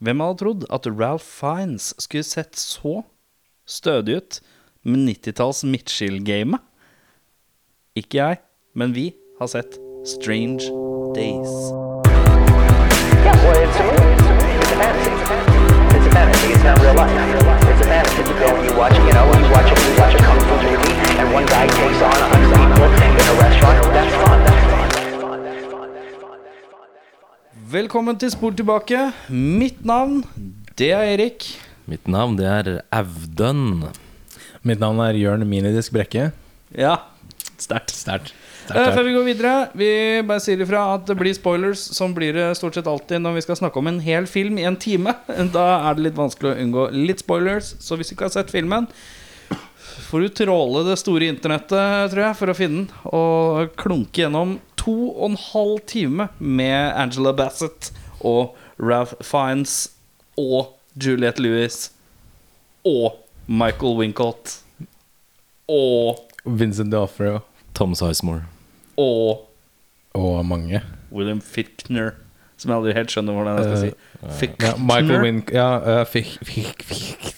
Hvem 0.00 0.20
hadde 0.24 0.40
trodd 0.40 0.62
at 0.72 0.86
Ralph 0.88 1.26
Fiennes 1.28 1.90
skulle 2.00 2.24
sett 2.24 2.56
så 2.56 3.02
stødig 3.68 4.14
ut 4.16 4.38
med 4.88 5.02
90-talls 5.10 5.60
Mitchell-gamet? 5.68 6.62
Ikke 8.00 8.16
jeg, 8.16 8.38
men 8.72 8.94
vi 8.96 9.10
har 9.36 9.50
sett 9.52 9.76
Strange 10.08 10.72
Days. 11.12 11.52
Yeah, 13.20 13.36
well, 13.44 13.60
it's 13.60 13.76
a 13.76 13.84
movie. 13.84 14.16
It's 14.56 14.72
a 14.72 14.78
fantasy. 14.80 15.12
It's 15.92 16.06
a 16.08 16.12
fantasy. 16.16 16.48
It's 16.56 16.64
real 16.80 16.96
life. 16.96 17.12
It's 17.68 17.84
a 17.84 17.88
fantasy. 17.92 18.24
You 18.24 18.48
and 18.48 18.64
you 18.64 18.72
watch, 18.80 18.96
you 18.96 19.12
know, 19.12 19.28
you 19.36 19.52
watch 19.52 19.68
you 19.68 19.92
watch 20.00 20.14
a 20.16 20.20
kung 20.24 20.40
fu 20.48 20.56
movie, 20.64 20.96
and 21.20 21.28
one 21.28 21.44
guy 21.44 21.68
takes 21.68 22.00
on 22.00 22.08
a 22.08 22.28
hundred 22.32 22.56
people 22.56 22.88
in 22.88 23.26
a 23.28 23.36
restaurant. 23.36 23.84
That's 23.92 24.16
fun. 24.24 24.69
Velkommen 27.70 28.16
til 28.18 28.32
Spor 28.32 28.50
tilbake. 28.56 28.98
Mitt 29.30 29.84
navn, 29.86 30.24
det 30.74 30.88
er 30.90 31.04
Erik. 31.12 31.44
Mitt 31.86 32.08
navn 32.10 32.34
det 32.34 32.48
er 32.50 32.70
Audun. 32.90 33.84
Mitt 34.66 34.80
navn 34.82 34.98
er 35.04 35.14
Jørn 35.14 35.44
Minidisk 35.46 35.94
Brekke. 35.94 36.32
Ja, 36.74 36.96
sterkt. 37.62 37.94
Sterkt. 37.94 38.32
Eh, 38.74 38.90
før 38.90 39.06
vi 39.06 39.14
går 39.14 39.28
videre, 39.28 39.52
vi 39.78 39.90
bare 40.26 40.42
sier 40.42 40.64
ifra 40.64 40.82
at 40.96 41.06
det 41.06 41.14
blir 41.20 41.36
spoilers. 41.36 41.84
som 41.94 42.10
blir 42.16 42.34
det 42.34 42.48
stort 42.58 42.74
sett 42.74 42.90
alltid 42.90 43.22
når 43.22 43.38
vi 43.38 43.46
skal 43.46 43.60
snakke 43.62 43.78
om 43.78 43.86
en 43.92 44.02
hel 44.02 44.26
film 44.26 44.58
i 44.58 44.66
en 44.66 44.76
time. 44.76 45.14
Da 45.54 45.68
er 45.78 45.94
det 45.94 46.08
litt 46.08 46.18
vanskelig 46.18 46.50
å 46.56 46.58
unngå 46.64 46.90
litt 46.96 47.22
spoilers. 47.22 47.76
Så 47.78 47.94
hvis 47.94 48.10
du 48.10 48.16
ikke 48.16 48.32
har 48.32 48.34
sett 48.34 48.50
filmen, 48.50 48.90
får 50.08 50.20
du 50.24 50.28
tråle 50.40 50.84
det 50.88 50.96
store 51.00 51.28
internettet, 51.30 52.10
tror 52.12 52.22
jeg, 52.24 52.38
for 52.38 52.52
å 52.52 52.56
finne 52.56 52.82
den. 52.82 52.88
Og 53.10 53.74
klunke 53.80 54.24
gjennom 54.24 54.58
to 54.80 54.94
og 55.10 55.32
en 55.32 55.40
halv 55.50 55.82
time 55.90 56.28
med 56.38 56.94
Angela 56.96 57.34
Bassett 57.36 57.90
og 58.20 58.56
Ralph 58.80 59.18
Fiennes 59.24 59.90
og 60.40 60.72
Juliette 61.00 61.42
Lewis 61.42 61.90
og 62.88 63.20
Michael 63.50 63.98
Wincott 63.98 64.56
og 65.70 66.24
Vincent 66.44 66.92
D'Offro 66.94 67.40
Tom 67.76 67.94
Sizemore. 67.94 68.48
og 68.96 69.46
og 70.14 70.44
mange. 70.46 70.80
William 71.12 71.40
Fickner, 71.40 72.16
som 72.58 72.72
jeg 72.72 72.80
aldri 72.80 72.94
helt 72.96 73.12
skjønner 73.14 73.36
hvordan 73.36 73.58
jeg 73.60 73.66
skal 73.68 73.82
si. 73.84 74.38
Fickner. 74.40 74.72
Ja, 74.72 74.80
Michael 74.82 75.22
Win... 75.22 75.42
Ja, 75.54 75.68
uh, 76.00 76.06
Fick, 76.06 76.32
Fick, 76.46 76.82
Fick. 76.82 77.36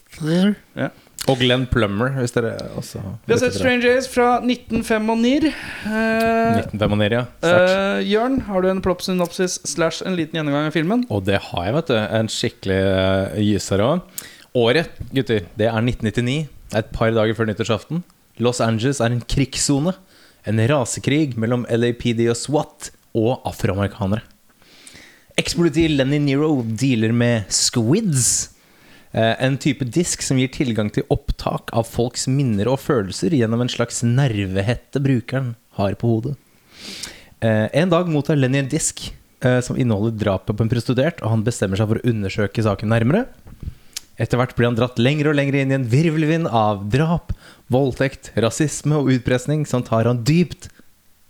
Ja. 0.76 0.88
Og 1.30 1.38
Glenn 1.38 1.68
Plummer, 1.70 2.16
hvis 2.18 2.34
dere 2.34 2.56
også 2.74 2.98
Vi 3.28 3.34
har 3.34 3.38
sett 3.38 3.54
Strange 3.54 3.86
Days 3.86 4.08
fra 4.10 4.40
1995. 4.42 5.52
Uh, 5.86 6.58
1995, 6.58 7.14
ja. 7.14 7.22
Sterkt. 7.38 7.74
uh, 7.76 8.00
Jørn, 8.10 8.40
har 8.48 8.64
du 8.64 8.70
en 8.72 8.82
plopp-synopsis 8.82 9.60
slash 9.70 10.02
en 10.06 10.16
liten 10.18 10.40
gjennomgang 10.40 10.66
av 10.66 10.74
filmen? 10.74 11.04
Og 11.14 11.22
det 11.28 11.38
har 11.46 11.68
jeg, 11.68 11.76
vet 11.76 11.92
du. 11.92 11.98
En 12.18 12.30
skikkelig 12.32 12.80
uh, 12.82 13.38
gyser 13.38 13.84
òg. 13.86 14.24
Året, 14.58 14.90
gutter, 15.14 15.46
det 15.56 15.68
er 15.70 15.78
1999. 15.78 16.50
Det 16.72 16.80
er 16.80 16.82
et 16.82 16.92
par 16.96 17.14
dager 17.14 17.38
før 17.38 17.48
nyttårsaften. 17.52 18.02
Los 18.42 18.60
Angeles 18.64 18.98
er 19.00 19.14
en 19.14 19.22
krigssone. 19.22 19.94
En 20.48 20.58
rasekrig 20.58 21.36
mellom 21.38 21.62
LAPD 21.70 22.24
og 22.32 22.38
SWAT 22.40 22.90
og 23.14 23.46
afroamerikanere. 23.46 24.24
Ekspoliti 25.38 25.86
Lenny 25.88 26.18
Nero 26.20 26.50
dealer 26.66 27.14
med 27.14 27.46
squids. 27.52 28.51
Eh, 29.12 29.34
En 29.44 29.58
type 29.60 29.84
disk 29.84 30.22
som 30.24 30.38
gir 30.40 30.50
tilgang 30.52 30.90
til 30.92 31.06
opptak 31.12 31.72
av 31.72 31.88
folks 31.88 32.26
minner 32.28 32.70
og 32.72 32.80
følelser 32.82 33.34
gjennom 33.36 33.64
en 33.64 33.72
slags 33.72 34.02
nervehette 34.06 35.02
brukeren 35.02 35.54
har 35.78 35.96
på 36.00 36.14
hodet. 36.14 36.36
Eh, 37.40 37.68
En 37.72 37.92
dag 37.92 38.08
mottar 38.08 38.36
Lenny 38.36 38.58
en 38.62 38.68
disk 38.72 39.08
eh, 39.44 39.60
som 39.60 39.76
inneholder 39.78 40.16
drapet 40.18 40.56
på 40.56 40.64
en 40.66 40.72
prostituert, 40.72 41.22
og 41.22 41.30
han 41.36 41.46
bestemmer 41.46 41.80
seg 41.80 41.88
for 41.90 42.00
å 42.02 42.08
undersøke 42.12 42.64
saken 42.64 42.92
nærmere. 42.92 43.26
Etter 44.20 44.38
hvert 44.38 44.52
blir 44.56 44.68
han 44.68 44.76
dratt 44.76 45.00
lenger 45.00 45.30
og 45.30 45.38
lenger 45.38 45.56
inn 45.62 45.72
i 45.72 45.78
en 45.78 45.88
virvelvind 45.88 46.50
av 46.52 46.84
drap, 46.92 47.32
voldtekt, 47.72 48.30
rasisme 48.36 48.98
og 49.00 49.08
utpressing 49.14 49.64
som 49.66 49.82
tar 49.86 50.04
han 50.10 50.20
dypt 50.28 50.68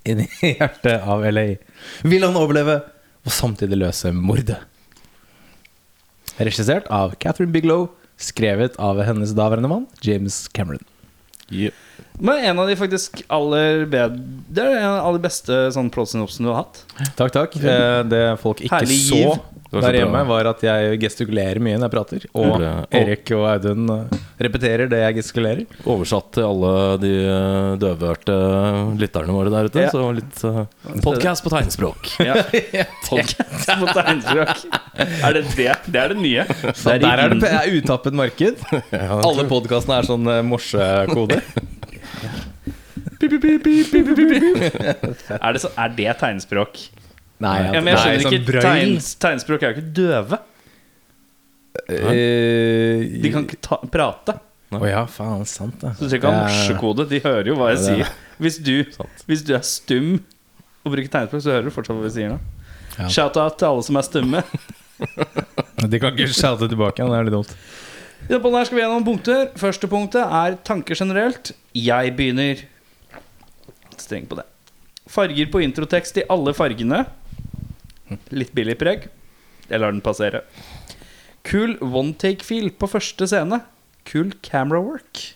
inn 0.09 0.25
i 0.25 0.29
hjertet 0.57 1.07
av 1.07 1.23
LA. 1.23 1.47
Vil 2.03 2.27
han 2.27 2.37
overleve 2.37 2.81
og 3.23 3.31
samtidig 3.33 3.79
løse 3.79 4.11
mordet? 4.17 4.59
Regissert 6.39 6.87
av 6.91 7.15
Catherine 7.21 7.53
Biglow, 7.53 7.89
skrevet 8.23 8.77
av 8.81 9.01
hennes 9.05 9.35
daværende 9.37 9.69
mann, 9.69 9.87
James 10.05 10.47
Cameron. 10.49 10.85
Men 12.19 12.45
en 12.49 12.59
av 12.63 12.69
de 12.71 12.77
faktisk 12.81 13.19
aller 13.33 13.83
bedre 13.91 14.17
Det 14.49 14.63
er 14.63 14.79
en 14.79 14.87
av 14.89 14.95
de 14.97 15.09
aller 15.11 15.21
beste 15.25 15.57
sånn 15.75 15.91
plot-synopsene 15.93 16.49
du 16.49 16.53
har 16.53 16.63
hatt. 16.63 16.79
Takk, 17.19 17.33
takk. 17.35 17.57
Eh, 17.61 18.03
Det 18.09 18.23
folk 18.41 18.63
ikke 18.65 18.79
Herlig 18.79 18.99
så 19.09 19.19
giv. 19.19 19.43
Der 19.73 19.97
hjemme, 19.97 20.21
var 20.29 20.51
at 20.51 20.61
jeg 20.67 20.99
gestikulerer 21.01 21.57
mye 21.65 21.79
når 21.79 21.87
jeg 21.87 21.93
prater. 21.95 22.25
Og. 22.37 22.65
Erik 22.93 23.31
og 23.33 23.47
Audun 23.49 23.87
eh, 23.95 24.19
repeterer 24.45 24.91
det 24.91 24.99
jeg 25.01 25.17
gestikulerer. 25.17 25.63
Oversatt 25.89 26.29
til 26.37 26.45
alle 26.45 26.73
de 27.01 27.13
eh, 27.23 27.71
døvhørte 27.81 28.37
lytterne 29.01 29.39
våre 29.39 29.55
der 29.55 29.71
ute. 29.71 29.87
Ja. 29.87 29.95
Så 29.95 30.11
litt 30.19 30.43
uh, 30.45 30.67
podkast 31.05 31.47
på 31.47 31.55
tegnspråk. 31.55 32.11
Ja. 32.23 32.37
Podcast 33.09 33.73
på 33.81 33.89
tegnspråk. 33.97 34.61
Er 35.01 35.37
det 35.37 35.43
det? 35.57 35.73
Det 35.89 36.01
er 36.01 36.13
det 36.13 36.19
nye. 36.21 36.45
Det 36.47 36.75
Så 36.79 36.95
er 36.95 37.03
der 37.03 37.25
er 37.25 37.35
det 37.35 37.51
er 37.59 37.77
utappet 37.81 38.17
marked. 38.17 38.61
Alle 38.93 39.47
podkastene 39.51 40.03
er 40.03 40.09
sånn 40.09 40.29
eh, 40.31 40.43
morsekode. 40.47 41.41
Er 43.23 43.31
det, 45.55 45.61
så, 45.63 45.69
er 45.79 45.93
det 45.95 46.11
tegnspråk? 46.19 46.81
Nei, 47.43 47.57
Ja, 47.75 47.81
men 47.83 47.91
jeg 47.91 47.97
nei, 47.97 48.03
skjønner 48.05 48.25
sånn 48.27 48.37
ikke 48.39 48.49
brøyl. 48.49 48.65
tegns, 48.69 49.11
Tegnspråk 49.23 49.63
er 49.67 49.73
jo 49.73 49.81
ikke 49.81 49.93
døve. 49.99 50.39
Eh, 51.89 53.21
De 53.23 53.31
kan 53.33 53.47
ikke 53.47 53.61
ta, 53.65 53.79
prate. 53.93 54.37
Å 54.73 54.81
ja, 54.89 55.03
faen, 55.11 55.43
sant 55.49 55.81
det. 55.83 55.91
Så 55.99 56.07
du 56.07 56.09
trenger 56.09 56.21
ikke 56.23 56.33
ha 56.33 56.43
morsekode. 56.47 57.07
De 57.11 57.21
hører 57.25 57.51
jo 57.51 57.57
hva 57.59 57.71
jeg 57.75 57.79
Ja, 57.79 57.83
er 57.83 58.05
sier. 58.07 58.13
Hvis 58.43 58.59
du, 58.65 58.75
hvis 59.29 59.43
du 59.45 59.53
er 59.57 59.65
stum 59.69 60.13
og 60.83 60.95
bruker 60.95 61.11
tegnspråk, 61.13 61.43
så 61.45 61.53
hører 61.57 61.69
du 61.69 61.75
fortsatt 61.75 61.99
hva 61.99 62.07
vi 62.07 62.13
sier 62.15 62.33
nå. 62.35 62.39
Ja. 62.99 63.09
Shout-out 63.13 63.59
til 63.61 63.69
alle 63.71 63.85
som 63.87 63.99
er 64.01 64.07
stumme. 64.09 64.43
De 65.93 65.99
kan 65.99 66.13
ikke 66.15 66.29
shoute 66.31 66.69
tilbake 66.71 67.03
det 67.03 67.17
er 67.19 67.27
litt 67.27 67.35
dumt. 67.35 67.53
I 68.23 68.37
denne 68.37 68.53
her 68.55 68.67
skal 68.69 68.79
vi 68.79 68.83
gjennom 68.85 69.05
punkter. 69.07 69.49
Første 69.59 69.89
punktet 69.91 70.23
er 70.23 70.55
tanker 70.69 70.95
generelt. 70.95 71.51
Jeg 71.75 72.13
begynner 72.17 72.61
streng 73.99 74.29
på 74.31 74.39
det. 74.39 74.45
Farger 75.11 75.49
på 75.51 75.63
introtekst 75.65 76.21
i 76.23 76.25
alle 76.31 76.53
fargene. 76.55 77.01
Litt 78.35 78.55
billig 78.57 78.79
preg. 78.81 79.09
Jeg 79.69 79.81
lar 79.81 79.95
den 79.95 80.03
passere. 80.05 80.43
Kul 81.47 81.77
one 81.83 82.15
take-fil 82.19 82.71
på 82.79 82.91
første 82.91 83.29
scene. 83.31 83.63
Kul 84.09 84.33
camera 84.45 84.81
work. 84.83 85.33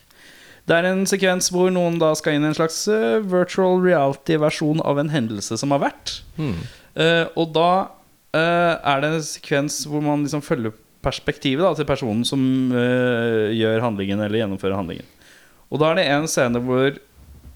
Det 0.67 0.75
er 0.75 0.89
en 0.89 1.05
sekvens 1.07 1.49
hvor 1.55 1.71
noen 1.71 2.01
da 2.03 2.11
skal 2.19 2.37
inn 2.37 2.47
i 2.47 2.51
en 2.51 2.57
slags 2.59 2.81
eh, 2.91 3.23
virtual 3.23 3.79
reality-versjon 3.85 4.83
av 4.83 4.99
en 4.99 5.13
hendelse 5.13 5.59
som 5.61 5.75
har 5.75 5.85
vært. 5.85 6.17
Eh, 6.99 7.27
og 7.39 7.53
da 7.55 7.71
uh, 8.35 8.75
er 8.75 9.03
det 9.03 9.13
en 9.13 9.23
sekvens 9.23 9.85
hvor 9.87 10.03
man 10.03 10.25
liksom 10.27 10.43
følger 10.43 10.75
perspektivet 11.07 11.63
da, 11.63 11.71
til 11.79 11.87
personen 11.87 12.25
som 12.27 12.41
uh, 12.75 13.53
gjør 13.55 13.85
handlingen 13.85 14.23
eller 14.25 14.43
gjennomfører 14.43 14.81
handlingen. 14.81 15.07
Og 15.71 15.83
da 15.83 15.93
er 15.93 16.01
det 16.01 16.09
en 16.11 16.27
scene 16.31 16.63
hvor 16.63 16.99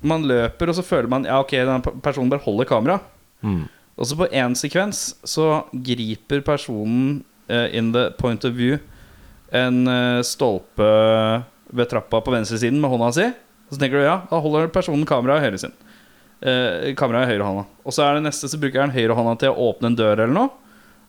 man 0.07 0.25
løper, 0.29 0.71
og 0.71 0.79
så 0.79 0.87
føler 0.87 1.11
man 1.11 1.27
Ja, 1.29 1.41
ok, 1.43 1.53
den 1.67 1.85
personen 2.05 2.31
bare 2.31 2.45
holder 2.47 2.69
kamera. 2.69 3.01
Mm. 3.43 3.67
Og 4.01 4.09
så 4.09 4.17
på 4.17 4.31
én 4.33 4.57
sekvens 4.57 5.11
så 5.29 5.67
griper 5.73 6.41
personen 6.45 7.21
uh, 7.53 7.69
in 7.69 7.93
the 7.93 8.09
point 8.19 8.45
of 8.49 8.57
view 8.57 8.79
en 9.53 9.83
uh, 9.91 10.23
stolpe 10.25 10.89
ved 11.71 11.91
trappa 11.91 12.23
på 12.25 12.33
venstresiden 12.33 12.81
med 12.81 12.91
hånda 12.91 13.11
si. 13.15 13.27
Så 13.71 13.79
tenker 13.79 14.01
du 14.01 14.07
ja, 14.07 14.23
da 14.31 14.41
holder 14.43 14.71
personen 14.73 15.05
kameraet 15.07 15.45
i 15.45 15.51
høyre 15.51 15.61
sin. 15.63 15.77
Uh, 16.41 16.95
kameraet 16.99 17.29
i 17.29 17.35
høyre 17.35 17.51
hånda. 17.51 17.67
Og 17.85 17.95
så 17.95 18.07
er 18.07 18.17
det 18.17 18.25
neste 18.25 18.49
så 18.49 18.61
bruker 18.63 18.87
han 18.87 18.95
høyre 18.95 19.17
hånda 19.19 19.37
til 19.43 19.53
å 19.53 19.69
åpne 19.69 19.93
en 19.93 19.99
dør 20.01 20.25
eller 20.25 20.37
noe. 20.37 20.55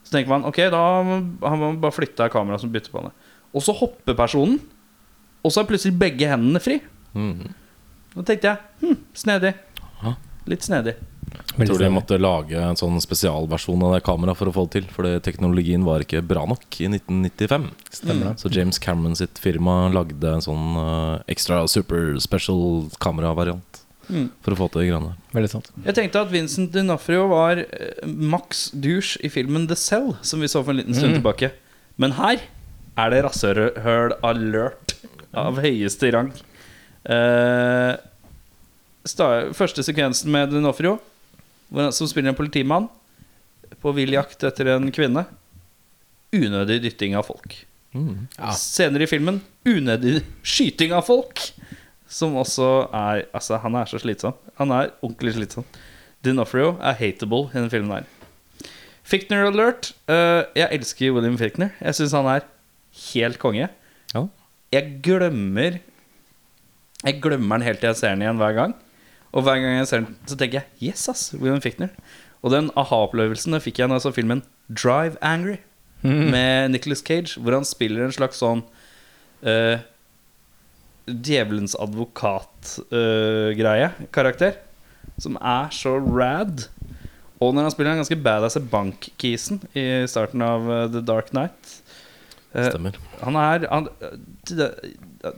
Så 0.03 0.16
tenker 0.16 0.34
man 0.34 0.47
ok, 0.50 0.59
da 0.74 0.81
har 0.81 1.57
man 1.62 1.80
bare 1.80 1.96
flytta 1.96 2.28
kameraet 2.33 2.66
som 2.66 2.74
bytter 2.74 2.92
på 2.92 3.06
det. 3.06 3.13
Og 3.56 3.63
så 3.63 3.75
hopper 3.77 4.18
personen, 4.18 4.60
og 5.45 5.54
så 5.54 5.62
er 5.62 5.69
plutselig 5.69 5.95
begge 6.01 6.27
hendene 6.30 6.62
fri. 6.63 6.80
Mm. 7.13 7.54
Da 8.16 8.25
tenkte 8.27 8.51
jeg 8.51 8.83
hm, 8.83 9.00
snedig. 9.24 9.56
Litt 10.50 10.66
snedig. 10.66 10.98
Jeg 11.57 11.68
tror 11.68 11.80
de 11.83 11.89
måtte 11.92 12.18
lage 12.19 12.56
en 12.60 12.78
sånn 12.80 12.98
spesialversjon 13.04 13.81
av 13.83 13.94
det 13.95 14.04
kameraet 14.07 14.38
for 14.39 14.48
å 14.50 14.54
få 14.56 14.63
det 14.68 14.74
til. 14.80 14.88
Fordi 14.95 15.12
teknologien 15.24 15.83
var 15.88 16.04
ikke 16.04 16.22
bra 16.25 16.45
nok 16.50 16.66
i 16.80 16.88
1995. 16.89 17.68
Stemmer 17.92 18.30
det. 18.31 18.33
Så 18.42 18.51
James 18.56 18.80
Cameron 18.80 19.16
sitt 19.19 19.39
firma 19.44 19.89
lagde 19.94 20.31
en 20.31 20.44
sånn 20.44 20.78
uh, 20.80 21.19
ekstra 21.31 21.63
super 21.72 22.18
special 22.24 22.89
kameravariant 23.04 23.78
Mm. 24.12 24.25
for 24.44 24.51
å 24.51 24.57
få 24.57 24.66
til 24.74 24.81
de 24.81 24.88
greiene 24.89 25.12
der. 25.31 25.45
Sant. 25.48 25.69
Jeg 25.86 25.94
tenkte 25.95 26.19
at 26.25 26.31
Vincent 26.33 26.74
Dinafrio 26.74 27.30
var 27.31 27.62
uh, 27.62 28.07
maks 28.10 28.66
douche 28.74 29.16
i 29.24 29.30
filmen 29.31 29.69
The 29.69 29.78
Cell, 29.80 30.18
som 30.25 30.42
vi 30.44 30.50
så 30.51 30.63
for 30.66 30.74
en 30.74 30.81
liten 30.81 30.98
stund 30.98 31.16
tilbake. 31.16 31.51
Men 32.01 32.18
her 32.18 32.42
er 33.00 33.13
det 33.13 33.22
rasshøl 33.24 33.69
alert 34.25 34.98
av 35.38 35.62
høyeste 35.63 36.12
rang. 36.12 36.33
Uh, 37.07 37.95
første 39.56 39.86
sekvensen 39.86 40.28
med 40.33 40.51
han- 40.51 41.00
som 41.71 42.09
spiller 42.09 42.31
en 42.31 42.38
politimann 42.38 42.89
på 43.81 43.94
vill 43.95 44.13
jakt 44.18 44.44
etter 44.44 44.73
en 44.75 44.91
kvinne. 44.94 45.25
unødig 46.31 46.81
dytting 46.85 47.15
av 47.19 47.25
folk. 47.27 47.57
Mm. 47.91 48.27
Ja. 48.38 48.53
Senere 48.56 49.03
i 49.03 49.09
filmen 49.12 49.41
unødig 49.68 50.21
skyting 50.47 50.94
av 50.95 51.03
folk. 51.09 51.44
Som 52.12 52.38
også 52.39 52.88
er 52.91 53.25
Altså, 53.33 53.57
han 53.59 53.75
er 53.75 53.88
så 53.88 54.00
slitsom. 54.00 54.35
Han 54.59 54.71
er 54.71 54.91
ordentlig 55.01 55.35
slitsom. 55.35 55.65
Dinofrio 56.23 56.77
er 56.79 56.97
hateable 57.00 57.50
i 57.50 57.57
denne 57.57 57.71
filmen 57.71 57.97
her. 57.97 58.07
Fichtner 59.03 59.47
alert. 59.50 59.91
Uh, 60.07 60.47
jeg 60.56 60.69
elsker 60.71 61.12
William 61.15 61.38
Fichtner. 61.39 61.71
Jeg 61.81 61.97
syns 61.97 62.15
han 62.15 62.29
er 62.31 62.45
helt 63.12 63.39
konge. 63.39 63.68
Ja. 64.13 64.27
Jeg 64.71 65.01
glemmer 65.03 65.79
Jeg 67.01 67.18
glemmer 67.19 67.57
den 67.57 67.65
helt 67.65 67.79
til 67.81 67.89
jeg 67.89 67.97
ser 67.97 68.15
den 68.15 68.23
igjen 68.23 68.39
hver 68.39 68.56
gang. 68.56 68.75
Og 69.31 69.45
hver 69.45 69.62
gang 69.62 69.78
jeg 69.78 69.89
ser 69.89 70.00
den, 70.04 70.16
så 70.28 70.36
tenker 70.36 70.56
jeg 70.60 70.92
Yes, 70.92 71.10
ass, 71.12 71.24
William 71.38 71.63
Fichtner. 71.63 71.92
Og 72.42 72.48
den 72.54 72.72
aha-opplevelsen 72.80 73.62
fikk 73.63 73.80
jeg 73.80 73.89
da 73.89 73.95
jeg 74.00 74.06
så 74.06 74.16
filmen 74.16 74.42
Drive 74.68 75.16
Angry 75.22 75.57
med 76.01 76.72
Nicolas 76.74 77.04
Cage, 77.06 77.31
hvor 77.38 77.54
han 77.54 77.66
spiller 77.68 78.06
en 78.07 78.16
slags 78.16 78.38
sånn 78.42 78.62
uh, 79.45 79.78
djevelens 81.06 81.75
advokat-greie, 81.78 83.89
karakter, 84.16 84.54
som 85.22 85.38
er 85.38 85.69
så 85.75 86.00
rad. 86.01 86.66
Og 87.42 87.54
når 87.54 87.63
han 87.68 87.74
spiller 87.74 87.92
en 87.94 88.01
ganske 88.01 88.24
badass 88.25 88.57
bankkisen 88.72 89.57
i 89.78 90.07
starten 90.10 90.42
av 90.45 90.62
uh, 90.69 90.89
The 90.89 91.01
Dark 91.06 91.28
Knight 91.36 91.62
eh, 92.53 92.68
Stemmer. 92.69 92.98
Han 93.21 93.38
er 93.39 93.68
han, 93.71 93.88
det, 94.50 94.68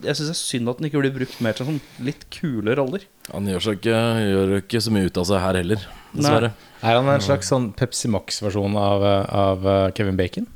Jeg 0.04 0.16
syns 0.18 0.28
det 0.30 0.34
er 0.34 0.40
synd 0.40 0.72
at 0.72 0.82
han 0.82 0.90
ikke 0.90 1.04
blir 1.04 1.16
brukt 1.16 1.40
mer 1.44 1.58
til 1.58 1.70
sånn 1.70 1.82
litt 2.06 2.26
kule 2.34 2.76
roller. 2.80 3.06
Han 3.32 3.48
gjør, 3.50 3.68
seg 3.68 3.80
ikke, 3.80 4.02
gjør 4.30 4.58
ikke 4.62 4.84
så 4.84 4.96
mye 4.96 5.10
ut 5.10 5.22
av 5.22 5.30
seg 5.30 5.44
her 5.44 5.62
heller, 5.62 5.86
dessverre. 6.16 6.52
Er 6.84 7.00
han 7.00 7.14
en 7.14 7.24
slags 7.24 7.52
sånn 7.54 7.70
Pepsi 7.80 8.12
Max-versjon 8.12 8.76
av, 8.80 9.06
av 9.32 9.68
uh, 9.68 9.78
Kevin 9.96 10.20
Bacon? 10.20 10.50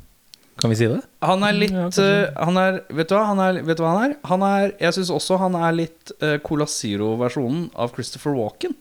Kan 0.58 0.70
vi 0.70 0.76
si 0.76 0.88
det? 0.90 0.98
Han 1.22 1.44
er 1.46 1.54
litt 1.54 1.74
Ja, 1.74 1.86
eh, 2.02 2.32
han 2.34 2.58
er, 2.58 2.80
vet, 2.90 3.08
du 3.08 3.14
hva, 3.14 3.28
han 3.30 3.40
er, 3.42 3.60
vet 3.62 3.78
du 3.78 3.84
hva 3.84 3.94
han 3.94 4.08
er? 4.08 4.16
Han 4.26 4.42
er 4.42 4.72
jeg 4.82 4.96
syns 4.96 5.12
også 5.14 5.38
han 5.38 5.54
er 5.54 5.76
litt 5.76 6.12
uh, 6.18 6.34
Cola 6.42 6.66
Zero-versjonen 6.66 7.68
av 7.78 7.94
Christopher 7.94 8.34
Walken. 8.34 8.74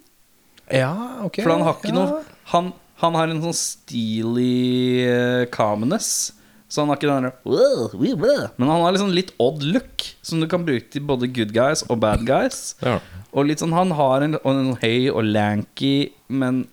Ja, 0.73 1.21
ok 1.23 1.43
For 1.43 1.53
han 1.53 1.63
har 1.63 1.77
ikke 1.77 1.93
noe 1.95 2.23
han, 2.51 2.71
han 3.03 3.15
har 3.19 3.29
en 3.29 3.43
sånn 3.45 3.55
steely 3.55 5.05
uh, 5.05 5.45
calmness. 5.53 6.33
Så 6.67 6.83
han 6.83 6.91
har 6.91 6.99
ikke 6.99 7.07
den 7.07 7.29
der. 7.29 8.49
Men 8.59 8.67
han 8.67 8.81
har 8.83 8.91
liksom 8.95 9.13
litt 9.15 9.31
odd 9.39 9.63
look, 9.63 10.03
som 10.25 10.41
du 10.43 10.49
kan 10.51 10.65
bruke 10.67 10.89
til 10.91 11.05
både 11.07 11.29
good 11.31 11.53
guys 11.55 11.85
og 11.87 12.01
bad 12.03 12.25
guys. 12.27 12.75
Ja. 12.83 12.97
Og 13.31 13.47
litt 13.47 13.61
sånn 13.63 13.75
Han 13.75 13.93
har 13.95 14.25
en, 14.25 14.35
en 14.35 14.73
høy 14.81 15.07
og 15.13 15.23
lanky, 15.29 16.11
men 16.27 16.65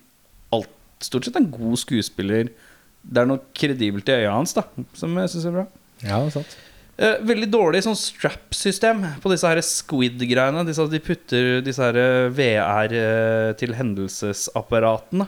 alt, 0.55 0.71
stort 1.03 1.27
sett 1.27 1.39
en 1.39 1.47
god 1.53 1.79
skuespiller. 1.79 2.51
Det 3.05 3.21
er 3.21 3.29
noe 3.29 3.43
kredibelt 3.55 4.09
i 4.09 4.19
øya 4.19 4.35
hans, 4.35 4.55
da 4.57 4.65
som 4.97 5.15
jeg 5.21 5.31
syns 5.31 5.47
er 5.47 5.59
bra. 5.61 5.67
Ja, 6.03 6.19
det 6.19 6.33
er 6.33 6.35
sant. 6.41 6.57
Eh, 6.95 7.17
veldig 7.27 7.47
dårlig 7.51 7.81
sånn 7.83 7.97
strap-system 7.99 9.01
på 9.23 9.31
disse 9.31 9.47
her 9.47 9.59
squid-greiene. 9.63 10.63
De 10.63 11.01
putter 11.03 11.63
disse 11.63 11.83
her 11.83 11.99
eh, 11.99 12.27
VR 12.35 12.95
eh, 12.95 13.49
til 13.59 13.75
hendelsesapparatene. 13.75 15.27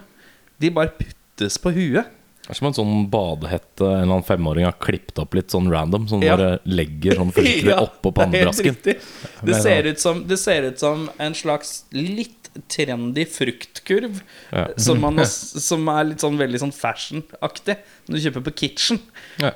De 0.63 0.71
bare 0.73 0.95
puttes 0.95 1.59
på 1.61 1.75
huet. 1.75 2.16
Det 2.47 2.53
er 2.53 2.59
som 2.61 2.67
en 2.69 2.75
sånn 2.77 2.99
badehette 3.11 3.83
en 3.83 3.91
eller 4.05 4.13
annen 4.15 4.23
femåring 4.23 4.63
har 4.63 4.75
klippet 4.79 5.19
opp 5.19 5.33
litt 5.35 5.51
sånn 5.51 5.67
random. 5.71 6.05
Som 6.07 6.21
Ja. 6.23 6.37
bare 6.37 6.59
legger 6.63 7.19
sånn 7.19 7.33
fryktelig 7.35 7.71
Ja, 7.75 7.81
oppå 7.83 8.13
det 8.13 8.15
pannebrasken. 8.21 8.77
Det, 8.85 8.97
Det 9.43 9.61
ser, 9.61 9.89
ut 9.91 9.99
som, 9.99 10.21
det 10.27 10.37
ser 10.39 10.63
ut 10.69 10.79
som 10.79 11.09
en 11.19 11.35
slags 11.35 11.83
litt 11.91 12.47
trendy 12.71 13.25
fruktkurv. 13.27 14.21
Ja. 14.55 14.69
Som, 14.79 15.01
man, 15.03 15.19
som 15.67 15.87
er 15.91 16.07
litt 16.13 16.23
sånn 16.23 16.39
veldig 16.39 16.63
sånn 16.63 16.71
fashion-aktig. 16.73 17.75
Når 18.07 18.15
du 18.15 18.23
kjøper 18.29 18.47
på 18.47 18.55
Kitchen. 18.63 19.01
Ja. 19.43 19.51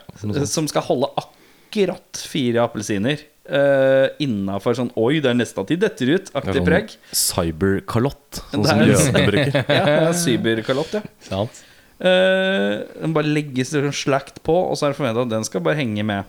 Som 0.46 0.68
skal 0.68 0.84
holde 0.92 1.10
akkurat 1.24 2.26
fire 2.28 2.66
appelsiner. 2.68 3.24
Uh, 3.52 4.12
Innafor 4.22 4.76
sånn 4.78 4.92
Oi, 5.02 5.18
det 5.24 5.32
er 5.32 5.40
nesten 5.40 5.64
at 5.64 5.72
de 5.72 5.80
detter 5.82 6.12
ut. 6.14 6.28
Aktig 6.38 6.60
sånn 6.60 6.68
preg. 6.68 6.94
Cyberkalott, 7.16 8.44
sånn 8.52 8.68
som 8.68 8.84
jødene 8.86 9.24
bruker. 9.32 9.58
Ja, 9.66 9.84
er 10.12 10.16
cyberkalott, 10.20 11.00
ja. 11.00 11.02
Sant. 11.26 11.64
Eh, 12.02 12.82
den 12.98 13.14
bare 13.14 13.30
legges 13.30 13.76
slakt 13.94 14.42
på, 14.42 14.56
og 14.56 14.78
så 14.78 14.88
er 14.88 14.94
det 14.94 14.98
forventa 14.98 15.26
at 15.26 15.34
den 15.34 15.46
skal 15.46 15.62
bare 15.62 15.78
henge 15.78 16.06
med. 16.08 16.26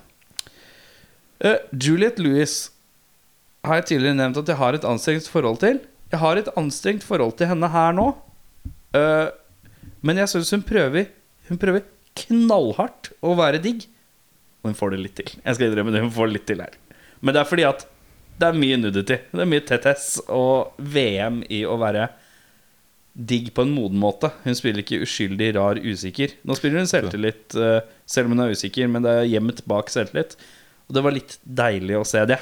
Uh, 1.42 1.56
Juliette 1.74 2.22
Lewis 2.22 2.70
har 3.66 3.80
jeg 3.80 3.88
tidligere 3.92 4.19
nevnt 4.19 4.36
at 4.38 4.50
jeg 4.52 4.60
har 4.60 4.76
et 4.76 4.84
anstrengt 4.86 5.30
forhold 5.32 5.58
til. 5.62 5.80
Jeg 6.12 6.20
har 6.22 6.38
et 6.38 6.50
anstrengt 6.60 7.06
forhold 7.06 7.34
til 7.38 7.48
henne 7.50 7.70
her 7.72 7.96
nå. 7.96 8.12
Uh, 8.94 9.32
men 10.04 10.20
jeg 10.20 10.28
syns 10.28 10.50
hun 10.52 10.62
prøver 10.66 11.08
Hun 11.48 11.58
prøver 11.58 11.86
knallhardt 12.20 13.10
å 13.24 13.32
være 13.38 13.60
digg. 13.64 13.86
Og 14.62 14.70
hun 14.70 14.78
får 14.78 14.92
det 14.92 15.00
litt 15.00 15.16
til. 15.19 15.32
Jeg 15.40 15.56
skal 15.56 15.70
innrømme 15.70 15.94
det, 15.94 16.04
hun 16.04 16.14
får 16.14 16.30
litt 16.30 16.46
til 16.46 16.62
her. 16.62 16.76
Men 17.20 17.34
det 17.34 17.40
er 17.42 17.48
fordi 17.48 17.64
at 17.66 17.86
det 18.38 18.48
er 18.48 18.58
mye 18.58 18.78
nudity. 18.78 19.19
Det 19.32 19.42
er 19.42 19.50
mye 19.50 19.64
tettess 19.66 20.06
og 20.30 20.76
VM 20.78 21.42
i 21.50 21.64
å 21.66 21.74
være 21.80 22.06
digg 23.12 23.50
på 23.54 23.66
en 23.66 23.74
moden 23.74 24.00
måte. 24.00 24.30
Hun 24.44 24.56
spiller 24.56 24.82
ikke 24.82 25.02
uskyldig, 25.04 25.50
rar, 25.58 25.80
usikker. 25.80 26.32
Nå 26.48 26.56
spiller 26.56 26.80
hun 26.80 26.88
selvtillit, 26.88 27.56
eh, 27.56 27.80
selv 28.08 28.28
om 28.28 28.36
hun 28.36 28.46
er 28.46 28.54
usikker, 28.56 28.88
men 28.88 29.04
det 29.04 29.12
er 29.12 29.28
gjemt 29.28 29.60
bak 29.68 29.92
selvtillit. 29.92 30.38
Og 30.88 30.96
det 30.96 31.04
var 31.04 31.16
litt 31.16 31.36
deilig 31.44 31.98
å 31.98 32.06
se 32.08 32.24
det 32.28 32.38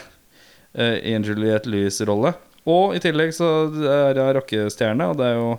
eh, 0.75 1.01
i 1.11 1.17
en 1.17 1.27
Juliette 1.27 1.71
Lewis-rolle. 1.71 2.37
Og 2.71 2.95
i 2.95 3.03
tillegg 3.03 3.35
så 3.35 3.49
er 3.73 4.21
hun 4.21 4.33
rockestjerne, 4.37 5.11
og 5.11 5.19
det 5.21 5.33
er 5.33 5.37
jo 5.41 5.51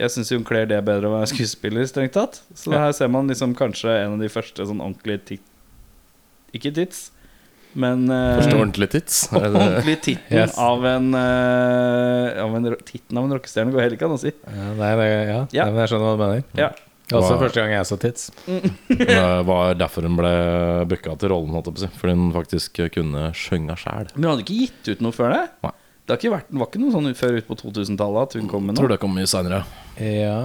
Jeg 0.00 0.14
syns 0.14 0.30
hun 0.32 0.44
kler 0.48 0.64
det 0.64 0.78
bedre 0.80 1.10
å 1.10 1.12
være 1.12 1.28
skuespiller, 1.28 1.84
strengt 1.84 2.14
tatt. 2.16 2.38
Så 2.56 2.72
her 2.72 2.92
ser 2.96 3.10
man 3.12 3.28
liksom 3.28 3.52
kanskje 3.54 3.92
en 3.92 4.14
av 4.14 4.22
de 4.22 4.30
første 4.32 4.64
sånn 4.64 4.80
ordentlige. 4.80 5.36
Ikke 6.56 6.72
tits, 6.72 7.10
men 7.78 8.04
eh, 8.10 8.36
Første 8.40 8.56
ordentlige 8.58 8.92
tits. 8.96 9.18
Ordentlig 9.36 9.96
titten 10.02 10.38
Yes. 10.40 10.54
av 10.58 10.84
en, 10.90 11.10
uh, 11.14 12.44
av 12.44 12.54
en 12.58 12.70
Titten 12.86 13.18
av 13.20 13.26
en 13.28 13.34
rockestjerne 13.36 13.74
går 13.74 13.84
heller 13.84 13.98
ikke 13.98 14.08
an 14.08 14.16
å 14.16 14.20
si. 14.22 14.32
Ja, 14.34 14.70
nei, 14.78 14.92
det, 15.00 15.08
ja. 15.10 15.40
Ja. 15.54 15.66
Nei, 15.68 15.74
men 15.76 15.82
jeg 15.84 15.92
skjønner 15.92 16.06
hva 16.08 16.14
du 16.16 16.22
mener. 16.24 16.46
Ja. 16.58 16.70
Det 17.10 17.16
var 17.18 17.24
også 17.26 17.38
første 17.40 17.62
gang 17.64 17.72
jeg 17.74 17.86
så 17.88 17.96
tits. 17.98 18.28
Det 19.00 19.20
var 19.48 19.74
derfor 19.74 20.06
hun 20.06 20.14
ble 20.18 20.30
booka 20.90 21.16
til 21.18 21.32
rollen, 21.32 21.50
holdt 21.56 21.66
jeg 21.70 21.74
på 21.74 21.80
å 21.80 21.84
si. 21.88 21.90
Fordi 21.98 22.14
hun 22.20 22.28
faktisk 22.36 22.80
kunne 22.94 23.22
sjønga 23.34 23.74
sjæl. 23.80 24.12
Men 24.14 24.22
hun 24.26 24.30
hadde 24.36 24.44
ikke 24.46 24.58
gitt 24.60 24.90
ut 24.92 25.02
noe 25.06 25.16
før 25.16 25.34
det? 25.34 25.40
Nei. 25.66 25.72
Det 26.06 26.14
har 26.14 26.20
ikke 26.22 26.30
vært, 26.32 26.46
var 26.58 26.68
ikke 26.70 26.80
noe 26.82 26.92
sånn 26.94 27.10
før 27.14 27.36
ut 27.38 27.46
på 27.46 27.56
2000-tallet 27.60 28.30
at 28.30 28.32
hun 28.38 28.46
kom 28.50 28.64
med 28.66 28.78
Tror 28.78 28.88
noe? 28.88 28.94
det 28.96 29.02
kom 29.02 29.12
mye 29.14 29.28
seinere. 29.30 29.60
Ja, 30.02 30.38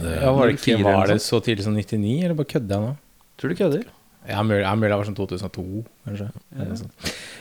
ja 0.00 0.30
Var 0.32 0.48
det 0.48 0.54
ikke 0.56 0.78
Var 0.84 1.10
det 1.10 1.18
så 1.24 1.40
tidlig 1.44 1.66
som 1.66 1.74
99, 1.76 2.12
eller 2.22 2.36
bare 2.38 2.48
kødder 2.52 2.76
jeg 2.78 2.84
nå? 2.86 2.94
Tror 3.40 3.52
du 3.52 3.58
kødder? 3.58 3.82
Ja, 4.28 4.42
mulig, 4.46 4.62
det 4.62 4.96
var 4.96 5.04
sånn 5.08 5.16
2002, 5.18 5.84
kanskje. 6.06 6.28
Ja. 6.56 6.66
sånn. 6.78 6.90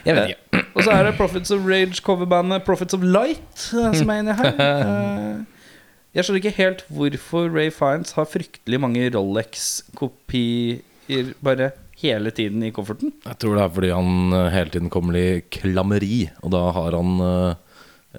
Jeg 0.06 0.16
vet 0.18 0.32
ikke. 0.34 0.62
Og 0.76 0.84
så 0.86 0.92
er 0.96 1.04
det 1.06 1.16
Prophets 1.18 1.52
of 1.54 1.66
Rage 1.68 2.02
coverbandet 2.02 2.64
Prophets 2.66 2.96
of 2.98 3.04
Light 3.06 3.66
eh, 3.78 3.92
som 4.00 4.10
er 4.10 4.22
inni 4.24 4.34
her. 4.40 4.54
Eh, 4.56 5.44
Jeg 6.16 6.26
skjønner 6.26 6.42
ikke 6.42 6.58
helt 6.58 6.82
hvorfor 6.92 7.46
Ray 7.54 7.70
Fiends 7.72 8.12
har 8.18 8.26
fryktelig 8.28 8.80
mange 8.84 9.06
Rolex-kopier 10.02 11.34
bare 11.44 11.72
hele 12.02 12.32
tiden 12.34 12.64
i 12.66 12.72
kofferten. 12.74 13.12
Jeg 13.28 13.38
tror 13.42 13.56
det 13.58 13.64
er 13.66 13.74
fordi 13.76 13.92
han 13.94 14.34
eh, 14.34 14.48
hele 14.56 14.72
tiden 14.74 14.90
kommer 14.92 15.18
i 15.20 15.42
klammeri, 15.54 16.30
og 16.42 16.52
da 16.56 16.64
har 16.76 16.98
han 16.98 17.12
eh, 17.22 17.54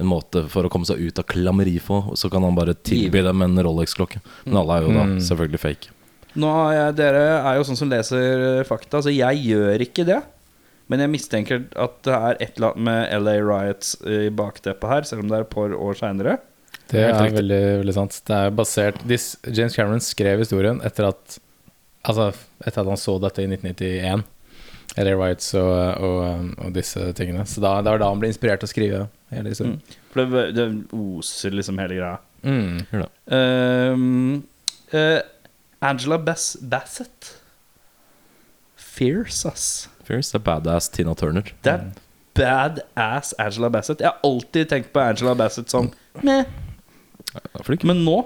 en 0.00 0.09
måte 0.09 0.45
for 0.52 0.64
å 0.64 0.71
komme 0.73 0.87
seg 0.88 1.02
ut 1.02 1.19
av 1.21 1.26
klammeri 1.28 1.75
på, 1.85 1.99
og 2.12 2.16
så 2.21 2.31
kan 2.33 2.45
han 2.47 2.57
bare 2.57 2.76
tilby 2.78 3.21
dem 3.26 3.42
en 3.45 3.59
Rolex-klokke. 3.66 4.23
Men 4.47 4.61
alle 4.62 4.78
er 4.78 4.87
jo 4.87 4.95
da 4.97 5.02
Mm. 5.11 5.19
selvfølgelig 5.26 5.61
fake. 5.61 5.90
Nå 6.41 6.53
jeg, 6.73 6.95
Dere 6.97 7.25
er 7.41 7.59
jo 7.59 7.67
sånn 7.69 7.79
som 7.79 7.91
leser 7.91 8.47
eh, 8.47 8.62
fakta, 8.69 9.03
så 9.05 9.12
jeg 9.12 9.43
gjør 9.45 9.85
ikke 9.85 10.07
det. 10.09 10.21
Men 10.93 11.05
jeg 11.05 11.12
mistenker 11.12 11.62
at 11.81 12.01
det 12.05 12.17
er 12.17 12.41
et 12.43 12.57
eller 12.57 12.73
annet 12.73 12.87
med 12.89 13.23
LA 13.23 13.37
Riots 13.41 13.95
i 14.05 14.27
bakteppet 14.35 14.91
her, 14.91 15.07
selv 15.09 15.25
om 15.25 15.31
det 15.31 15.39
er 15.39 15.47
et 15.47 15.53
par 15.53 15.73
år 15.77 15.97
seinere. 15.99 16.37
Det 16.93 17.07
er 17.07 17.33
veldig, 17.33 17.62
veldig 17.81 17.95
sant. 17.97 18.19
Det 18.29 18.37
er 18.37 18.53
basert 18.53 18.99
This, 19.07 19.33
James 19.47 19.77
Cameron 19.77 20.03
skrev 20.05 20.43
historien 20.43 20.83
etter 20.85 21.09
at 21.12 21.41
Altså 22.03 22.33
etter 22.67 22.81
at 22.83 22.89
han 22.91 22.99
så 22.99 23.12
dette 23.23 23.45
i 23.45 23.47
1991. 23.47 24.25
LA 24.99 25.12
Riots 25.15 25.53
og, 25.55 26.03
og, 26.03 26.49
og 26.67 26.73
disse 26.75 27.12
tingene. 27.15 27.45
Så 27.47 27.62
da, 27.62 27.77
det 27.79 27.93
var 27.95 28.03
da 28.03 28.09
han 28.11 28.19
ble 28.19 28.33
inspirert 28.33 28.59
til 28.59 28.67
å 28.67 28.73
skrive 28.73 29.03
hele 29.31 29.53
historien. 29.53 29.77
For 30.11 30.27
det, 30.27 30.43
det 30.57 30.67
oser 30.99 31.55
liksom 31.55 31.79
hele 31.79 32.01
greia. 32.01 32.17
Mm. 32.43 32.83
uh, 33.31 33.95
det. 34.91 35.07
Angela 35.83 36.19
Bass 36.19 36.57
Bassett. 36.61 37.33
Fierce, 38.77 39.47
ass. 39.49 39.89
Fierce 40.07 40.37
er 40.37 40.43
badass 40.47 40.89
Tina 40.95 41.15
Turner. 41.19 41.49
Det 41.65 41.73
er 41.73 41.89
badass 42.39 43.35
Angela 43.39 43.71
Bassett. 43.75 44.01
Jeg 44.01 44.12
har 44.12 44.21
alltid 44.27 44.71
tenkt 44.71 44.93
på 44.95 45.03
Angela 45.03 45.35
Bassett 45.35 45.71
som 45.73 45.91
meh. 46.23 46.45
Men 47.83 48.05
nå 48.07 48.19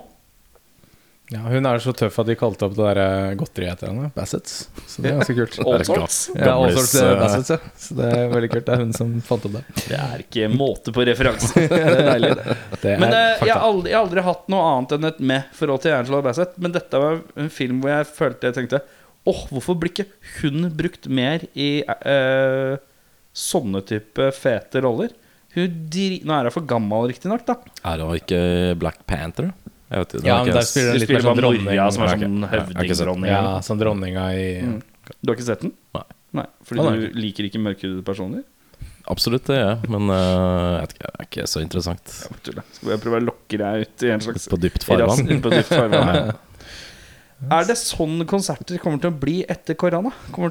Ja, 1.35 1.41
hun 1.51 1.67
er 1.67 1.81
så 1.83 1.91
tøff 1.97 2.21
at 2.23 2.29
de 2.29 2.37
kalte 2.39 2.69
opp 2.69 2.75
det 2.77 2.85
der 2.85 2.99
eh, 3.03 3.33
godteriet 3.39 3.73
etter 3.75 3.91
henne. 3.91 4.13
Bassets. 4.15 4.69
Så 4.87 5.03
det 5.03 5.11
er 5.11 5.17
ganske 5.19 5.35
kult. 5.35 5.57
Allsorts. 5.73 6.19
Er 6.31 6.39
det 6.39 6.47
Ja, 6.47 6.53
eh, 6.55 7.17
Bassets, 7.19 7.51
ja. 7.51 7.57
Så 7.83 7.97
det 7.99 8.11
er 8.15 8.29
veldig 8.31 8.51
kult. 8.53 8.67
Det 8.69 8.77
er 8.77 8.83
hun 8.85 8.93
som 8.95 9.17
fant 9.27 9.49
opp 9.49 9.57
det. 9.57 9.65
Det 9.81 9.99
er 9.99 10.23
ikke 10.23 10.51
måte 10.53 10.95
på 10.95 11.07
referanser. 11.09 11.67
Det 11.73 11.81
er 11.83 12.11
deilig, 12.13 12.31
det. 12.39 12.57
Det 12.79 12.93
er 12.93 13.03
Men 13.03 13.17
eh, 13.19 13.43
jeg, 13.43 13.51
har 13.57 13.67
aldri, 13.67 13.91
jeg 13.91 13.99
har 13.99 14.07
aldri 14.07 14.27
hatt 14.29 14.47
noe 14.55 14.71
annet 14.71 14.95
enn 14.97 15.11
et 15.11 15.21
med 15.33 15.51
forhold 15.59 15.83
til 15.83 15.97
Angela 15.99 16.23
Bassett. 16.29 16.55
Men 16.63 16.79
dette 16.79 17.03
var 17.03 17.21
en 17.43 17.53
film 17.59 17.83
hvor 17.83 17.95
jeg 17.97 18.09
følte 18.21 18.51
jeg 18.51 18.59
tenkte 18.61 18.83
Åh, 19.27 19.45
hvorfor 19.51 19.75
blir 19.83 19.91
ikke 19.91 20.07
hun 20.39 20.69
brukt 20.79 21.09
mer 21.11 21.43
i 21.59 21.71
uh, 21.83 22.79
sånne 23.35 23.83
type 23.89 24.31
fete 24.39 24.85
roller? 24.85 25.11
Hun 25.57 25.81
dri 25.91 26.21
Nå 26.23 26.37
er 26.37 26.47
hun 26.47 26.55
for 26.55 26.69
gammel, 26.71 27.09
riktignok, 27.11 27.43
da. 27.49 27.57
Er 27.83 28.05
hun 28.07 28.15
ikke 28.21 28.39
Black 28.79 29.03
Panther? 29.11 29.51
Jeg 29.87 30.03
vet 30.03 30.15
Ja, 30.27 30.41
men 30.43 30.53
der 30.57 30.67
spiller 30.67 30.93
hun 30.93 30.99
litt 30.99 31.07
spiller 31.09 31.23
mer 31.23 31.29
sånn 31.29 31.41
dronning. 31.41 31.65
Moria, 31.69 31.87
som 31.95 32.03
er 32.03 32.13
sånn 32.13 32.37
jeg 32.43 32.51
høvdingdronning. 32.53 33.31
Ja, 33.31 33.43
sånn 33.63 33.83
dronninga 33.83 34.27
i 34.35 34.47
Mm. 34.67 34.83
Du 35.23 35.31
har 35.31 35.37
ikke 35.37 35.47
sett 35.47 35.61
den? 35.63 35.71
Nei. 35.95 36.03
Nei, 36.35 36.45
Fordi 36.67 36.83
nei. 36.83 36.95
du 36.99 37.19
liker 37.21 37.47
ikke 37.47 37.61
mørkhudede 37.63 38.03
personer? 38.05 38.43
Absolutt 39.07 39.47
det, 39.47 39.59
ja. 39.61 39.77
men 39.87 40.11
uh, 40.11 40.17
jeg 40.19 40.81
vet 40.83 40.95
ikke, 40.97 41.07
det 41.07 41.21
er 41.23 41.29
ikke 41.29 41.47
så 41.53 41.63
interessant. 41.63 42.15
Ja. 42.27 42.65
Skal 42.75 42.91
jeg 42.91 43.03
prøve 43.05 43.21
å 43.21 43.25
lokke 43.29 43.61
deg 43.63 43.85
ut 43.87 44.03
i 44.03 44.11
en 44.11 44.25
slags 44.25 44.49
På 44.51 44.59
dypt 44.59 44.87
farvann. 44.89 45.31
på 45.45 45.53
dypt 45.55 45.71
farvann. 45.71 46.33
Er 47.53 47.67
det 47.69 47.77
sånn 47.77 48.23
konserter 48.29 48.81
kommer 48.81 48.99
til 48.99 49.13
å 49.13 49.19
bli 49.21 49.43
etter 49.45 49.77
korona? 49.77 50.09
Å, 50.09 50.51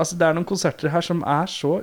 altså 0.00 0.16
det 0.16 0.26
er 0.26 0.36
noen 0.38 0.48
konserter 0.48 0.88
her 0.90 1.04
som 1.04 1.20
er 1.28 1.50
så 1.52 1.74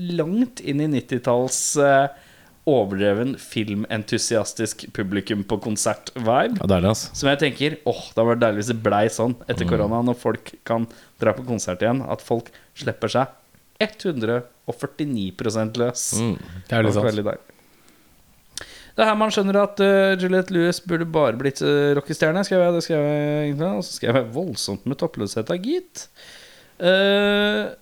langt 0.00 0.62
inn 0.64 0.80
i 0.80 0.88
90-talls 0.88 1.58
eh, 1.76 2.21
overdreven 2.68 3.34
filmentusiastisk 3.42 4.84
publikum 4.94 5.42
på 5.48 5.58
konsert-vibe. 5.64 6.60
Ja, 6.60 6.68
deilig, 6.70 6.92
altså. 6.92 7.10
Som 7.18 7.30
jeg 7.32 7.40
tenker 7.40 7.78
åh, 7.82 8.02
det 8.06 8.14
hadde 8.14 8.28
vært 8.28 8.42
deilig 8.44 8.62
hvis 8.62 8.70
det 8.70 8.82
blei 8.84 9.04
sånn 9.10 9.34
etter 9.50 9.66
korona, 9.66 10.02
når 10.06 10.18
folk 10.20 10.52
kan 10.68 10.86
dra 11.22 11.34
på 11.34 11.46
konsert 11.48 11.82
igjen. 11.82 12.04
At 12.06 12.22
folk 12.22 12.52
slipper 12.78 13.10
seg 13.10 13.34
149 13.82 15.80
løs. 15.82 16.06
Mm. 16.22 16.36
Det 16.68 16.78
er 16.78 16.86
litt 16.86 16.98
sant. 16.98 17.08
veldig 17.10 17.26
deilig. 17.32 17.48
Det 18.92 19.00
er 19.00 19.08
her 19.08 19.18
man 19.18 19.32
skjønner 19.32 19.56
at 19.62 19.80
uh, 19.80 20.14
Juliette 20.20 20.52
Lewis 20.52 20.82
burde 20.84 21.08
bare 21.08 21.38
blitt 21.40 21.62
uh, 21.64 21.94
rockestjerne. 21.96 22.44
Skrev 22.46 22.62
jeg, 22.62 22.74
det 22.76 22.86
skrev 22.86 23.06
jeg. 23.08 23.54
Og 23.58 23.86
så 23.86 23.96
skrev 23.96 24.18
jeg 24.20 24.32
voldsomt 24.34 24.84
med 24.86 25.00
toppløshet 25.00 25.50
av 25.50 25.66
gitt. 25.66 26.06
Uh, 26.78 27.72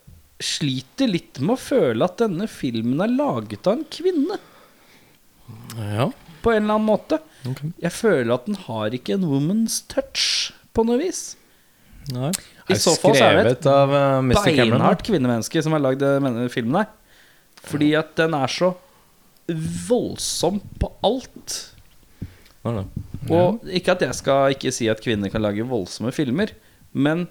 sliter 0.41 1.11
litt 1.11 1.41
med 1.43 1.53
å 1.53 1.61
føle 1.61 2.07
at 2.07 2.17
denne 2.23 2.47
filmen 2.49 3.03
er 3.03 3.13
laget 3.13 3.67
av 3.67 3.77
en 3.77 3.85
kvinne. 3.91 4.39
Ja. 5.77 6.09
På 6.41 6.53
en 6.53 6.63
eller 6.63 6.77
annen 6.77 6.87
måte. 6.87 7.21
Okay. 7.45 7.71
Jeg 7.83 7.93
føler 7.93 8.33
at 8.35 8.47
den 8.49 8.57
har 8.67 8.95
ikke 8.97 9.17
en 9.17 9.27
woman's 9.29 9.81
touch, 9.91 10.51
på 10.75 10.85
noe 10.87 10.97
vis. 11.01 11.35
Nei. 12.11 12.31
I 12.71 12.77
så 12.79 12.93
fall 12.97 13.17
så 13.17 13.27
er 13.27 13.41
det 13.43 13.51
et 13.57 13.65
skrevet 13.65 13.67
av 13.71 13.91
uh, 13.91 14.21
Mr. 14.23 14.37
Cameron. 14.39 14.71
beinhardt 14.77 15.03
kvinnemenneske 15.05 15.63
som 15.63 15.75
har 15.75 15.83
lagd 15.83 16.05
filmen 16.53 16.79
her. 16.79 16.89
Fordi 17.61 17.91
at 17.99 18.15
den 18.17 18.33
er 18.37 18.49
så 18.51 18.71
voldsom 19.87 20.61
på 20.81 20.89
alt. 21.05 21.57
Ja. 22.65 22.83
Og 23.29 23.61
ikke 23.69 23.95
at 23.95 24.03
jeg 24.05 24.17
skal 24.17 24.55
ikke 24.55 24.73
si 24.73 24.89
at 24.91 25.01
kvinner 25.03 25.31
kan 25.33 25.43
lage 25.43 25.65
voldsomme 25.67 26.13
filmer, 26.15 26.53
men 26.93 27.27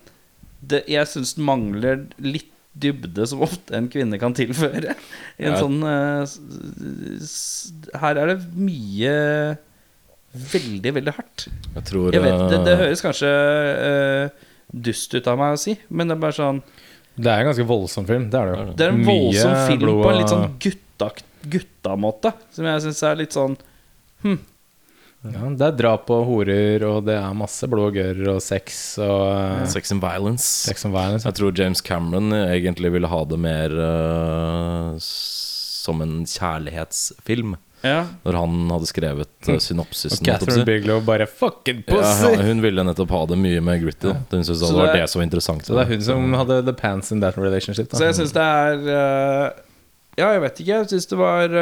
det, 0.61 0.85
jeg 0.91 1.09
syns 1.09 1.37
den 1.39 1.47
mangler 1.49 2.05
litt 2.23 2.51
dybde 2.83 3.27
som 3.29 3.43
ofte 3.47 3.75
en 3.77 3.89
kvinne 3.93 4.19
kan 4.21 4.35
tilføre. 4.37 4.95
I 5.39 5.47
en 5.49 5.53
Ja. 5.55 5.61
sånn 5.61 5.81
s- 7.23 7.73
Her 8.01 8.17
er 8.19 8.27
det 8.35 8.39
mye 8.57 9.15
veldig, 10.53 10.93
veldig 10.95 11.15
hardt. 11.17 11.47
Jeg 11.75 11.85
tror 11.89 12.13
Jeg 12.15 12.23
vet, 12.23 12.43
det, 12.53 12.61
det 12.67 12.73
eh, 12.77 12.83
høres 12.85 13.03
kanskje 13.03 13.31
uh, 13.31 14.47
dust 14.71 15.15
ut 15.19 15.27
av 15.33 15.39
meg 15.41 15.57
å 15.57 15.59
si, 15.59 15.75
men 15.91 16.07
det 16.11 16.15
er 16.17 16.23
bare 16.23 16.37
sånn 16.39 16.61
Det 17.21 17.27
er 17.33 17.41
en 17.43 17.49
ganske 17.51 17.67
voldsom 17.67 18.07
film. 18.07 18.29
Det 18.31 18.39
er 18.39 18.53
det 18.53 18.59
jo. 18.61 18.75
Det 18.79 18.87
er 18.87 18.93
en 18.95 19.01
Mye 19.03 19.11
voldsom 19.11 19.57
film 19.67 19.83
blod 19.83 20.05
på 20.05 20.11
en 20.13 20.21
litt 20.21 20.31
sånn 20.33 20.47
gutta, 20.63 21.11
gutta-måte, 21.51 22.33
som 22.55 22.65
jeg 22.71 22.85
syns 22.87 23.03
er 23.11 23.19
litt 23.19 23.35
sånn 23.37 23.57
ja, 25.23 25.49
Det 25.53 25.67
er 25.67 25.75
drap 25.77 26.11
og 26.15 26.25
horer, 26.29 26.85
og 26.89 27.05
det 27.05 27.17
er 27.19 27.35
masse 27.37 27.69
blod 27.69 27.91
og 27.91 27.97
gørr 27.99 28.21
og 28.37 28.39
sex 28.45 28.99
og 29.05 29.25
uh, 29.29 29.65
Sex 29.69 29.93
and 29.93 30.01
violence. 30.01 30.47
sex 30.69 30.87
and 30.89 30.95
violence. 30.97 31.27
Jeg 31.29 31.37
tror 31.37 31.53
James 31.59 31.83
Cameron 31.85 32.33
egentlig 32.33 32.93
ville 32.95 33.11
ha 33.11 33.19
det 33.29 33.39
mer 33.41 33.75
uh, 33.77 34.95
som 35.01 36.01
en 36.05 36.23
kjærlighetsfilm. 36.25 37.59
Ja. 37.81 38.03
Når 38.27 38.37
han 38.37 38.57
hadde 38.75 38.89
skrevet 38.91 39.49
uh, 39.49 39.57
synopsisen. 39.61 40.21
Og 40.21 40.27
Catherine 40.27 40.65
Bigelow 40.69 41.01
bare 41.05 41.29
fucking 41.29 41.85
pussy! 41.89 42.33
ja, 42.35 42.43
hun 42.49 42.61
ville 42.65 42.85
nettopp 42.85 43.13
ha 43.17 43.23
det 43.31 43.39
mye 43.41 43.61
med 43.65 43.85
gritty. 43.85 44.13
Hun 44.33 44.45
syntes 44.45 44.65
det 44.65 44.77
var 44.77 44.93
det 44.97 45.07
som 45.09 45.21
var 45.21 45.29
interessant. 45.29 45.65
Så 45.69 45.77
det 45.77 45.85
er 45.87 45.95
hun 45.95 46.05
som 46.09 46.37
hadde 46.41 46.63
the 46.69 46.77
pants 46.77 47.13
in 47.13 47.21
that 47.25 47.37
relationship. 47.41 47.93
Da. 47.93 48.01
Så 48.01 48.09
jeg 48.09 48.21
syns 48.23 48.37
det 48.37 48.45
er 48.45 48.85
Ja, 50.19 50.33
jeg 50.35 50.43
vet 50.43 50.61
ikke. 50.61 50.73
Jeg 50.81 50.91
syns 50.93 51.09
det 51.13 51.17
var 51.21 51.57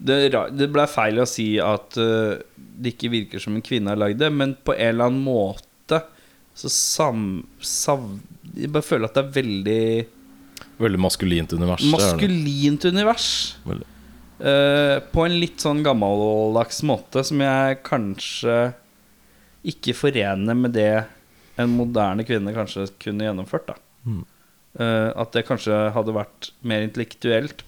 det, 0.00 0.30
det 0.56 0.68
ble 0.72 0.86
feil 0.88 1.20
å 1.20 1.28
si 1.28 1.52
at 1.60 1.98
uh, 2.00 2.38
det 2.56 2.94
ikke 2.94 3.12
virker 3.12 3.42
som 3.42 3.56
en 3.56 3.64
kvinne 3.64 3.92
har 3.92 4.00
lagd 4.00 4.20
det, 4.22 4.30
men 4.32 4.54
på 4.64 4.72
en 4.76 4.94
eller 4.94 5.10
annen 5.10 5.24
måte 5.26 6.00
så 6.56 6.70
sam... 6.72 7.24
Sav, 7.60 8.06
jeg 8.56 8.72
bare 8.72 8.84
føler 8.84 9.08
at 9.08 9.16
det 9.16 9.22
er 9.22 9.36
veldig 9.36 9.84
Veldig 10.80 11.00
maskulint 11.00 11.52
univers. 11.52 11.84
er 11.84 11.92
maskulint 11.92 12.84
univers. 12.88 13.28
Veldig. 13.68 13.86
Eh, 14.40 14.96
på 15.12 15.24
en 15.26 15.36
litt 15.36 15.60
sånn 15.60 15.82
gammeldags 15.84 16.80
måte 16.88 17.20
som 17.28 17.42
jeg 17.44 17.80
kanskje 17.84 18.54
ikke 19.68 19.92
forener 19.92 20.56
med 20.56 20.72
det 20.72 21.04
en 21.60 21.74
moderne 21.76 22.24
kvinne 22.24 22.54
kanskje 22.56 22.88
kunne 23.02 23.28
gjennomført. 23.28 23.68
da 23.72 23.76
Mm. 24.00 24.22
uh, 24.80 25.12
At 25.20 25.34
det 25.36 25.42
kanskje 25.44 25.76
hadde 25.92 26.14
vært 26.16 26.54
mer 26.64 26.80
intellektuelt 26.86 27.60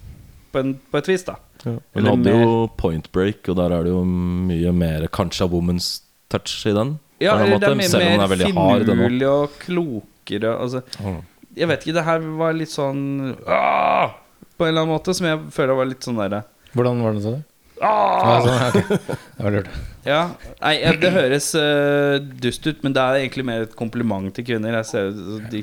på, 0.49 0.63
en, 0.63 0.71
på 0.89 0.97
et 0.97 1.11
vis. 1.11 1.27
da 1.29 1.35
Hun 1.65 2.05
hadde 2.07 2.25
mer- 2.25 2.43
jo 2.43 2.67
Point 2.77 3.11
Break, 3.13 3.49
og 3.49 3.57
der 3.57 3.73
er 3.77 3.83
det 3.85 3.93
jo 3.93 4.05
mye 4.05 4.73
mer 4.73 5.07
kanskje 5.09 5.49
woman's 5.51 6.01
touch 6.31 6.67
i 6.67 6.73
den. 6.73 6.99
Ja, 7.21 7.37
eller 7.39 7.59
det 7.63 7.69
er 7.69 7.75
mye 7.79 7.89
selv 7.89 8.05
mer 8.19 8.25
er 8.25 8.37
finurlig 8.49 9.29
og 9.31 9.51
klokere. 9.63 10.57
Altså, 10.59 10.83
Mm. 10.99 11.21
jeg 11.57 11.69
vet 11.69 11.81
ikke, 11.87 11.95
det 11.95 12.05
her 12.05 12.19
var 12.39 12.53
litt 12.53 12.69
sånn 12.73 13.37
ah, 13.47 14.11
På 14.59 14.65
en 14.67 14.69
eller 14.69 14.83
annen 14.83 14.95
måte 14.99 15.15
som 15.15 15.27
jeg 15.27 15.39
føler 15.51 15.75
var 15.77 15.85
litt 15.87 16.01
sånn 16.01 16.17
derre 16.17 16.45
Hvordan 16.75 17.03
var 17.03 17.13
det, 17.13 17.23
du? 17.23 17.43
Ah, 17.87 18.23
Ja, 18.27 18.37
sånn, 18.45 18.69
okay. 18.69 19.17
Det 19.37 19.47
var 19.47 19.57
lurt. 19.59 19.73
Ja, 20.03 20.21
nei, 20.59 20.73
ja, 20.81 20.91
det 20.99 21.13
høres 21.15 21.53
uh, 21.55 22.17
dust 22.43 22.65
ut, 22.67 22.81
men 22.83 22.95
det 22.95 23.03
er 23.03 23.21
egentlig 23.21 23.45
mer 23.47 23.69
et 23.69 23.77
kompliment 23.79 24.33
til 24.35 24.47
kvinner. 24.49 24.75
Jeg 24.81 24.89
ser, 24.89 25.13
de, 25.53 25.61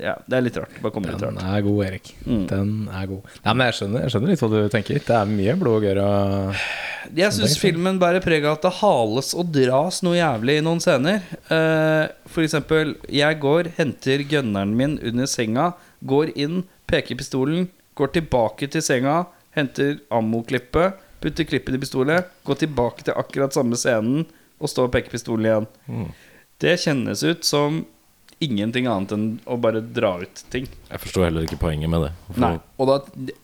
ja, 0.00 0.14
det 0.24 0.38
er 0.38 0.46
litt 0.46 0.56
rart. 0.56 0.78
Bare 0.80 0.94
kommer 0.94 1.12
litt 1.12 1.20
Den 1.20 1.36
rart. 1.36 1.50
er 1.52 1.66
god, 1.66 1.82
Erik. 1.90 2.08
Mm. 2.24 2.46
Den 2.48 2.72
er 2.88 3.10
god. 3.10 3.28
Nei, 3.44 3.52
men 3.52 3.68
jeg 3.68 3.76
skjønner, 3.80 4.06
jeg 4.06 4.14
skjønner 4.14 4.32
litt 4.32 4.44
hva 4.44 4.50
du 4.54 4.58
tenker. 4.72 5.04
Det 5.04 5.18
er 5.18 5.34
mye 5.34 5.56
blod 5.60 5.76
og 5.82 5.84
gørr 5.84 6.00
og 6.06 6.64
Jeg 7.20 7.36
syns 7.36 7.58
filmen 7.60 8.00
bærer 8.00 8.24
preg 8.24 8.48
av 8.48 8.56
at 8.56 8.64
det 8.64 8.74
hales 8.80 9.34
og 9.36 9.52
dras 9.52 10.00
noe 10.06 10.16
jævlig 10.16 10.58
i 10.62 10.64
noen 10.64 10.80
scener. 10.80 11.20
Uh, 11.52 12.08
for 12.24 12.46
eksempel, 12.46 12.96
jeg 13.12 13.40
går, 13.44 13.74
henter 13.76 14.24
gunneren 14.32 14.72
min 14.80 14.96
under 15.04 15.28
senga, 15.28 15.74
går 16.00 16.32
inn, 16.40 16.62
peker 16.88 17.20
pistolen, 17.20 17.68
går 18.00 18.16
tilbake 18.16 18.72
til 18.72 18.80
senga, 18.84 19.26
henter 19.54 19.98
ammoklippet, 20.08 21.03
putter 21.24 21.48
klippet 21.48 21.74
i 21.76 21.80
pistolet, 21.82 22.30
gå 22.46 22.56
tilbake 22.60 23.06
til 23.08 23.16
akkurat 23.18 23.56
samme 23.56 23.78
scenen 23.80 24.26
og 24.60 24.70
stå 24.70 24.86
og 24.86 24.92
peke 24.94 25.10
pistolen 25.12 25.48
igjen. 25.48 25.66
Mm. 25.90 26.06
Det 26.62 26.76
kjennes 26.84 27.24
ut 27.26 27.44
som 27.48 27.82
ingenting 28.44 28.86
annet 28.90 29.12
enn 29.14 29.26
å 29.48 29.56
bare 29.62 29.80
dra 29.94 30.14
ut 30.20 30.40
ting. 30.52 30.66
Jeg 30.90 31.00
forstår 31.02 31.28
heller 31.28 31.46
ikke 31.46 31.58
poenget 31.62 31.90
med 31.90 32.02
det. 32.06 32.10
For, 32.28 32.40
Nei. 32.44 32.54
Og, 32.82 32.90
da, 32.90 32.96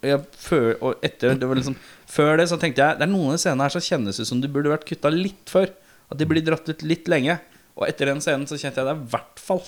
jeg, 0.06 0.22
før, 0.44 0.68
og 0.80 1.04
etter 1.06 1.36
det 1.40 1.48
var 1.48 1.58
liksom, 1.60 1.76
Før 2.10 2.40
det 2.40 2.48
så 2.50 2.56
tenkte 2.58 2.82
jeg 2.82 2.98
Det 2.98 3.04
er 3.06 3.10
noen 3.12 3.36
av 3.36 3.38
scenene 3.38 3.66
her 3.68 3.74
som 3.76 3.84
kjennes 3.86 4.18
ut 4.18 4.26
som 4.28 4.40
de 4.42 4.50
burde 4.50 4.72
vært 4.72 4.86
kutta 4.88 5.12
litt 5.14 5.50
før. 5.52 5.70
At 6.10 6.18
de 6.20 6.26
blir 6.28 6.42
dratt 6.44 6.66
ut 6.68 6.82
litt 6.82 7.06
lenge. 7.10 7.38
Og 7.78 7.86
etter 7.86 8.10
den 8.10 8.20
scenen 8.24 8.48
så 8.50 8.58
kjente 8.58 8.82
jeg 8.82 8.88
det 8.90 8.96
i 8.98 9.10
hvert 9.14 9.40
fall 9.40 9.62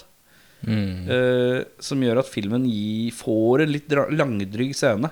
eh, 0.67 1.59
Som 1.83 2.03
gjør 2.03 2.21
at 2.25 2.31
filmen 2.31 2.67
gi, 2.69 3.11
får 3.15 3.65
en 3.65 3.73
litt 3.73 3.89
dra- 3.91 4.09
langdrygg 4.13 4.75
scene. 4.77 5.11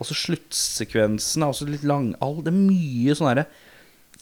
Også 0.00 0.14
sluttsekvensen 0.16 1.42
er 1.44 1.50
også 1.52 1.66
litt 1.68 1.84
lang. 1.84 2.14
All, 2.24 2.38
det 2.42 2.52
er 2.52 2.56
mye 2.58 3.14
sånn 3.18 3.28
herre 3.32 3.46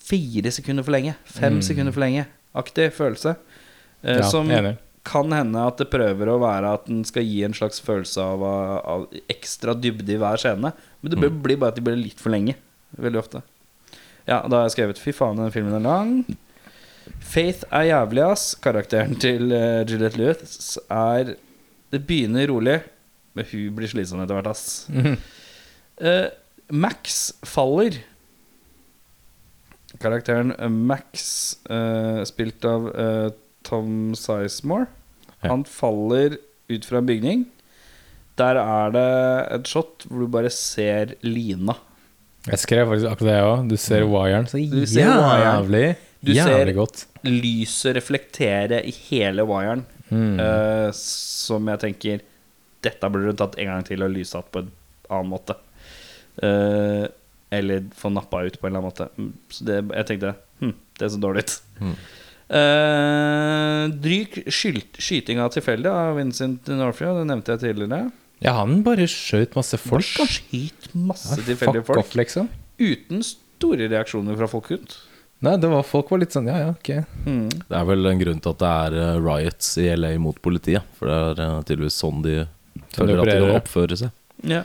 fire 0.08 0.50
sekunder 0.54 0.82
for 0.87 0.94
lenge, 0.94 1.14
fem 1.28 1.58
sekunder 1.62 1.92
for 1.92 2.00
lenge-aktig 2.00 2.87
følelse. 2.97 3.37
eh, 4.02 4.16
Ja, 4.18 4.23
som 4.30 4.49
enig. 4.50 4.76
kan 5.04 5.30
hende 5.32 5.66
at 5.66 5.76
det 5.78 5.90
prøver 5.90 6.28
å 6.32 6.38
være 6.40 6.73
at 6.75 6.87
den 6.87 7.04
skal 7.04 7.23
gi 7.25 7.42
en 7.44 7.52
slags 7.54 7.80
følelse 7.80 8.18
av, 8.20 8.42
av 8.42 9.06
ekstra 9.28 9.75
dybde 9.75 10.14
i 10.14 10.18
hver 10.18 10.37
scene. 10.40 10.73
Men 11.02 11.11
det 11.11 11.18
blir- 11.20 11.42
blir 11.42 11.56
bare 11.58 11.68
at 11.68 11.76
de 11.76 11.82
blir 11.82 11.97
litt 11.97 12.18
for 12.20 12.30
lenge. 12.30 12.54
Veldig 12.99 13.18
ofte. 13.20 13.42
Ja, 14.26 14.42
da 14.49 14.56
har 14.62 14.68
jeg 14.68 14.76
skrevet 14.76 14.99
'fy 14.99 15.12
faen, 15.12 15.37
den 15.37 15.50
filmen 15.50 15.75
er 15.75 15.80
lang'. 15.87 16.37
Faith 17.20 17.64
er 17.73 17.85
jævlig, 17.88 18.23
ass. 18.32 18.54
Karakteren 18.61 19.18
til 19.18 19.52
uh, 19.52 19.85
Juliette 19.85 20.16
Lewis 20.18 20.78
er 20.90 21.37
Det 21.90 22.06
begynner 22.06 22.47
rolig, 22.49 22.82
men 23.35 23.44
hun 23.50 23.75
blir 23.76 23.88
slitsom 23.88 24.20
etter 24.23 24.35
hvert, 24.37 24.47
ass. 24.50 24.87
Eh, 26.00 26.28
Max 26.71 27.33
faller. 27.49 27.97
Karakteren 30.02 30.52
eh, 30.59 30.69
Max, 30.69 31.57
uh, 31.71 32.21
spilt 32.28 32.64
av 32.69 32.88
uh, 32.93 33.31
Tom 33.67 34.14
Sizemore, 34.19 34.87
Ja. 35.40 35.52
han 35.52 35.62
faller 35.64 36.37
ut 36.69 36.85
fra 36.85 36.99
en 37.00 37.07
bygning. 37.09 37.45
Der 38.38 38.59
er 38.61 38.90
det 38.95 39.07
et 39.57 39.67
shot 39.71 40.05
hvor 40.07 40.23
du 40.25 40.28
bare 40.31 40.50
ser 40.55 41.14
lina. 41.26 41.75
Jeg 42.49 42.59
skrev 42.62 42.87
faktisk 42.90 43.11
akkurat 43.11 43.31
det 43.33 43.38
òg. 43.47 43.69
Du 43.71 43.76
ser 43.81 44.05
wiren 44.07 44.47
så 44.50 44.61
Du 44.71 44.85
ser 44.87 45.09
jævlig 45.11 45.97
Du 46.25 46.33
Jævlig 46.33 46.75
ser- 46.75 47.28
Lyset 47.28 47.97
reflektere 47.99 48.78
i 48.87 48.93
hele 49.11 49.43
wiren 49.47 49.83
eh, 50.12 50.90
som 50.95 51.67
jeg 51.69 51.81
tenker 51.83 52.23
Dette 52.83 53.11
burde 53.11 53.33
du 53.33 53.37
tatt 53.43 53.59
en 53.59 53.67
gang 53.73 53.85
til 53.85 54.02
og 54.07 54.11
lyssatt 54.14 54.49
på 54.55 54.62
en 54.62 54.71
annen 55.11 55.31
måte. 55.35 55.57
Eh, 56.42 57.07
eller 57.59 57.87
få 57.97 58.11
nappa 58.12 58.42
ut 58.45 58.59
på 58.61 58.66
en 58.68 58.75
eller 58.76 58.83
annen 58.83 58.90
måte. 58.90 59.09
Mm, 59.16 59.33
Så 59.50 59.64
det, 59.64 59.78
jeg 59.97 60.07
tenkte 60.11 60.35
hm, 60.61 60.75
det 61.00 61.11
så 61.14 61.21
dårlig 61.23 61.45
ut. 61.47 61.54
Uh, 62.49 63.88
dryg 64.00 64.38
skylt, 64.52 64.97
skyting 65.00 65.40
av 65.42 65.50
tilfeldig 65.52 65.90
av 65.92 66.16
Vincent 66.16 66.64
D'Onofrio, 66.68 67.14
det 67.18 67.26
nevnte 67.28 67.54
jeg 67.54 67.62
tidligere. 67.66 68.07
Ja, 68.45 68.54
han 68.61 68.83
bare 68.87 69.09
skjøt 69.11 69.57
masse 69.59 69.80
folk. 69.80 70.07
Han 70.21 70.30
Skyt 70.30 70.88
masse 70.95 71.37
Ja, 71.40 71.45
tilfeldige 71.49 71.85
folk. 71.88 72.00
off, 72.04 72.14
liksom. 72.16 72.49
Uten 72.78 73.25
store 73.26 73.88
reaksjoner 73.90 74.38
fra 74.38 74.49
folk 74.50 74.71
rundt. 74.71 74.97
Nei, 75.45 75.57
det 75.61 75.68
var, 75.71 75.85
folk 75.87 76.09
var 76.11 76.18
litt 76.23 76.35
sånn 76.35 76.49
Ja, 76.50 76.57
ja, 76.64 76.71
ok. 76.75 76.88
Det 77.68 77.76
er 77.78 77.85
vel 77.87 78.07
en 78.11 78.18
grunn 78.23 78.40
til 78.42 78.54
at 78.54 78.62
det 78.62 78.71
er 78.71 78.97
eh, 79.02 79.18
riots 79.23 79.68
i 79.78 79.85
LA 79.95 80.12
mot 80.23 80.38
politiet. 80.42 80.87
For 80.99 81.11
det 81.11 81.45
er 81.45 81.66
tydeligvis 81.68 81.99
sånn 82.02 82.25
de 82.25 82.38
føler 82.95 83.23
at 83.23 83.30
de 83.30 83.37
kan 83.45 83.59
oppføre 83.61 83.99
seg. 84.00 84.11
Ja. 84.50 84.64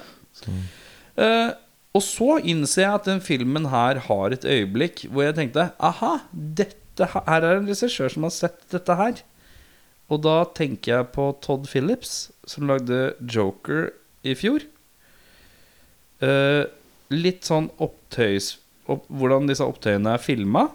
Eh, 1.17 1.49
og 1.93 2.01
så 2.01 2.39
innser 2.41 2.85
jeg 2.85 2.97
at 2.97 3.09
den 3.09 3.21
filmen 3.21 3.67
her 3.69 3.99
har 4.07 4.33
et 4.33 4.45
øyeblikk 4.45 5.05
hvor 5.09 5.27
jeg 5.27 5.37
tenkte 5.37 5.69
Aha, 5.77 6.15
dette 6.33 6.79
her 6.79 6.79
her 6.97 7.41
er 7.41 7.57
en 7.57 7.65
regissør 7.65 8.11
som 8.13 8.27
har 8.27 8.33
sett 8.33 8.59
dette 8.73 8.95
her. 8.97 9.21
Og 10.11 10.21
da 10.21 10.43
tenker 10.53 10.91
jeg 10.91 11.11
på 11.15 11.31
Todd 11.41 11.65
Phillips, 11.69 12.31
som 12.45 12.67
lagde 12.69 13.15
Joker 13.21 13.89
i 14.21 14.35
fjor. 14.37 14.65
Eh, 16.21 16.63
litt 17.13 17.47
sånn 17.49 17.71
opptøys 17.81 18.57
opp, 18.85 19.07
Hvordan 19.07 19.49
disse 19.49 19.65
opptøyene 19.65 20.13
er 20.13 20.21
filma. 20.21 20.67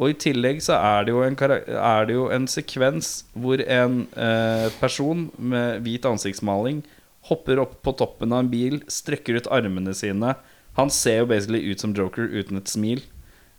Og 0.00 0.10
i 0.10 0.18
tillegg 0.18 0.62
så 0.64 0.78
er 0.80 1.06
det 1.06 1.12
jo 1.14 1.22
en, 1.22 1.36
er 1.38 2.08
det 2.08 2.16
jo 2.16 2.26
en 2.34 2.48
sekvens 2.50 3.22
hvor 3.38 3.62
en 3.62 4.02
eh, 4.16 4.68
person 4.80 5.28
med 5.38 5.84
hvit 5.84 6.08
ansiktsmaling 6.08 6.82
hopper 7.28 7.60
opp 7.62 7.76
på 7.86 7.92
toppen 7.98 8.32
av 8.34 8.42
en 8.44 8.50
bil, 8.50 8.80
strekker 8.90 9.38
ut 9.38 9.50
armene 9.54 9.94
sine. 9.94 10.34
Han 10.78 10.90
ser 10.90 11.20
jo 11.22 11.28
basically 11.30 11.60
ut 11.70 11.80
som 11.82 11.92
Joker 11.94 12.26
uten 12.32 12.58
et 12.58 12.70
smil. 12.70 13.02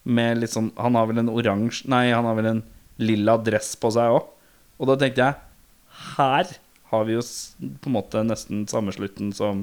Med 0.03 0.41
litt 0.41 0.51
sånn 0.51 0.73
Han 0.75 0.97
har 0.99 1.05
vel 1.07 1.21
en 1.21 1.29
oransje 1.31 1.87
Nei, 1.87 2.09
han 2.11 2.25
har 2.27 2.35
vel 2.35 2.47
en 2.49 2.57
lilla 2.99 3.37
dress 3.39 3.69
på 3.79 3.87
seg 3.95 4.11
òg. 4.17 4.25
Og 4.81 4.89
da 4.89 4.97
tenkte 4.99 5.23
jeg 5.29 5.37
Her 6.17 6.49
har 6.91 7.05
vi 7.07 7.15
jo 7.15 7.21
på 7.23 7.87
en 7.87 7.95
måte 7.95 8.23
nesten 8.27 8.65
samme 8.67 8.91
slutten 8.91 9.31
som 9.33 9.61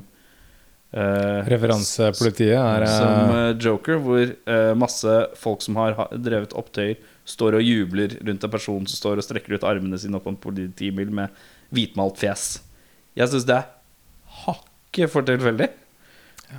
uh, 0.97 1.42
Referansepolitiet 1.50 2.57
er 2.57 2.87
som 2.88 3.35
uh, 3.35 3.52
Joker, 3.61 4.00
hvor 4.00 4.33
masse 4.80 5.19
folk 5.38 5.61
som 5.62 5.76
har 5.78 5.99
ha- 5.99 6.09
drevet 6.16 6.57
opptøyer, 6.57 6.97
står 7.28 7.59
og 7.61 7.66
jubler 7.66 8.16
rundt 8.25 8.47
en 8.49 8.54
person 8.57 8.88
som 8.88 8.97
står 8.97 9.21
og 9.21 9.26
strekker 9.28 9.59
ut 9.59 9.69
armene 9.69 10.00
sine 10.00 10.16
opp 10.19 10.25
på 10.26 10.33
en 10.33 10.40
politibil 10.40 11.12
med 11.21 11.37
hvitmalt 11.71 12.16
fjes. 12.19 12.62
Jeg 13.14 13.30
syns 13.30 13.47
det 13.47 13.61
er 13.61 13.69
hakket 14.90 15.11
for 15.12 15.23
tilfeldig. 15.23 15.68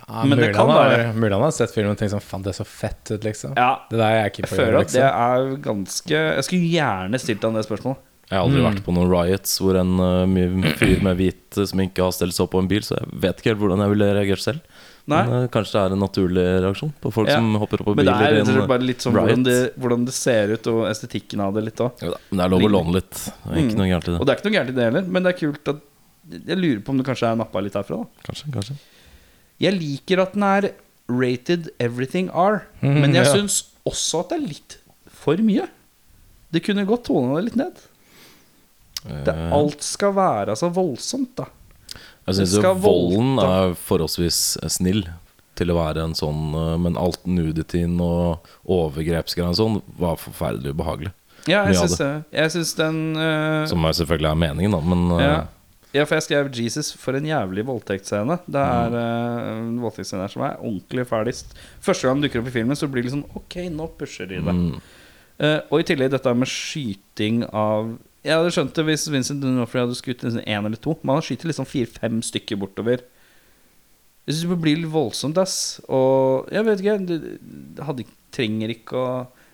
ja, 0.07 0.23
men 0.25 0.37
det 0.39 0.53
kan 0.55 0.67
være. 0.67 1.13
Mulig 1.15 1.33
han 1.35 1.41
har 1.43 1.51
sett 1.51 1.73
filmen 1.75 1.91
og 1.91 1.97
tenkt 1.99 2.13
sånn 2.13 2.23
Faen, 2.23 2.43
det 2.45 2.53
er 2.53 2.59
så 2.63 2.65
fett 2.67 3.11
ut, 3.11 3.23
liksom. 3.27 3.53
Ja, 3.59 3.81
Det 3.89 3.97
der 3.99 4.05
er 4.07 4.21
jeg 4.23 4.31
ikke 4.31 4.43
jeg 4.45 4.49
på. 4.49 4.55
føler 4.55 4.77
at 4.79 4.87
det 4.93 5.01
liksom. 5.01 5.19
er 5.27 5.57
ganske 5.65 6.21
Jeg 6.37 6.43
skulle 6.47 6.71
gjerne 6.71 7.19
stilt 7.19 7.43
han 7.43 7.53
det 7.59 7.65
spørsmålet. 7.67 8.07
Jeg 8.31 8.39
har 8.39 8.45
aldri 8.47 8.61
vært 8.63 8.83
på 8.85 8.93
noen 8.95 9.09
riots 9.11 9.57
hvor 9.59 9.75
en 9.75 9.99
uh, 9.99 10.69
fyr 10.79 11.01
med 11.03 11.17
hvit 11.19 11.51
som 11.57 11.65
sminke 11.67 11.99
har 11.99 12.13
stelt 12.15 12.31
seg 12.31 12.45
opp 12.45 12.53
på 12.53 12.61
en 12.63 12.69
bil, 12.71 12.79
så 12.87 12.95
jeg 12.95 13.09
vet 13.25 13.41
ikke 13.41 13.51
helt 13.51 13.59
hvordan 13.59 13.83
jeg 13.83 13.91
ville 13.91 14.07
reagert 14.15 14.39
selv. 14.39 14.61
Nei. 15.11 15.19
Men 15.27 15.33
uh, 15.43 15.47
kanskje 15.51 15.73
det 15.75 15.81
er 15.83 15.95
en 15.97 15.99
naturlig 16.05 16.45
reaksjon 16.63 16.93
på 17.03 17.11
folk 17.11 17.27
Ja. 17.27 17.35
som 17.41 17.51
hopper 17.59 17.81
opp 17.83 17.89
på 17.91 17.95
Men 17.99 18.05
det 18.07 18.13
biler 18.15 18.39
er 18.55 18.61
og 18.63 18.69
bare 18.71 18.87
litt 18.87 19.03
sånn 19.03 19.17
hvordan 19.19 19.43
det, 19.43 19.57
hvordan 19.75 20.05
det 20.07 20.13
ser 20.15 20.53
ut, 20.55 20.67
og 20.71 20.87
estetikken 20.87 21.43
av 21.43 21.51
det 21.59 21.65
litt 21.67 21.83
òg. 21.83 21.91
Ja, 22.07 22.13
Men 22.31 22.37
det 22.39 22.45
er 22.47 22.53
lov 22.55 22.63
å 22.63 22.71
låne 22.71 22.93
litt. 23.01 23.11
Det 23.11 23.51
er 23.51 23.59
ikke 23.65 23.75
Mm. 23.75 23.79
noe 23.83 23.89
gærent 23.91 24.07
i 24.07 24.11
Og 24.15 24.19
det. 24.19 24.25
det 24.25 24.31
er 24.31 24.39
ikke 24.39 24.47
noe 24.47 24.55
gærent 24.61 24.69
i 24.71 24.77
det 24.79 24.85
heller, 24.87 25.03
men 25.11 25.23
det 25.27 25.33
er 25.35 25.39
kult 25.43 25.67
at 25.75 25.81
Jeg 26.31 26.57
lurer 26.57 26.79
på 26.85 26.93
om 26.93 26.97
det 27.01 27.05
kanskje 27.07 27.29
er 27.31 27.39
nappa 27.39 27.61
litt 27.63 27.75
herfra, 27.77 28.01
da. 28.03 28.25
Kanskje, 28.27 28.51
kanskje. 28.55 28.75
Jeg 29.61 29.77
liker 29.77 30.21
at 30.23 30.33
den 30.33 30.43
er 30.47 30.69
rated 31.11 31.69
everything 31.79 32.29
R, 32.31 32.61
Mm, 32.81 32.99
men 33.03 33.13
jeg 33.17 33.25
ja. 33.27 33.33
syns 33.35 33.59
også 33.85 34.21
at 34.23 34.29
det 34.31 34.37
er 34.39 34.47
litt 34.47 34.77
for 35.21 35.37
mye. 35.43 35.67
Det 36.51 36.63
kunne 36.65 36.85
godt 36.87 37.05
tone 37.09 37.35
det 37.37 37.43
litt 37.51 37.59
ned. 37.59 37.73
Det, 39.01 39.33
Eh, 39.33 39.53
alt 39.53 39.81
skal 39.81 40.13
være 40.13 40.55
så 40.55 40.69
voldsomt, 40.73 41.31
da. 41.39 41.45
Jeg 42.27 42.35
syns 42.37 42.53
jo 42.53 42.59
skal 42.61 42.75
volden 42.77 43.35
voldta. 43.35 43.53
er 43.71 43.73
forholdsvis 43.81 44.41
snill 44.69 45.07
til 45.57 45.71
å 45.73 45.75
være 45.79 46.03
en 46.05 46.13
sånn 46.15 46.53
uh, 46.55 46.77
Men 46.77 46.95
alt 46.97 47.25
nudityen 47.27 47.97
og 48.01 48.45
overgrepsgreier 48.69 49.49
og 49.51 49.57
sånn 49.57 49.79
var 49.99 50.15
forferdelig 50.21 50.71
ubehagelig. 50.75 51.11
Ja, 51.49 51.63
jeg 51.65 51.73
Mye 51.73 51.81
av 51.81 51.87
syns 51.89 51.97
det. 51.97 52.11
Jeg 52.37 52.51
syns 52.53 52.73
den 52.77 52.99
eh, 53.17 53.65
Som 53.71 53.83
er 53.89 53.97
selvfølgelig 53.97 54.29
er 54.31 54.39
meningen, 54.45 54.71
da, 54.77 54.81
men 54.85 55.01
uh, 55.11 55.21
ja. 55.25 55.39
Ja, 55.91 56.05
for 56.05 56.15
jeg 56.15 56.23
skrev 56.23 56.49
'Jesus' 56.51 56.93
for 56.97 57.17
en 57.17 57.25
jævlig 57.27 57.65
voldtektsscene. 57.67 58.37
Det 58.47 58.61
er 58.61 58.95
eh, 58.95 59.49
en 59.57 59.81
voldtektsscene 59.83 60.29
som 60.31 60.45
er 60.47 60.59
ordentlig 60.59 61.07
ferdig. 61.07 61.35
Første 61.83 62.07
gang 62.07 62.19
den 62.19 62.27
dukker 62.27 62.41
opp 62.41 62.47
i 62.47 62.55
filmen, 62.55 62.75
så 62.79 62.87
blir 62.87 63.03
det 63.03 63.11
liksom 63.11 63.25
Ok, 63.35 63.57
nå 63.69 63.87
pusher 63.99 64.25
de 64.25 64.39
det. 64.39 64.55
mm, 64.55 64.81
Uh, 65.41 65.57
og 65.73 65.79
i 65.81 65.85
tillegg 65.89 66.11
dette 66.13 66.31
med 66.37 66.45
skyting 66.45 67.39
av 67.49 67.97
Jeg 68.21 68.35
hadde 68.37 68.51
skjønt 68.53 68.75
det 68.77 68.83
hvis 68.85 69.07
Vincent 69.09 69.41
D'Onofrio 69.41 69.87
hadde 69.87 69.95
skutt 69.97 70.21
én 70.21 70.65
eller 70.65 70.77
to. 70.77 70.93
Men 71.01 71.15
han 71.17 71.23
skyter 71.25 71.49
liksom 71.49 71.65
fire-fem 71.65 72.21
stykker 72.21 72.59
bortover. 72.61 73.01
Jeg 74.27 74.35
syns 74.35 74.51
det 74.51 74.61
blir 74.61 74.77
litt 74.77 74.91
voldsomt, 74.93 75.39
ass. 75.41 75.81
Og 75.89 76.45
jeg 76.53 76.67
vet 76.67 76.83
ikke 76.83 76.99
det 77.07 77.81
hadde, 77.81 78.05
Trenger 78.31 78.69
ikke 78.69 78.95
å 78.95 79.07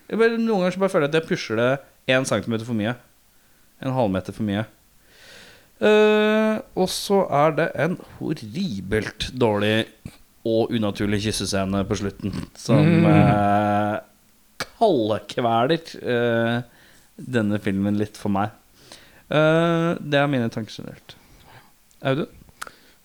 jeg 0.08 0.20
bare, 0.20 0.38
Noen 0.40 0.62
ganger 0.62 0.76
så 0.76 0.82
bare 0.84 0.94
føler 0.94 1.08
jeg 1.08 1.14
at 1.16 1.20
jeg 1.22 1.30
pusher 1.30 1.60
det 1.60 1.72
én 2.16 2.28
centimeter 2.28 2.68
for 2.68 2.78
mye. 2.78 2.94
En 3.84 3.96
halvmeter 3.96 4.36
for 4.36 4.48
mye. 4.48 4.64
Eh, 5.78 6.56
og 6.78 6.90
så 6.90 7.22
er 7.44 7.58
det 7.58 7.68
en 7.78 7.98
horribelt 8.18 9.30
dårlig 9.38 9.86
og 10.48 10.72
unaturlig 10.74 11.20
kyssescene 11.28 11.84
på 11.88 11.98
slutten 12.00 12.34
som 12.58 13.06
eh, 13.10 13.98
kaldkveler 14.78 15.84
uh, 16.06 16.64
denne 17.18 17.60
filmen 17.62 17.98
litt 18.00 18.18
for 18.18 18.34
meg. 18.34 18.54
Uh, 19.28 19.98
det 20.00 20.22
er 20.22 20.32
mine 20.32 20.50
tanker 20.54 20.80
generelt. 20.80 21.18
Audun? 22.06 22.30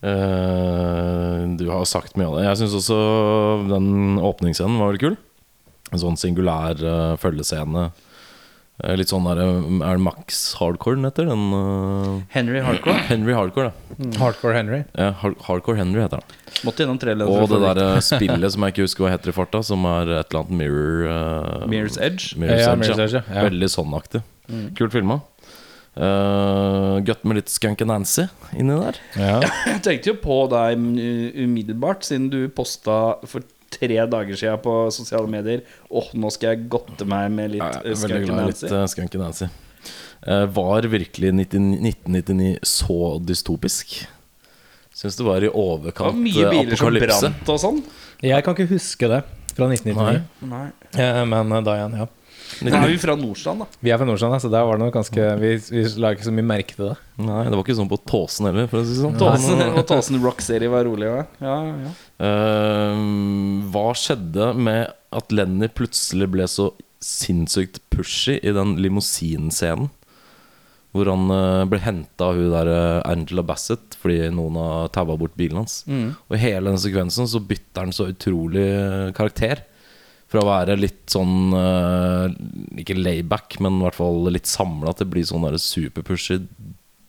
Eh, 0.03 1.43
du 1.55 1.69
har 1.71 1.85
sagt 1.87 2.17
mye 2.19 2.27
av 2.27 2.39
det. 2.39 2.47
Jeg 2.49 2.61
syns 2.63 2.79
også 2.81 2.97
den 3.71 4.19
åpningsscenen 4.19 4.81
var 4.81 4.91
veldig 4.91 5.03
kul. 5.05 5.19
En 5.93 6.03
sånn 6.03 6.19
singulær 6.19 6.81
uh, 6.83 7.15
følgescene. 7.21 7.91
Eh, 8.81 8.95
litt 8.97 9.13
sånn 9.13 9.27
der, 9.29 9.39
eh, 9.45 9.81
Er 9.85 9.99
det 9.99 10.03
Max 10.03 10.41
Hardcore 10.59 10.97
den 10.97 11.05
heter? 11.07 11.29
Den, 11.29 11.53
uh... 11.53 12.23
Henry 12.33 12.63
Hardcore. 12.65 13.03
Henry 13.13 13.35
Hardcore, 13.37 13.71
da. 13.71 14.13
Hardcore 14.19 14.57
Henry. 14.57 14.81
Ja, 14.97 15.11
hard 15.21 15.37
Hardcore 15.47 15.77
Henry 15.79 16.01
heter 16.01 16.23
han. 16.23 16.39
Måtte 16.67 16.85
gjennom 16.85 17.01
tre. 17.03 17.15
Og 17.27 17.53
det 17.53 17.61
der 17.63 17.83
eh, 17.85 18.01
spillet 18.13 18.55
som 18.55 18.65
jeg 18.65 18.75
ikke 18.75 18.87
husker 18.89 19.07
hva 19.07 19.13
heter 19.13 19.33
i 19.33 19.37
farta, 19.37 19.63
som 19.67 19.85
er 19.91 20.15
et 20.23 20.33
eller 20.33 20.43
annet 20.43 20.57
Mirror 20.63 21.05
uh... 21.07 21.69
Mirror's 21.69 22.01
Edge. 22.01 22.33
Mirror's 22.41 22.65
Ja, 22.65 22.73
Edge, 22.73 22.81
Mirror's 22.87 22.99
ja. 22.99 23.23
Edge, 23.23 23.23
ja. 23.29 23.45
Veldig 23.51 23.71
sånnaktig. 23.77 24.25
Mm. 24.49 24.67
Kult 24.81 24.97
filma. 24.97 25.21
Uh, 25.93 27.05
Godt 27.05 27.27
med 27.29 27.37
litt 27.37 27.51
Skunk 27.53 27.83
and 27.85 27.93
Nancy 27.93 28.25
inni 28.57 28.79
der. 28.81 28.99
Ja. 29.21 29.35
Jeg 29.75 29.83
tenkte 29.85 30.15
jo 30.15 30.21
på 30.23 30.39
deg 30.49 30.81
mm, 30.81 30.95
umiddelbart, 31.45 32.07
siden 32.09 32.31
du 32.33 32.47
posta 32.57 33.19
for 33.29 33.45
tre 33.73 33.99
dager 34.15 34.39
siden 34.39 34.63
på 34.65 34.77
sosiale 34.95 35.29
medier 35.31 35.65
Åh, 35.91 36.13
nå 36.15 36.31
skal 36.35 36.55
jeg 36.55 36.69
godte 36.73 37.07
meg 37.09 37.29
med 37.35 37.55
litt 37.57 37.63
Ja, 37.63 37.83
glad 37.83 38.31
i 38.31 38.51
litt 38.53 38.65
uh, 38.69 38.85
Skunk 38.91 39.17
Nancy. 39.21 39.49
Uh, 40.23 40.45
var 40.55 40.87
virkelig 40.87 41.33
90 41.35 41.71
1999 41.83 42.59
så 42.63 42.99
dystopisk? 43.19 44.03
Syns 44.95 45.17
det 45.19 45.25
var 45.27 45.43
i 45.43 45.49
overkant 45.49 46.19
mye 46.21 46.33
biler 46.33 46.75
apokalypse. 46.77 46.77
som 46.79 46.89
apokalypse. 46.93 47.21
brant 47.33 47.53
og 47.55 47.63
sånn. 47.63 47.79
Jeg 48.23 48.45
kan 48.45 48.55
ikke 48.55 48.75
huske 48.75 49.09
det 49.11 49.23
fra 49.57 49.69
1999. 49.69 50.21
Nei. 50.53 50.67
Eh, 51.01 51.23
Men 51.29 51.53
eh, 51.57 51.65
da 51.65 51.77
igjen, 51.81 51.97
ja. 52.03 52.07
Nå 52.63 52.75
er 52.77 52.91
vi 52.93 52.99
fra 53.01 53.15
Nordstrand, 53.19 53.65
da. 53.65 53.81
Vi 53.83 53.93
er 53.95 53.99
fra 54.01 54.07
Nordstrand, 54.09 54.37
så 54.45 54.51
der 54.53 54.67
var 54.69 54.77
det 54.79 54.85
noe 54.85 54.95
ganske 54.95 55.29
Vi, 55.41 55.53
vi 55.73 55.85
la 56.03 56.13
ikke 56.15 56.29
så 56.29 56.35
mye 56.35 56.49
merke 56.53 56.77
til 56.77 56.91
det. 56.91 56.97
Nei, 57.23 57.41
det 57.47 57.55
var 57.57 57.65
ikke 57.65 57.79
sånn 57.81 57.91
på 57.91 58.01
Tåsen 58.09 58.49
heller, 58.51 58.69
for 58.71 58.83
å 58.83 58.85
si 58.87 58.95
det 58.95 59.01
sånn. 59.01 59.17
Tåsen, 59.21 59.65
og 59.73 59.83
Tåsen 59.89 60.21
Rock 60.25 60.45
Serie 60.45 60.73
var 60.73 60.87
rolig. 60.89 61.09
Ja. 61.09 61.25
Ja, 61.43 61.57
ja. 61.87 61.95
Uh, 62.23 63.01
hva 63.73 63.89
skjedde 63.99 64.53
med 64.59 64.93
at 65.13 65.35
Lenny 65.35 65.69
plutselig 65.73 66.29
ble 66.35 66.47
så 66.51 66.71
sinnssykt 67.03 67.81
pushy 67.91 68.39
i 68.39 68.55
den 68.55 68.77
limousinscenen? 68.83 69.91
Hvor 70.93 71.09
han 71.09 71.31
uh, 71.33 71.65
ble 71.65 71.81
henta 71.81 72.27
av 72.29 72.37
hun 72.37 72.51
der 72.53 72.69
eh, 72.69 72.99
Angela 73.09 73.41
Bassett 73.49 73.95
fordi 73.97 74.27
noen 74.35 74.59
har 74.61 74.91
taua 74.93 75.15
bort 75.17 75.33
bilen 75.41 75.63
hans. 75.63 75.79
Og 75.89 76.37
i 76.37 76.41
hele 76.43 76.69
den 76.69 76.81
sekvensen 76.83 77.25
så 77.33 77.41
bytter 77.41 77.87
han 77.87 77.95
så 77.97 78.11
utrolig 78.13 78.67
eh, 78.67 79.09
karakter. 79.17 79.63
Fra 80.33 80.41
å 80.41 80.49
være 80.49 80.79
litt 80.81 81.13
sånn 81.13 81.53
eh, 81.59 82.33
Ikke 82.81 82.97
layback, 82.97 83.59
men 83.61 83.81
i 83.81 83.87
hvert 83.87 83.99
fall 83.99 84.31
litt 84.33 84.49
samla 84.49 84.95
til 84.97 85.09
å 85.09 85.13
bli 85.13 85.27
sånn 85.29 85.45
superpushy 85.61 86.41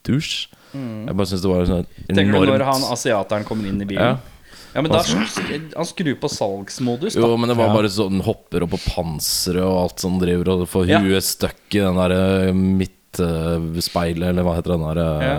douche. 0.03 0.49
Jeg 0.73 1.13
bare 1.15 1.29
syns 1.29 1.43
det 1.43 1.51
var 1.51 1.67
sånn 1.69 1.83
enormt 1.83 2.17
Tenker 2.17 2.45
du 2.47 2.51
når 2.51 2.65
han 2.67 2.86
asiateren 2.91 3.45
kommer 3.47 3.69
inn 3.69 3.81
i 3.83 3.88
bilen? 3.88 4.15
Ja. 4.15 4.33
Ja, 4.73 4.81
men 4.81 4.89
da 4.89 5.03
Han 5.05 5.86
skrur 5.86 6.15
på 6.17 6.29
salgsmodus, 6.33 7.13
da. 7.13 7.21
Jo, 7.21 7.36
men 7.38 7.51
det 7.51 7.57
var 7.59 7.75
bare 7.75 7.91
sånn 7.93 8.23
hopper 8.25 8.65
opp 8.65 8.73
på 8.73 8.79
panseret 8.88 9.62
og 9.62 9.75
alt 9.83 10.01
som 10.01 10.17
driver 10.21 10.49
og 10.55 10.65
får 10.71 10.89
Ja. 10.89 11.01
stuck 11.21 11.77
i 11.77 11.83
den 11.83 11.99
der 11.99 12.15
eh, 12.17 12.53
midtspeilet, 12.57 14.31
eller 14.31 14.47
hva 14.47 14.57
heter 14.57 14.73
den 14.73 14.88
der 14.88 15.01
ja. 15.27 15.38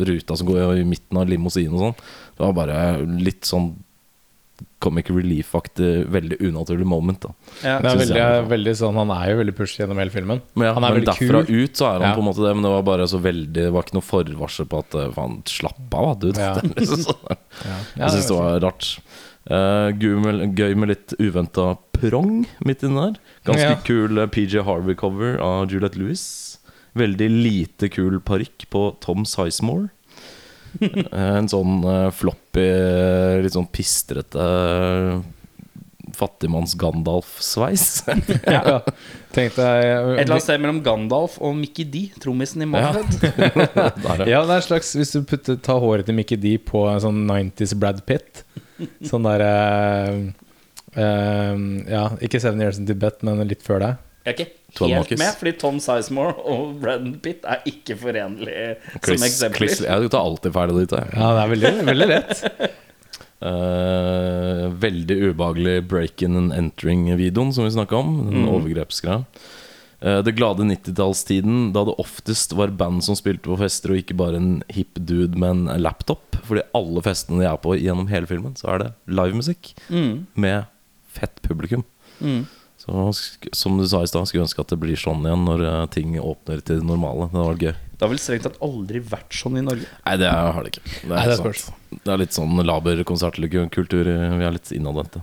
ruta 0.00 0.36
som 0.36 0.48
går 0.48 0.80
i 0.80 0.88
midten 0.88 1.20
av 1.20 1.28
limousinen 1.28 1.76
og 1.76 1.84
sånn. 1.90 2.00
Det 2.38 2.46
var 2.46 2.56
bare 2.56 2.80
litt 3.04 3.44
sånn 3.44 3.74
comic 4.80 5.10
relief-aktig, 5.12 6.06
veldig 6.10 6.38
unaturlig 6.40 6.86
moment. 6.88 7.20
da 7.20 7.32
Ja. 7.62 7.78
Det 7.84 7.90
er 7.92 8.00
veldig, 8.00 8.48
veldig 8.50 8.74
sånn, 8.80 8.94
Han 9.00 9.10
er 9.14 9.30
jo 9.30 9.38
veldig 9.42 9.54
pushy 9.56 9.78
gjennom 9.82 9.98
hele 10.00 10.10
filmen. 10.10 10.40
Men, 10.56 10.66
ja, 10.66 10.74
han 10.74 10.84
er 10.88 10.94
men 10.98 11.04
derfra 11.04 11.44
kul. 11.46 11.64
ut 11.64 11.74
så 11.76 11.86
er 11.86 11.92
han 12.00 12.02
Ja. 12.08 12.14
på 12.14 12.22
en 12.24 12.28
måte 12.30 12.42
det, 12.46 12.54
men 12.56 12.62
det 12.64 12.70
var 12.74 12.82
bare 12.82 13.06
så 13.08 13.20
veldig 13.20 13.52
Det 13.52 13.72
var 13.72 13.82
ikke 13.82 13.98
noe 13.98 14.08
forvarsel 14.10 14.66
på 14.66 14.78
at 14.80 14.94
eh, 14.94 15.10
faen, 15.12 15.42
slapp 15.46 15.94
av, 15.94 16.18
du. 16.20 16.32
Ja. 16.32 16.54
Liksom 16.76 17.04
sånn. 17.04 17.36
Ja. 17.64 17.76
Jeg 17.96 18.10
syns 18.16 18.28
det 18.28 18.36
var 18.36 18.60
rart. 18.60 18.98
Uh, 19.50 19.90
gøy, 19.96 20.14
med, 20.22 20.54
gøy 20.54 20.74
med 20.76 20.88
litt 20.92 21.14
uventa 21.18 21.78
prong 21.96 22.46
midt 22.64 22.82
inni 22.84 23.00
der. 23.00 23.20
Ganske 23.48 23.70
Ja. 23.70 23.78
kul 23.84 24.18
eh, 24.18 24.26
PJ 24.26 24.60
Harvey-cover 24.66 25.40
av 25.40 25.68
Juliette 25.72 25.96
Lewis. 25.96 26.58
Veldig 26.94 27.28
lite 27.30 27.88
kul 27.90 28.20
parykk 28.20 28.68
på 28.70 29.00
Tom 29.00 29.24
Sizemore. 29.24 29.90
Eh, 30.78 31.34
en 31.40 31.48
sånn 31.50 31.82
uh, 31.82 32.08
floppy, 32.14 32.62
eh, 32.62 33.40
litt 33.44 33.56
sånn 33.56 33.68
pistrete 33.72 34.46
fattigmanns-Gandalf-sveis. 36.20 37.84
ja. 38.56 38.80
Tenkte 39.34 39.62
Et 39.62 39.84
jeg 39.86 40.00
eller 40.02 40.34
annet 40.34 40.44
sted 40.44 40.62
mellom 40.62 40.80
Gandalf 40.84 41.38
og 41.40 41.54
Mickey 41.58 41.86
D, 41.88 42.08
trommisen 42.20 42.64
i 42.64 42.68
Ja. 42.70 42.92
Ja. 44.10 44.26
Ja, 44.26 44.40
det 44.44 44.52
er 44.52 44.58
en 44.58 44.64
slags 44.64 44.92
Hvis 44.98 45.14
du 45.14 45.22
putter, 45.26 45.56
tar 45.62 45.80
håret 45.82 46.08
til 46.08 46.16
Mickey 46.18 46.38
D 46.40 46.56
på 46.58 46.82
en 46.90 47.00
sånn 47.02 47.22
90s 47.28 47.76
Brad 47.78 48.02
Pitt 48.08 48.42
Sånn 49.06 49.26
derre 49.28 49.50
uh, 50.10 50.20
uh, 50.98 51.56
Ja, 51.88 52.04
ikke 52.20 52.40
Seven 52.42 52.62
Years 52.62 52.80
in 52.80 52.88
Tibet, 52.88 53.22
men 53.26 53.42
litt 53.48 53.64
før 53.64 53.82
det. 53.84 53.92
Jeg 54.20 54.34
er 54.34 54.36
ikke 54.36 54.50
helt 54.76 54.92
Monkeys. 54.98 55.18
med, 55.18 55.36
fordi 55.40 55.52
Tom 55.58 55.78
Sizemore 55.80 56.34
og 56.44 56.74
Brad 56.82 57.06
Pitt 57.24 57.46
er 57.48 57.62
ikke 57.66 57.96
forenlige 57.96 58.66
som 59.00 59.24
eksempler. 59.26 59.56
Chris, 59.56 59.80
jeg 59.86 60.10
tar 60.12 60.20
alltid 60.28 60.52
feil 60.52 60.72
av 60.74 60.80
de 60.82 60.86
to. 60.92 61.00
Ja, 61.16 61.30
det 61.38 61.44
er 61.46 61.52
veldig, 61.54 61.72
veldig 61.88 62.08
lett. 62.10 62.42
uh, 63.44 64.66
veldig 64.86 65.16
ubehagelig 65.30 65.78
break-in 65.88 66.36
and 66.36 66.52
entering-videoen 66.56 67.54
som 67.56 67.64
vi 67.66 67.72
snakka 67.74 67.96
om. 68.02 68.12
Den 68.30 68.46
overgrepsgreia. 68.52 69.24
Uh, 70.00 70.20
det 70.24 70.36
glade 70.38 70.64
90-tallstiden, 70.68 71.72
da 71.76 71.82
det 71.88 71.96
oftest 72.00 72.54
var 72.56 72.72
band 72.76 73.02
som 73.04 73.16
spilte 73.18 73.48
på 73.50 73.58
fester, 73.60 73.92
og 73.94 74.00
ikke 74.04 74.16
bare 74.20 74.38
en 74.40 74.52
hip 74.72 74.96
dude 75.00 75.36
med 75.40 75.50
en 75.66 75.82
laptop. 75.82 76.38
Fordi 76.46 76.64
alle 76.76 77.02
festene 77.04 77.42
de 77.42 77.48
er 77.50 77.58
på 77.60 77.74
gjennom 77.80 78.08
hele 78.12 78.28
filmen, 78.30 78.52
så 78.56 78.74
er 78.74 78.84
det 78.84 78.92
livemusikk 79.16 79.74
Mm. 79.90 80.26
med 80.40 80.64
fett 81.10 81.40
publikum. 81.42 81.84
Mm. 82.20 82.44
Så 82.90 83.54
som 83.54 83.76
du 83.78 83.84
sa 83.86 84.00
i 84.02 84.08
stad, 84.10 84.26
skulle 84.26 84.42
ønske 84.48 84.62
at 84.64 84.72
det 84.72 84.80
blir 84.82 84.98
sånn 84.98 85.22
igjen 85.22 85.44
når 85.46 85.62
eh, 85.68 85.84
ting 85.94 86.16
åpner 86.18 86.58
til 86.66 86.80
det 86.80 86.86
normale. 86.88 87.28
Det 87.30 87.38
hadde 87.38 87.52
vært 87.52 87.66
gøy. 87.68 87.74
Det 88.00 88.02
har 88.06 88.10
vel 88.10 88.22
strengt 88.22 88.46
tatt 88.48 88.56
aldri 88.64 89.02
vært 89.12 89.36
sånn 89.36 89.58
i 89.60 89.62
Norge. 89.62 89.86
Nei, 90.06 90.16
det 90.18 90.30
har 90.32 90.58
det 90.64 90.72
ikke. 90.72 90.82
Det 90.88 91.04
er, 91.04 91.12
Nei, 91.12 91.26
det 91.28 91.36
er, 91.36 92.00
det 92.00 92.14
er 92.14 92.22
litt 92.24 92.34
sånn 92.34 92.64
laber 92.66 93.04
konsertkultur. 93.06 94.10
Vi 94.10 94.48
er 94.48 94.56
litt 94.56 94.72
innadvendte. 94.74 95.22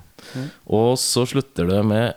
Og 0.69 0.93
så 1.01 1.25
slutter 1.27 1.67
det 1.73 1.81
med 1.89 2.15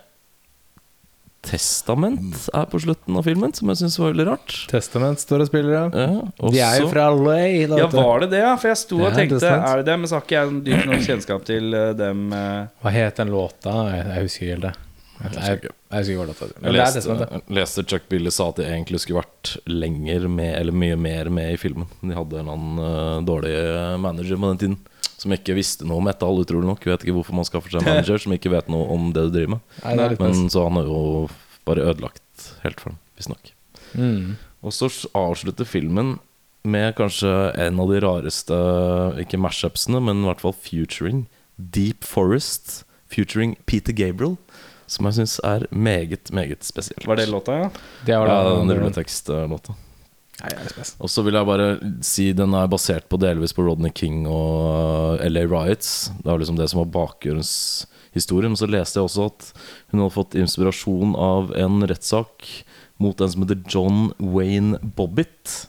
Testament 1.40 2.36
er 2.52 2.66
på 2.68 2.76
slutten 2.84 3.16
av 3.16 3.24
filmen, 3.24 3.52
som 3.56 3.70
jeg 3.72 3.78
syns 3.80 3.94
var 3.96 4.10
veldig 4.12 4.26
rart. 4.28 4.56
Testament 4.68 5.22
står 5.22 5.46
og 5.46 5.48
spiller, 5.48 5.72
ja. 5.72 5.84
Ja, 5.88 6.50
De 6.52 6.60
er 6.60 6.82
jo 6.82 6.90
fra 6.90 7.06
LA. 7.08 7.38
Da, 7.70 7.78
Ja, 7.80 7.86
var 7.94 8.20
det 8.20 8.28
det, 8.34 8.42
ja? 8.44 8.50
For 8.60 8.68
jeg 8.68 8.76
sto 8.82 8.98
og 9.00 9.06
Ja, 9.06 9.14
tenkte 9.16 9.38
Testament. 9.40 9.64
er. 9.70 9.80
Det 9.80 9.86
det? 9.88 9.96
Men 10.02 10.10
så 10.10 10.18
har 10.18 10.26
ikke 10.26 10.36
jeg 10.36 10.60
dypt 10.68 10.86
nok 10.90 11.06
kjennskap 11.08 11.46
til 11.48 11.72
eh, 11.72 11.92
dem. 11.96 12.26
eh. 12.36 12.68
Hva 12.84 12.92
het 12.92 13.16
den 13.22 13.32
låta? 13.32 13.72
Jeg 13.88 14.26
husker 14.26 14.44
ikke 14.44 14.52
helt 14.52 14.66
det. 14.68 14.74
Jeg, 15.20 15.34
jeg, 15.36 15.70
jeg 15.70 16.00
husker 16.00 16.12
ikke 16.14 16.20
hva 16.20 16.28
låta 16.30 16.46
Jeg 16.48 17.32
det 17.44 17.56
leste, 17.58 17.82
Chuck 17.84 18.06
Billy 18.08 18.32
sa 18.32 18.46
at 18.52 18.60
de 18.60 18.64
egentlig 18.64 19.02
skulle 19.02 19.20
vært 19.20 19.54
lenger 19.68 20.24
med, 20.32 20.54
eller 20.56 20.76
mye 20.76 20.96
mer 20.96 21.28
med 21.34 21.54
i 21.54 21.58
filmen. 21.60 21.90
De 22.00 22.16
hadde 22.16 22.40
en 22.40 22.48
annen 22.54 22.80
uh, 22.80 23.18
dårlig 23.28 23.52
eh, 23.52 23.98
manager 24.00 24.40
på 24.40 24.54
den 24.54 24.62
tiden 24.62 24.78
som 25.20 25.34
ikke 25.34 25.56
visste 25.58 25.84
noe 25.84 26.00
om 26.00 26.06
Metal, 26.08 26.40
utrolig 26.40 26.64
nok. 26.64 26.86
Vet 26.88 27.04
ikke 27.04 27.18
hvorfor 27.18 27.36
man 27.36 27.44
skaffer 27.44 27.74
seg 27.74 27.84
manager 27.84 28.22
som 28.22 28.32
ikke 28.32 28.52
vet 28.54 28.70
noe 28.72 28.86
om 28.94 29.10
det 29.12 29.26
du 29.28 29.34
driver 29.34 29.58
med. 29.58 29.74
Nei, 29.84 30.08
Men 30.16 30.46
så 30.52 30.64
han 30.64 30.78
har 30.80 30.88
jo 30.88 31.02
bare 31.68 31.84
ødelagt 31.90 32.46
helt 32.64 32.80
for 32.80 32.94
dem, 32.94 33.00
visstnok. 33.20 33.52
Mm. 33.92 34.38
Og 34.64 34.72
så 34.72 34.88
avslutter 35.16 35.68
filmen 35.68 36.16
med 36.62 36.94
kanskje 36.98 37.30
en 37.56 37.80
av 37.80 37.88
de 37.88 38.00
rareste 38.04 38.56
Ikke 39.22 39.40
mashupsene, 39.40 40.00
men 40.04 40.22
i 40.22 40.28
hvert 40.28 40.42
fall 40.44 40.56
futuring. 40.56 41.26
Deep 41.56 42.04
Forest. 42.04 42.84
futuring 43.10 43.56
Peter 43.66 43.92
Gabriel. 43.92 44.36
Som 44.90 45.06
jeg 45.06 45.20
syns 45.20 45.36
er 45.46 45.66
meget, 45.70 46.32
meget 46.34 46.64
spesielt. 46.66 47.06
Var 47.06 47.20
det 47.20 47.28
låta, 47.30 47.52
ja? 47.60 47.68
Det 48.06 48.16
var 48.18 48.26
Ja, 48.26 48.56
den 48.58 48.68
det- 48.68 48.78
rulletekstlåta. 48.80 49.74
Er. 50.42 50.56
Og 50.98 51.10
så 51.12 51.22
vil 51.22 51.34
jeg 51.36 51.44
bare 51.46 51.66
si 52.02 52.32
den 52.32 52.54
er 52.56 52.66
basert 52.66 53.04
på 53.12 53.18
delvis 53.20 53.52
på 53.52 53.62
Rodney 53.66 53.90
King 53.94 54.22
og 54.26 55.20
LA 55.20 55.42
Riots. 55.44 56.08
Det 56.16 56.24
var 56.24 56.38
liksom 56.40 56.56
det 56.56 56.70
som 56.70 56.80
var 56.80 56.86
bakgjørens 56.94 57.86
historie. 58.14 58.48
Men 58.48 58.56
så 58.56 58.66
leste 58.66 58.96
jeg 58.98 59.04
også 59.04 59.26
at 59.28 59.52
hun 59.92 60.00
hadde 60.00 60.14
fått 60.16 60.34
inspirasjon 60.40 61.12
av 61.14 61.52
en 61.60 61.82
rettssak 61.86 62.64
mot 62.98 63.20
en 63.20 63.28
som 63.30 63.42
heter 63.44 63.60
John 63.68 64.14
Wayne 64.18 64.78
Bobbitt. 64.82 65.66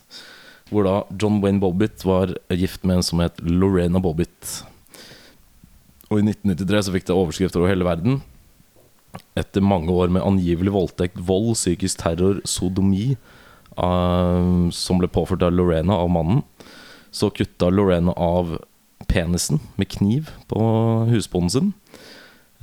Hvor 0.71 0.87
da 0.87 1.03
John 1.19 1.41
Wayne 1.43 1.59
Bobbitt 1.59 2.05
var 2.07 2.33
gift 2.49 2.85
med 2.87 2.95
en 3.01 3.03
som 3.03 3.19
het 3.19 3.43
Lorena 3.43 3.99
Bobbitt. 3.99 4.63
Og 6.09 6.19
i 6.19 6.23
1993 6.23 6.85
så 6.87 6.93
fikk 6.95 7.05
det 7.11 7.15
overskrifter 7.15 7.59
over 7.59 7.67
hele 7.75 7.83
verden. 7.83 8.21
Etter 9.35 9.63
mange 9.63 9.91
år 9.91 10.11
med 10.11 10.23
angivelig 10.23 10.73
voldtekt, 10.75 11.19
vold, 11.27 11.53
psykisk 11.55 11.99
terror, 11.99 12.39
sodomi 12.47 13.15
uh, 13.79 14.69
som 14.71 15.01
ble 15.01 15.09
påført 15.11 15.43
av 15.43 15.55
Lorena 15.55 15.97
av 15.99 16.11
mannen, 16.11 16.43
så 17.11 17.31
kutta 17.31 17.71
Lorena 17.71 18.15
av 18.15 18.57
penisen 19.11 19.59
med 19.75 19.89
kniv 19.91 20.31
på 20.47 20.61
husbonden 21.11 21.51
sin. 21.51 21.71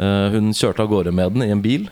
Uh, 0.01 0.29
hun 0.33 0.55
kjørte 0.57 0.85
av 0.85 0.93
gårde 0.93 1.13
med 1.13 1.37
den 1.37 1.45
i 1.45 1.53
en 1.53 1.65
bil. 1.65 1.89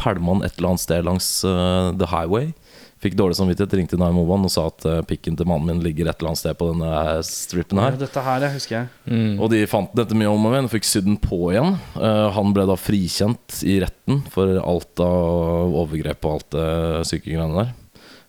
Pælma 0.00 0.38
den 0.38 0.46
et 0.46 0.56
eller 0.56 0.72
annet 0.72 0.84
sted 0.84 1.04
langs 1.04 1.28
uh, 1.44 1.92
The 1.98 2.08
Highway. 2.12 2.52
Fikk 3.00 3.14
dårlig 3.16 3.38
samvittighet, 3.38 3.72
ringte 3.78 3.96
911 3.96 4.42
og 4.44 4.52
sa 4.52 4.66
at 4.68 4.84
eh, 4.84 4.98
pikken 5.08 5.36
til 5.38 5.48
mannen 5.48 5.70
min 5.70 5.78
ligger 5.80 6.10
et 6.10 6.18
eller 6.20 6.34
annet 6.34 6.40
sted 6.42 6.56
på 6.60 6.66
denne 6.68 6.90
strippen 7.24 7.80
her. 7.80 7.94
Ja, 7.96 8.00
Dette 8.02 8.24
her 8.26 8.44
jeg 8.44 8.56
husker 8.58 8.76
jeg. 8.76 8.90
Mm. 9.08 9.30
Og 9.40 9.48
de 9.54 9.60
fant 9.70 9.94
dette 9.96 10.18
mye 10.20 10.28
om 10.28 10.48
og 10.50 10.56
og 10.58 10.68
fikk 10.74 10.88
sydd 10.88 11.08
den 11.08 11.16
på 11.22 11.38
igjen. 11.54 11.78
Uh, 11.94 12.28
han 12.36 12.52
ble 12.52 12.66
da 12.68 12.76
frikjent 12.76 13.62
i 13.64 13.78
retten 13.80 14.20
for 14.34 14.52
alt 14.60 15.00
av 15.00 15.78
overgrep 15.80 16.28
og 16.28 16.36
alt 16.36 16.58
det 16.58 16.68
syke 17.08 17.30
greiene 17.30 17.56
der. 17.56 17.72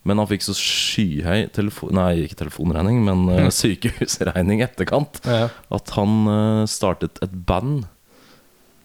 Men 0.08 0.24
han 0.24 0.32
fikk 0.32 0.48
så 0.48 0.56
skyhøy 0.56 1.52
telefon... 1.54 1.92
Nei, 2.00 2.24
ikke 2.24 2.40
telefonregning, 2.46 3.04
men 3.04 3.28
uh, 3.28 3.52
sykehusregning 3.62 4.64
i 4.64 4.68
etterkant 4.70 5.20
Ja. 5.28 5.50
at 5.52 5.96
han 6.00 6.18
uh, 6.32 6.64
startet 6.72 7.20
et 7.28 7.36
band 7.36 7.90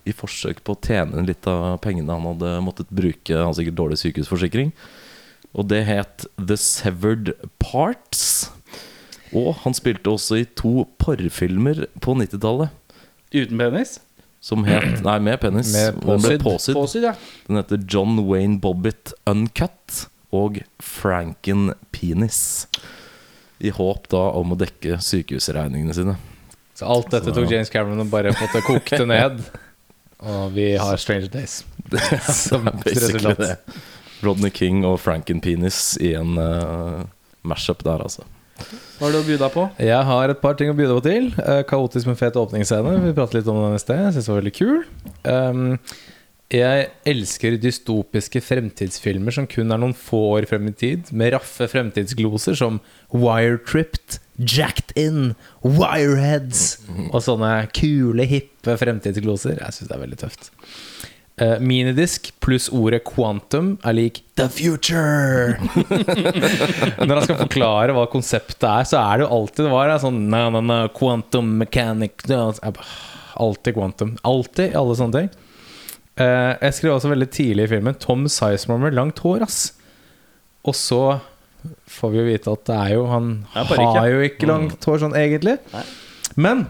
i 0.06 0.12
forsøk 0.14 0.66
på 0.66 0.74
å 0.74 0.82
tjene 0.82 1.22
litt 1.26 1.46
av 1.50 1.78
pengene 1.82 2.14
han 2.14 2.26
hadde 2.34 2.58
måttet 2.66 2.90
bruke. 2.94 3.38
Han 3.38 3.54
sikkert 3.54 3.78
dårlig 3.78 4.02
sykehusforsikring. 4.02 4.74
Og 5.56 5.68
det 5.70 5.84
het 5.88 6.26
The 6.36 6.56
Severed 6.60 7.32
Parts. 7.62 8.50
Og 9.36 9.54
han 9.64 9.74
spilte 9.76 10.12
også 10.12 10.42
i 10.42 10.48
to 10.58 10.84
porrfilmer 11.00 11.86
på 12.04 12.14
90-tallet. 12.18 12.74
Uten 13.34 13.58
penis? 13.58 13.96
Som 14.44 14.66
het 14.68 15.00
Nei, 15.06 15.16
med 15.24 15.40
penis. 15.42 15.72
Med 15.74 15.96
Den 15.96 16.04
påsyd. 16.04 16.42
påsydd. 16.44 16.44
påsydd. 16.44 16.76
Påsydd, 16.78 17.08
ja. 17.08 17.14
Den 17.48 17.60
heter 17.62 17.80
John 17.88 18.20
Wayne 18.28 18.60
Bobbitt 18.62 19.14
Uncut 19.26 20.06
og 20.36 20.60
Franken 20.82 21.72
Penis. 21.94 22.66
I 23.64 23.72
håp 23.72 24.10
da 24.12 24.26
om 24.36 24.52
å 24.52 24.58
dekke 24.60 24.98
sykehusregningene 25.00 25.94
sine. 25.96 26.18
Så 26.76 26.84
alt 26.92 27.08
dette 27.14 27.32
tok 27.32 27.48
James 27.48 27.70
Cameron 27.72 28.02
og 28.04 28.10
bare 28.12 28.34
fått 28.36 28.52
det 28.58 28.66
kokte 28.66 29.06
ned. 29.08 29.40
Og 30.26 30.52
vi 30.54 30.70
har 30.80 30.96
Stranger 30.96 31.28
Days 31.28 31.58
som 32.24 32.64
Basically 32.84 33.18
resultat. 33.20 33.74
Rodney 34.24 34.52
King 34.54 34.84
og 34.88 34.98
Franken 35.02 35.42
Penis 35.44 35.96
i 36.00 36.14
en 36.16 36.38
uh, 36.40 37.04
mashup 37.46 37.84
der, 37.86 38.04
altså. 38.06 38.24
Hva 38.96 39.08
har 39.08 39.12
du 39.12 39.20
å 39.20 39.26
bjuda 39.26 39.48
på? 39.52 39.66
Jeg 39.82 40.08
har 40.08 40.32
et 40.32 40.40
par 40.40 40.56
ting 40.56 40.72
å 40.72 40.76
by 40.76 40.86
deg 40.88 40.96
på 40.96 41.04
til. 41.04 41.30
Uh, 41.36 41.62
kaotisk, 41.68 42.08
men 42.08 42.18
fet 42.18 42.38
åpningsscene. 42.40 42.96
Vi 43.04 43.16
pratet 43.16 43.40
litt 43.40 43.50
om 43.52 43.60
den 43.60 43.76
i 43.76 43.82
sted. 43.82 44.00
Jeg 44.06 44.16
synes 44.16 44.28
det 44.28 44.32
var 44.32 44.40
veldig 44.40 44.54
kul. 44.56 44.78
Um, 45.28 45.64
jeg 46.54 46.86
elsker 47.10 47.56
dystopiske 47.58 48.38
fremtidsfilmer 48.44 49.34
som 49.34 49.48
kun 49.50 49.74
er 49.74 49.80
noen 49.82 49.96
få 49.98 50.20
år 50.36 50.46
frem 50.46 50.68
i 50.70 50.74
tid, 50.78 51.10
med 51.10 51.32
raffe 51.34 51.66
fremtidsgloser 51.72 52.54
som 52.54 52.78
Wiretripped, 53.10 54.20
Jacked 54.38 54.94
In, 55.00 55.34
Wireheads 55.64 56.86
og 57.08 57.18
sånne 57.26 57.50
kule, 57.74 58.28
hippe 58.30 58.76
fremtidsgloser. 58.78 59.58
Jeg 59.58 59.74
syns 59.74 59.90
det 59.90 59.96
er 59.96 60.04
veldig 60.04 60.20
tøft. 60.22 60.52
Eh, 61.36 61.58
minidisk 61.60 62.30
pluss 62.40 62.70
ordet 62.72 63.02
quantum 63.04 63.74
er 63.84 63.92
lik 63.92 64.22
the 64.40 64.46
future. 64.48 65.58
Når 67.04 67.10
han 67.12 67.26
skal 67.26 67.40
forklare 67.42 67.92
hva 67.92 68.06
konseptet 68.08 68.64
er, 68.64 68.86
så 68.88 69.02
er 69.02 69.18
det 69.18 69.26
jo 69.26 69.34
alltid 69.36 69.66
det 69.66 69.72
var 69.74 69.92
sånn 70.00 70.22
na, 70.32 70.46
na, 70.54 70.62
na, 70.64 70.78
quantum 70.96 71.50
mechanic 71.60 72.24
na, 72.30 72.46
Alltid 73.36 73.76
quantum. 73.76 74.14
Alltid 74.24 74.70
i 74.70 74.78
alle 74.80 74.94
sånne 74.96 75.20
ting. 75.20 75.28
Uh, 76.16 76.56
jeg 76.62 76.78
skrev 76.78 76.94
også 76.94 77.10
veldig 77.12 77.28
tidlig 77.28 77.66
i 77.66 77.70
filmen 77.74 77.98
Tom 78.00 78.22
Sizemore 78.32 78.86
med 78.86 78.96
langt 78.96 79.20
hår, 79.20 79.44
ass. 79.44 79.58
Og 80.64 80.72
så 80.72 81.02
får 81.98 82.14
vi 82.14 82.20
jo 82.22 82.24
vite 82.30 82.54
at 82.56 82.62
det 82.70 82.78
er 82.78 82.94
jo 82.94 83.02
Han 83.10 83.28
er 83.52 83.74
har 83.76 84.08
jo 84.08 84.24
ikke 84.24 84.48
langt 84.48 84.88
hår 84.88 85.04
sånn 85.04 85.18
egentlig. 85.20 85.58
Nei. 85.74 85.84
Men 86.40 86.64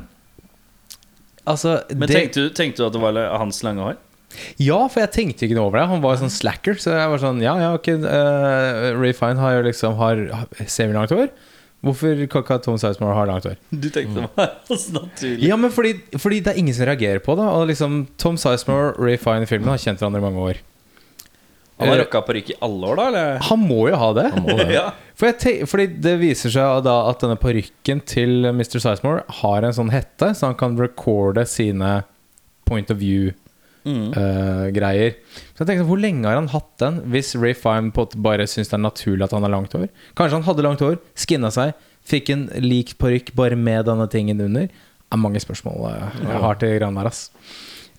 Altså 1.46 1.76
Men 1.94 2.08
det, 2.08 2.16
tenkte, 2.16 2.42
du, 2.42 2.50
tenkte 2.50 2.82
du 2.82 2.88
at 2.88 2.94
det 2.96 3.04
var 3.04 3.20
hans 3.38 3.62
lange 3.62 3.86
hår? 3.86 4.02
Ja, 4.60 4.78
for 4.90 5.02
jeg 5.02 5.12
tenkte 5.14 5.46
ikke 5.46 5.56
noe 5.56 5.70
over 5.70 5.80
det. 5.80 5.88
Han 5.90 6.02
var 6.04 6.16
jo 6.16 6.24
sånn 6.24 6.34
slacker. 6.34 6.78
Så 6.82 6.94
jeg 6.94 7.12
var 7.12 7.22
sånn 7.22 7.42
Ja, 7.44 7.56
ja, 7.62 7.72
ok 7.76 7.92
uh, 8.04 8.96
Ray 8.98 9.14
Fine 9.16 9.40
har 9.40 9.58
jo 9.58 9.66
liksom 9.68 9.96
har 10.00 10.22
semilangt 10.66 11.14
hår. 11.14 11.30
Hvorfor 11.86 12.22
kan 12.32 12.42
ikke 12.42 12.56
Tom 12.64 12.78
Sizemore 12.80 13.14
ha 13.14 13.24
langt 13.28 13.46
hår? 13.46 13.58
Du 13.70 13.88
tenkte 13.94 14.24
meg 14.24 14.70
naturlig? 14.98 15.46
Ja, 15.46 15.58
men 15.60 15.72
fordi, 15.74 15.94
fordi 16.18 16.40
det 16.42 16.54
er 16.54 16.62
ingen 16.62 16.74
som 16.74 16.88
reagerer 16.88 17.22
på 17.22 17.36
det. 17.38 17.46
Og 17.46 17.68
liksom 17.70 18.06
Tom 18.20 18.40
Sizemore 18.40 18.94
og 18.94 19.04
Ray 19.06 19.20
Fine 19.20 19.46
i 19.46 19.50
filmen 19.50 19.70
har 19.72 19.82
kjent 19.82 20.02
hverandre 20.02 20.22
i 20.22 20.26
mange 20.26 20.48
år. 20.50 20.64
Han 21.76 21.90
har 21.92 21.98
rocka 22.00 22.22
parykk 22.24 22.54
i 22.54 22.56
alle 22.64 22.88
år, 22.88 22.96
da? 22.96 23.06
Eller? 23.10 23.40
Han 23.50 23.64
må 23.68 23.82
jo 23.90 23.96
ha 24.00 24.12
det. 24.16 24.28
må 24.40 24.54
det. 24.56 24.70
ja. 24.78 24.86
For 25.16 25.66
fordi 25.68 25.86
det 26.04 26.14
viser 26.20 26.52
seg 26.52 26.84
da 26.86 26.94
at 27.10 27.20
denne 27.20 27.36
parykken 27.40 28.00
til 28.08 28.48
Mr. 28.48 28.78
Sizemore 28.80 29.26
har 29.42 29.64
en 29.64 29.76
sånn 29.76 29.92
hette, 29.92 30.32
så 30.36 30.50
han 30.50 30.56
kan 30.58 30.78
recorde 30.80 31.44
sine 31.48 31.98
point 32.68 32.90
of 32.92 33.04
Mm. 33.86 34.08
view-greier. 34.10 35.14
så 35.54 35.62
jeg 35.62 35.68
tenkte, 35.68 35.86
hvor 35.88 36.00
lenge 36.00 36.26
har 36.26 36.38
han 36.38 36.50
hatt 36.50 36.72
den, 36.82 37.00
hvis 37.12 37.34
Ray 37.38 37.54
måte 37.86 38.18
bare 38.18 38.46
syns 38.46 38.68
det 38.72 38.78
er 38.78 38.82
naturlig 38.82 39.24
at 39.24 39.32
han 39.32 39.46
har 39.46 39.52
langt 39.52 39.72
hår? 39.72 39.88
Kanskje 40.18 40.40
han 40.40 40.46
hadde 40.48 40.66
langt 40.66 40.82
hår, 40.82 40.98
skinna 41.14 41.50
seg, 41.54 41.74
fikk 42.06 42.30
en 42.30 42.48
lik 42.62 42.96
parykk 42.98 43.34
bare 43.38 43.56
med 43.56 43.86
denne 43.86 44.08
tingen 44.10 44.40
under? 44.40 44.66
Det 44.66 45.14
er 45.14 45.22
mange 45.22 45.40
spørsmål 45.40 45.86
eh, 45.92 46.18
jeg 46.24 46.42
har 46.42 46.58
til 46.58 46.78
Gran 46.80 46.98
her, 46.98 47.06
ass. 47.06 47.30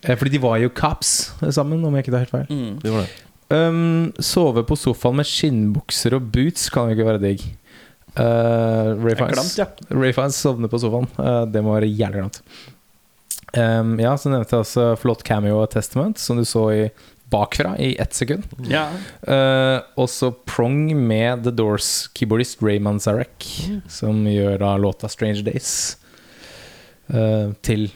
Eh, 0.03 0.15
Fordi 0.17 0.33
de 0.35 0.43
var 0.43 0.57
jo 0.59 0.69
cops 0.75 1.31
sammen, 1.55 1.83
om 1.83 1.95
jeg 1.95 2.05
ikke 2.05 2.15
tar 2.15 2.25
helt 2.25 2.35
feil. 2.35 2.51
Mm. 2.51 2.75
Det 2.83 2.93
var 2.93 3.05
det. 3.05 3.23
Um, 3.47 4.09
sove 4.19 4.65
på 4.67 4.75
sofaen 4.75 5.21
med 5.21 5.27
skinnbukser 5.27 6.17
og 6.17 6.25
boots 6.33 6.67
kan 6.73 6.89
jo 6.89 6.97
ikke 6.97 7.07
være 7.07 7.23
digg. 7.23 7.45
Uh, 8.17 8.97
Ray 8.97 9.15
Fines, 9.15 9.53
ja. 9.59 9.69
Ray 9.93 10.11
sovner 10.35 10.67
på 10.71 10.81
sofaen. 10.81 11.07
Uh, 11.15 11.45
det 11.47 11.61
må 11.63 11.77
være 11.77 11.87
jævlig 11.87 12.25
glemt. 12.25 12.41
Um, 13.57 13.95
ja, 14.01 14.13
så 14.19 14.29
nevnte 14.29 14.53
jeg 14.53 14.65
også 14.65 14.87
flott 15.01 15.23
cameo 15.25 15.61
av 15.63 15.71
Testament, 15.73 16.19
som 16.21 16.37
du 16.37 16.45
så 16.45 16.67
i 16.73 16.81
bakfra 17.31 17.73
i 17.81 17.95
ett 17.99 18.13
sekund. 18.13 18.45
ja. 18.71 18.87
Uh, 19.27 19.83
også 19.99 20.31
Prong 20.47 20.93
med 20.95 21.43
The 21.43 21.51
Doors-keyboardist 21.51 22.61
Raymond 22.63 23.03
Zarek, 23.03 23.47
som 23.91 24.23
gjør 24.27 24.61
da 24.63 24.77
låta 24.79 25.09
'Strange 25.11 25.43
Days' 25.43 25.97
uh, 27.11 27.53
til 27.61 27.89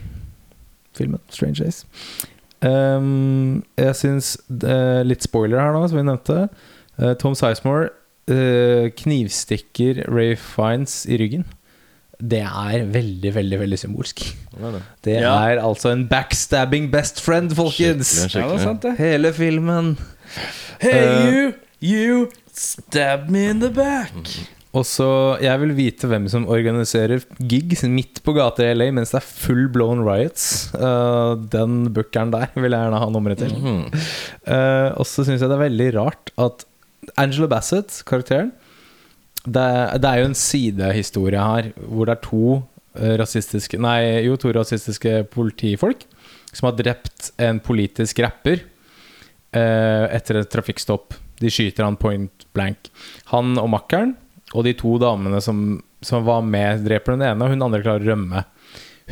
filmen 0.98 1.20
'Strange 1.30 1.64
Days'. 1.64 1.86
Um, 2.62 3.64
jeg 3.78 3.96
syns 3.98 4.36
uh, 4.64 5.02
Litt 5.02 5.24
spoiler 5.26 5.58
her 5.58 5.74
nå, 5.74 5.88
som 5.88 5.98
vi 5.98 6.06
nevnte. 6.06 6.50
Uh, 7.00 7.14
Tom 7.18 7.34
Sizemore 7.34 7.90
uh, 8.30 8.92
knivstikker 9.00 10.04
Ray 10.12 10.36
Fiennes 10.36 11.06
i 11.10 11.18
ryggen. 11.18 11.48
Det 12.22 12.42
er 12.46 12.86
veldig, 12.94 13.34
veldig 13.36 13.60
veldig 13.64 13.80
symbolsk. 13.82 14.22
Det 14.52 14.62
var 14.62 14.72
det. 14.78 14.82
Det 15.04 15.16
Ja. 15.22 15.34
er 15.50 15.62
altså 15.64 15.90
en 15.92 16.08
backstabbing 16.08 16.92
best 16.92 17.20
friend, 17.22 17.52
folkens! 17.58 18.08
Skikkelig, 18.08 18.30
ja, 18.30 18.48
det 18.48 18.54
er 18.54 18.58
skikkelig. 18.58 18.64
sant, 18.64 18.82
det. 18.82 18.96
Hele 18.98 19.34
filmen. 19.34 19.98
Hey, 20.80 20.92
Eh, 20.92 21.30
you! 21.34 21.54
You 21.82 22.28
stab 22.54 23.30
me 23.30 23.48
in 23.50 23.60
the 23.60 23.70
back. 23.74 24.14
Og 24.74 24.86
så 24.86 25.38
Jeg 25.42 25.60
vil 25.60 25.74
vite 25.76 26.08
hvem 26.08 26.30
som 26.30 26.46
organiserer 26.48 27.24
gigs 27.42 27.82
midt 27.84 28.22
på 28.24 28.34
gata 28.38 28.64
i 28.64 28.74
LA 28.74 28.92
mens 28.92 29.12
det 29.12 29.18
er 29.20 29.26
full 29.28 29.68
blown 29.68 30.06
riots. 30.06 30.70
Uh, 30.76 31.36
den 31.52 31.90
bookeren 31.92 32.32
der 32.32 32.48
vil 32.56 32.72
jeg 32.72 32.80
gjerne 32.80 33.00
ha 33.02 33.10
nummeret 33.10 33.38
til. 33.42 33.52
Uh, 34.48 34.94
og 34.96 35.06
så 35.10 35.26
syns 35.26 35.42
jeg 35.42 35.50
det 35.50 35.58
er 35.58 35.66
veldig 35.70 35.90
rart 35.98 36.32
at 36.40 36.66
Angela 37.18 37.48
Bassett, 37.48 38.04
karakteren 38.08 38.52
det, 39.46 39.68
det 40.02 40.10
er 40.10 40.22
jo 40.22 40.30
en 40.30 40.38
sidehistorie 40.38 41.42
her 41.42 41.72
hvor 41.82 42.08
det 42.08 42.18
er 42.18 42.26
to 42.26 42.46
uh, 42.60 43.14
rasistiske 43.22 43.80
Nei, 43.82 44.24
jo, 44.28 44.38
to 44.40 44.54
rasistiske 44.56 45.24
politifolk 45.34 46.06
som 46.52 46.68
har 46.68 46.78
drept 46.78 47.32
en 47.40 47.62
politisk 47.64 48.20
rapper 48.26 48.60
eh, 49.56 50.06
etter 50.12 50.42
et 50.42 50.50
trafikkstopp. 50.52 51.16
De 51.40 51.48
skyter 51.48 51.86
han 51.88 51.96
point 51.96 52.44
blank. 52.52 52.90
Han 53.32 53.56
og 53.56 53.70
makkeren 53.72 54.18
og 54.52 54.66
de 54.68 54.74
to 54.76 54.98
damene 55.00 55.40
som, 55.44 55.80
som 56.04 56.26
var 56.28 56.44
med, 56.44 56.84
dreper 56.84 57.16
den 57.16 57.24
ene, 57.30 57.46
og 57.46 57.54
hun 57.54 57.64
andre 57.64 57.80
klarer 57.86 58.04
å 58.04 58.12
rømme. 58.12 58.44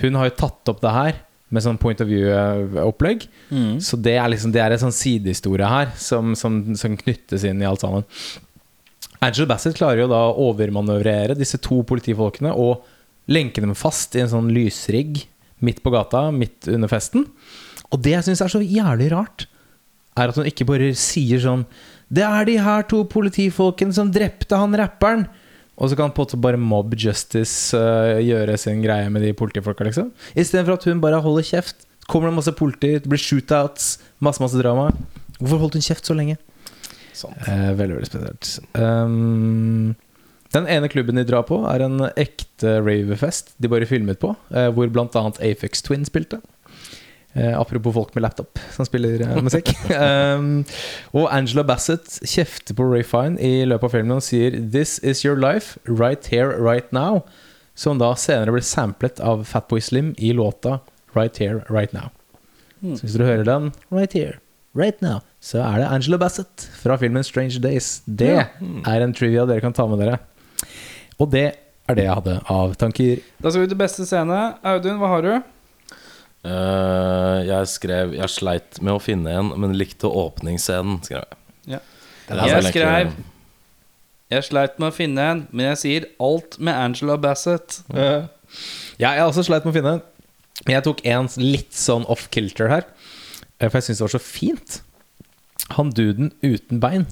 Hun 0.03 0.19
har 0.19 0.27
jo 0.27 0.37
tatt 0.41 0.71
opp 0.73 0.83
det 0.83 0.95
her 0.95 1.21
med 1.49 1.63
sånn 1.65 1.79
point 1.81 2.01
of 2.03 2.09
view-opplegg. 2.09 3.23
Mm. 3.49 3.79
Så 3.81 3.97
det 3.97 4.17
er 4.19 4.29
liksom 4.29 4.51
Det 4.53 4.61
er 4.61 4.75
en 4.75 4.83
sånn 4.83 4.95
sidehistorie 4.95 5.69
her 5.69 5.95
som, 5.97 6.35
som, 6.37 6.59
som 6.77 6.97
knyttes 6.99 7.47
inn 7.47 7.63
i 7.63 7.67
alt 7.69 7.81
sammen. 7.81 8.05
Angela 9.19 9.49
Bassett 9.51 9.75
klarer 9.75 10.05
jo 10.05 10.11
da 10.11 10.21
å 10.29 10.47
overmanøvrere 10.49 11.35
disse 11.37 11.59
to 11.61 11.81
politifolkene 11.87 12.53
og 12.55 12.85
lenke 13.29 13.61
dem 13.61 13.75
fast 13.77 14.15
i 14.15 14.23
en 14.23 14.31
sånn 14.31 14.51
lysrigg 14.55 15.25
midt 15.65 15.81
på 15.83 15.91
gata, 15.91 16.29
midt 16.31 16.69
under 16.71 16.91
festen. 16.91 17.25
Og 17.91 17.99
det 18.03 18.15
jeg 18.15 18.29
syns 18.29 18.43
er 18.45 18.53
så 18.53 18.61
jævlig 18.63 19.09
rart, 19.11 19.45
er 20.19 20.31
at 20.31 20.39
hun 20.39 20.47
ikke 20.47 20.67
bare 20.67 20.89
sier 20.97 21.39
sånn 21.39 21.61
Det 22.11 22.23
er 22.25 22.47
de 22.47 22.57
her 22.59 22.81
to 22.89 23.03
politifolkene 23.07 23.93
som 23.93 24.09
drepte 24.11 24.57
han 24.57 24.73
rapperen. 24.75 25.27
Og 25.79 25.91
så 25.91 25.95
kan 25.95 26.11
på 26.11 26.23
en 26.23 26.25
måte 26.25 26.39
bare 26.41 26.59
mob 26.59 26.95
justice 26.97 27.77
uh, 27.77 28.17
gjøre 28.19 28.57
sin 28.59 28.81
greie 28.83 29.07
med 29.13 29.23
de 29.23 29.35
politifolka, 29.37 29.85
liksom. 29.87 30.09
Istedenfor 30.33 30.75
at 30.75 30.87
hun 30.89 31.03
bare 31.03 31.21
holder 31.23 31.45
kjeft. 31.45 31.85
Kommer 32.09 32.31
det 32.31 32.39
masse 32.39 32.55
politi, 32.57 32.95
det 32.97 33.07
blir 33.07 33.21
shootouts, 33.21 33.93
masse 34.19 34.41
masse 34.41 34.59
drama. 34.59 34.89
Hvorfor 35.37 35.61
holdt 35.61 35.77
hun 35.77 35.85
kjeft 35.85 36.09
så 36.09 36.17
lenge? 36.17 36.39
Sant. 37.19 37.47
Eh, 37.47 37.71
veldig, 37.75 37.97
veldig 37.99 38.09
spesielt. 38.09 38.53
Um, 38.79 39.95
den 40.55 40.69
ene 40.71 40.89
klubben 40.89 41.19
de 41.19 41.25
drar 41.27 41.43
på, 41.45 41.59
er 41.69 41.83
en 41.85 41.99
ekte 42.17 42.79
ravefest 42.81 43.53
de 43.61 43.69
bare 43.69 43.89
filmet 43.89 44.21
på, 44.21 44.33
eh, 44.49 44.69
hvor 44.73 44.89
bl.a. 44.89 45.25
Afex 45.45 45.83
Twin 45.85 46.07
spilte. 46.07 46.39
Eh, 47.37 47.59
apropos 47.59 47.93
folk 47.93 48.15
med 48.15 48.23
laptop 48.25 48.57
som 48.73 48.87
spiller 48.87 49.21
eh, 49.21 49.35
musikk. 49.45 49.69
um, 49.93 50.63
og 51.17 51.27
Angela 51.29 51.61
Bassett 51.63 52.17
kjefter 52.25 52.73
på 52.73 52.87
Ray 52.89 53.05
Fine 53.05 53.37
i 53.37 53.67
løpet 53.69 53.85
av 53.85 53.93
filmen 53.93 54.17
og 54.17 54.25
sier 54.25 54.57
'This 54.57 54.97
is 55.05 55.21
your 55.25 55.37
life, 55.37 55.77
right 55.85 56.25
here, 56.25 56.57
right 56.57 56.89
now'. 56.91 57.21
Som 57.77 58.01
da 58.01 58.15
senere 58.17 58.51
ble 58.51 58.65
samplet 58.65 59.21
av 59.21 59.45
Fatboy 59.45 59.79
Slim 59.79 60.15
i 60.17 60.33
låta 60.33 60.79
'Right 61.13 61.37
Here, 61.37 61.61
Right 61.69 61.93
Now'. 61.93 62.09
Så 62.81 63.05
hvis 63.05 63.13
dere 63.13 63.29
hører 63.29 63.45
den 63.45 63.71
'Right 63.91 64.13
Here, 64.13 64.39
Right 64.73 64.99
Now', 65.01 65.21
så 65.39 65.61
er 65.63 65.79
det 65.81 65.87
Angela 65.87 66.17
Bassett 66.19 66.65
fra 66.81 66.97
filmen 66.99 67.23
'Strange 67.23 67.59
Days'. 67.63 68.01
Det 68.05 68.33
er 68.85 69.01
en 69.03 69.13
trivia 69.13 69.45
dere 69.47 69.61
kan 69.63 69.73
ta 69.73 69.85
med 69.87 69.99
dere. 69.99 70.19
Og 71.19 71.29
det 71.31 71.55
er 71.89 71.95
det 71.95 72.03
jeg 72.03 72.13
hadde 72.13 72.41
av 72.49 72.75
tanker. 72.75 73.21
Da 73.41 73.49
skal 73.49 73.61
vi 73.63 73.71
til 73.71 73.79
beste 73.79 74.05
scene. 74.05 74.39
Audun, 74.63 74.99
hva 74.99 75.07
har 75.07 75.21
du? 75.25 75.31
Uh, 76.39 77.43
jeg 77.43 77.67
skrev 77.67 78.13
Jeg 78.15 78.31
sleit 78.31 78.77
med 78.81 78.93
å 78.95 78.99
finne 79.03 79.33
en, 79.41 79.49
men 79.59 79.73
likte 79.75 80.07
åpningsscenen. 80.07 81.01
Skrev 81.03 81.23
jeg. 81.25 81.39
Ja. 81.75 81.79
Jeg 82.29 82.63
skrev 82.69 83.11
Jeg 84.29 84.45
sleit 84.45 84.77
med 84.79 84.91
å 84.91 84.95
finne 84.95 85.25
en, 85.31 85.47
men 85.51 85.71
jeg 85.71 85.77
sier 85.81 86.05
alt 86.21 86.59
med 86.61 86.75
Angela 86.77 87.17
Bassett. 87.17 87.81
Ja, 87.91 88.27
jeg 88.99 89.19
har 89.19 89.27
også 89.27 89.43
sleit 89.47 89.65
med 89.65 89.73
å 89.73 89.77
finne 89.79 89.95
en. 89.97 90.01
Men 90.65 90.75
jeg 90.75 90.85
tok 90.85 91.01
en 91.07 91.29
litt 91.41 91.73
sånn 91.73 92.05
off-kilter 92.11 92.69
her. 92.69 92.85
eh, 93.59 93.69
For 93.69 93.79
jeg 93.79 93.87
syns 93.89 93.97
det 94.01 94.05
var 94.05 94.13
så 94.19 94.21
fint. 94.21 94.81
Han 95.77 95.91
duden 95.95 96.31
uten 96.41 96.81
bein 96.81 97.05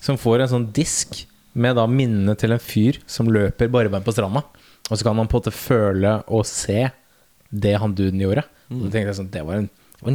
som 0.00 0.18
får 0.18 0.44
en 0.44 0.52
sånn 0.54 0.70
disk 0.76 1.24
med 1.52 1.76
da 1.76 1.84
minnene 1.90 2.36
til 2.38 2.54
en 2.54 2.62
fyr 2.62 3.00
som 3.10 3.28
løper 3.32 3.70
barbeint 3.72 4.06
på 4.06 4.14
stranda. 4.14 4.44
Og 4.88 4.96
så 4.96 5.04
kan 5.06 5.16
man 5.18 5.28
på 5.30 5.38
en 5.38 5.42
måte 5.42 5.54
føle 5.54 6.16
og 6.30 6.46
se 6.48 6.88
det 7.50 7.76
han 7.82 7.94
duden 7.98 8.22
gjorde. 8.22 8.46
Og 8.70 8.86
så 8.86 8.90
tenkte 8.90 9.10
jeg 9.10 9.18
sånn, 9.18 9.32
det 9.34 9.44
var 9.46 9.60
en, 9.60 9.70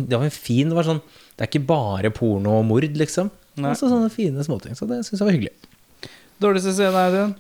det 0.08 0.18
var 0.18 0.26
en, 0.26 0.34
fin 0.34 0.70
Det 0.72 0.78
var 0.78 0.88
sånn 0.88 1.02
Det 1.36 1.44
er 1.44 1.50
ikke 1.50 1.68
bare 1.68 2.12
porno 2.16 2.56
og 2.62 2.68
mord, 2.68 2.88
liksom. 2.98 3.30
Nei. 3.56 3.72
Altså 3.72 3.92
sånne 3.92 4.12
fine 4.12 4.44
småting. 4.44 4.76
Så 4.78 4.88
det 4.90 5.02
syns 5.06 5.20
jeg 5.20 5.28
var 5.28 5.36
hyggelig. 5.36 5.54
Dårligste 6.42 6.74
scene, 6.76 7.04
Audun? 7.08 7.36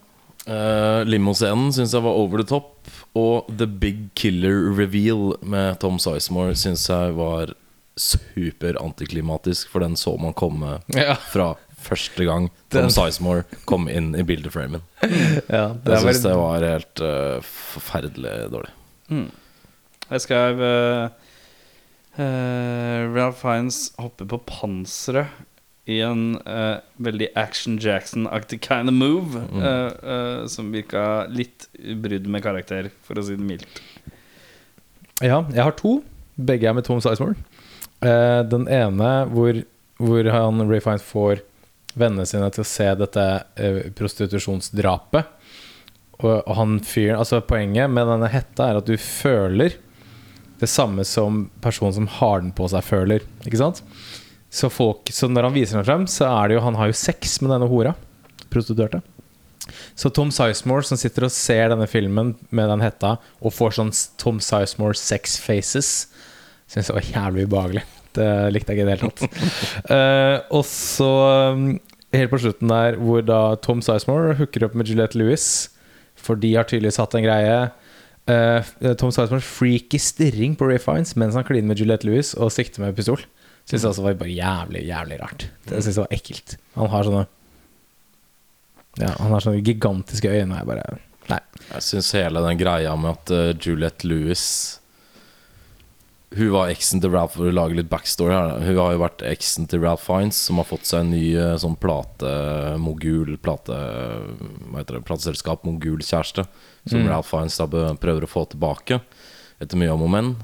Uh, 0.45 1.01
Limoscenen 1.07 1.73
syns 1.73 1.95
jeg 1.95 2.05
var 2.05 2.19
over 2.19 2.43
the 2.43 2.47
top. 2.47 2.91
Og 3.17 3.49
The 3.49 3.67
Big 3.67 4.09
Killer 4.19 4.69
Reveal 4.75 5.33
med 5.43 5.79
Tom 5.81 5.97
Sizemore 6.01 6.55
syns 6.59 6.85
jeg 6.91 7.15
var 7.17 7.55
super 7.95 8.77
antiklimatisk, 8.81 9.69
for 9.71 9.79
den 9.85 9.95
så 9.99 10.17
man 10.19 10.33
komme 10.35 10.79
Ja, 10.95 11.15
fra 11.31 11.53
første 11.85 12.25
gang 12.25 12.49
Tom 12.73 12.89
Sizemore 12.89 13.43
kom 13.69 13.87
inn 13.91 14.13
i 14.17 14.23
bildeframen. 14.25 14.81
ja 15.47 15.67
Jeg 15.85 16.01
syns 16.01 16.23
det 16.25 16.35
var 16.39 16.65
helt 16.65 17.01
uh, 17.03 17.39
forferdelig 17.45 18.35
dårlig. 18.51 18.71
Mm. 19.13 19.27
Jeg 20.09 20.23
skrev 20.25 20.61
uh, 20.65 21.09
Ralph 23.15 23.41
Fiennes 23.41 23.91
hopper 23.99 24.27
på 24.33 24.39
panseret 24.49 25.27
i 25.85 25.99
en 26.01 26.35
uh, 26.49 26.79
veldig 26.97 27.27
Action 27.37 27.77
Jackson-aktig 27.77 28.57
kind 28.65 28.89
of 28.89 28.95
move. 28.97 29.37
eh, 29.53 29.91
eh, 30.13 30.45
som 30.49 30.71
virka 30.73 31.27
litt 31.29 31.67
brudd 32.01 32.25
med 32.25 32.41
karakter, 32.41 32.89
for 33.05 33.21
å 33.21 33.23
si 33.27 33.35
det 33.37 33.45
mildt. 33.45 33.81
Ja, 35.21 35.43
jeg 35.53 35.61
har 35.61 35.75
to. 35.77 35.99
Begge 36.35 36.67
er 36.67 36.73
med 36.73 36.87
Tom 36.87 36.97
Sizemore. 37.05 37.37
Eh, 38.03 38.41
den 38.51 38.67
ene 38.71 39.11
hvor, 39.31 39.61
hvor 40.01 40.31
han 40.33 40.65
Ray 40.69 40.81
får 40.99 41.43
vennene 41.95 42.27
sine 42.27 42.49
til 42.51 42.65
å 42.65 42.67
se 42.67 42.89
dette 42.99 43.25
eh, 43.55 43.79
prostitusjonsdrapet. 43.95 45.31
Og, 46.23 46.45
han 46.55 46.77
fyren 46.87 47.19
Altså, 47.19 47.41
poenget 47.43 47.91
med 47.91 48.07
denne 48.07 48.29
hetta 48.31 48.69
er 48.69 48.79
at 48.79 48.87
du 48.87 48.95
føler 48.99 49.75
det 50.61 50.69
samme 50.71 51.03
som 51.03 51.49
personen 51.63 51.95
som 51.97 52.07
har 52.19 52.39
den 52.39 52.53
på 52.55 52.69
seg, 52.71 52.85
føler. 52.87 53.25
Ikke 53.43 53.59
sant? 53.59 53.81
Så, 54.47 54.69
folk, 54.71 55.11
så 55.11 55.27
når 55.27 55.49
han 55.49 55.57
viser 55.57 55.81
den 55.81 55.87
frem, 55.87 56.05
så 56.07 56.29
er 56.29 56.47
det 56.47 56.55
jo 56.55 56.63
Han 56.63 56.77
har 56.79 56.87
jo 56.87 56.95
sex 56.95 57.41
med 57.43 57.51
denne 57.51 57.67
hora. 57.67 57.91
Prostituerte. 58.53 59.01
Så 59.95 60.11
Tom 60.13 60.31
Sizemore 60.31 60.85
som 60.85 60.99
sitter 60.99 61.25
og 61.27 61.33
ser 61.33 61.71
denne 61.73 61.87
filmen 61.89 62.35
med 62.55 62.69
den 62.69 62.83
hetta, 62.85 63.15
og 63.41 63.55
får 63.55 63.75
sånn 63.79 63.91
Tom 64.21 64.39
Sizemore 64.43 64.95
sex 64.99 65.39
faces, 65.41 65.89
syns 66.71 66.89
det 66.89 66.97
var 66.97 67.11
jævlig 67.11 67.45
ubehagelig. 67.49 67.83
Det 68.15 68.29
likte 68.55 68.71
jeg 68.71 68.79
ikke 68.79 68.85
i 68.85 68.89
det 68.89 68.95
hele 68.95 69.11
tatt. 69.11 69.39
uh, 69.91 70.37
og 70.57 70.65
så, 70.69 71.11
um, 71.53 71.65
helt 72.15 72.31
på 72.31 72.41
slutten 72.41 72.71
der, 72.71 72.99
hvor 73.01 73.23
da 73.25 73.39
Tom 73.63 73.83
Sizemore 73.85 74.37
hooker 74.39 74.67
opp 74.67 74.77
med 74.77 74.89
Juliette 74.89 75.19
Lewis, 75.19 75.47
for 76.15 76.39
de 76.39 76.53
har 76.55 76.67
tydeligvis 76.69 77.01
hatt 77.01 77.17
en 77.17 77.25
greie. 77.27 77.57
Uh, 78.25 78.93
Tom 78.97 79.11
Sizemore 79.13 79.43
freaky 79.45 79.99
stirring 80.01 80.55
på 80.57 80.69
Ray 80.69 80.81
Fiends 80.81 81.13
mens 81.19 81.35
han 81.37 81.45
kliner 81.45 81.69
med 81.69 81.81
Juliette 81.81 82.07
Lewis 82.07 82.33
og 82.39 82.53
sikter 82.55 82.85
med 82.85 82.95
pistol. 82.97 83.21
Syns 83.65 83.81
jeg 83.81 83.91
også 83.91 84.05
var 84.05 84.17
bare 84.19 84.33
jævlig, 84.33 84.85
jævlig 84.85 85.17
rart. 85.21 85.47
Det 85.65 85.81
syns 85.81 85.97
jeg 85.97 86.05
var 86.05 86.13
ekkelt. 86.13 86.55
Han 86.77 86.91
har 86.93 87.07
sånne 87.07 87.25
Ja, 89.01 89.09
han 89.19 89.33
har 89.33 89.43
sånne 89.43 89.63
gigantiske 89.65 90.31
øyne. 90.31 90.61
Jeg 90.61 90.69
bare 90.69 90.99
Nei. 91.25 91.39
Jeg 91.71 91.81
syns 91.81 92.11
hele 92.13 92.41
den 92.45 92.59
greia 92.59 92.91
med 93.01 93.17
at 93.17 93.31
uh, 93.33 93.53
Juliette 93.57 94.05
Lewis 94.05 94.45
Hun 96.35 96.51
var 96.51 96.71
eksen 96.71 96.99
til 96.99 97.13
Ralph 97.13 97.37
For 97.37 97.47
å 97.47 97.53
lage 97.55 97.77
litt 97.77 97.89
backstory 97.91 98.33
her. 98.33 98.57
Hun 98.65 98.79
har 98.79 98.95
jo 98.95 99.03
vært 99.03 99.23
eksen 99.27 99.69
til 99.71 99.83
Ralph 99.85 100.03
Fiennes 100.03 100.39
Som 100.47 100.59
har 100.59 100.67
fått 100.67 100.87
seg 100.89 101.05
en 101.05 101.13
ny 101.13 101.23
uh, 101.37 101.53
sånn 101.61 101.77
platemogul 101.79 103.37
Plate, 103.43 103.75
hva 103.75 104.81
heter 104.81 104.99
det, 104.99 105.05
plateselskap 105.07 105.67
Mogul-kjæreste 105.67 106.47
Som 106.85 107.05
Mm. 107.05 107.07
Ralph 107.09 107.31
Fiennes 107.31 107.55
da 107.57 107.95
prøver 107.97 108.27
å 108.27 108.29
få 108.29 108.45
tilbake 108.51 108.99
Etter 109.63 109.79
mye 109.79 109.93
om 109.95 110.03
og 110.05 110.11
men 110.13 110.35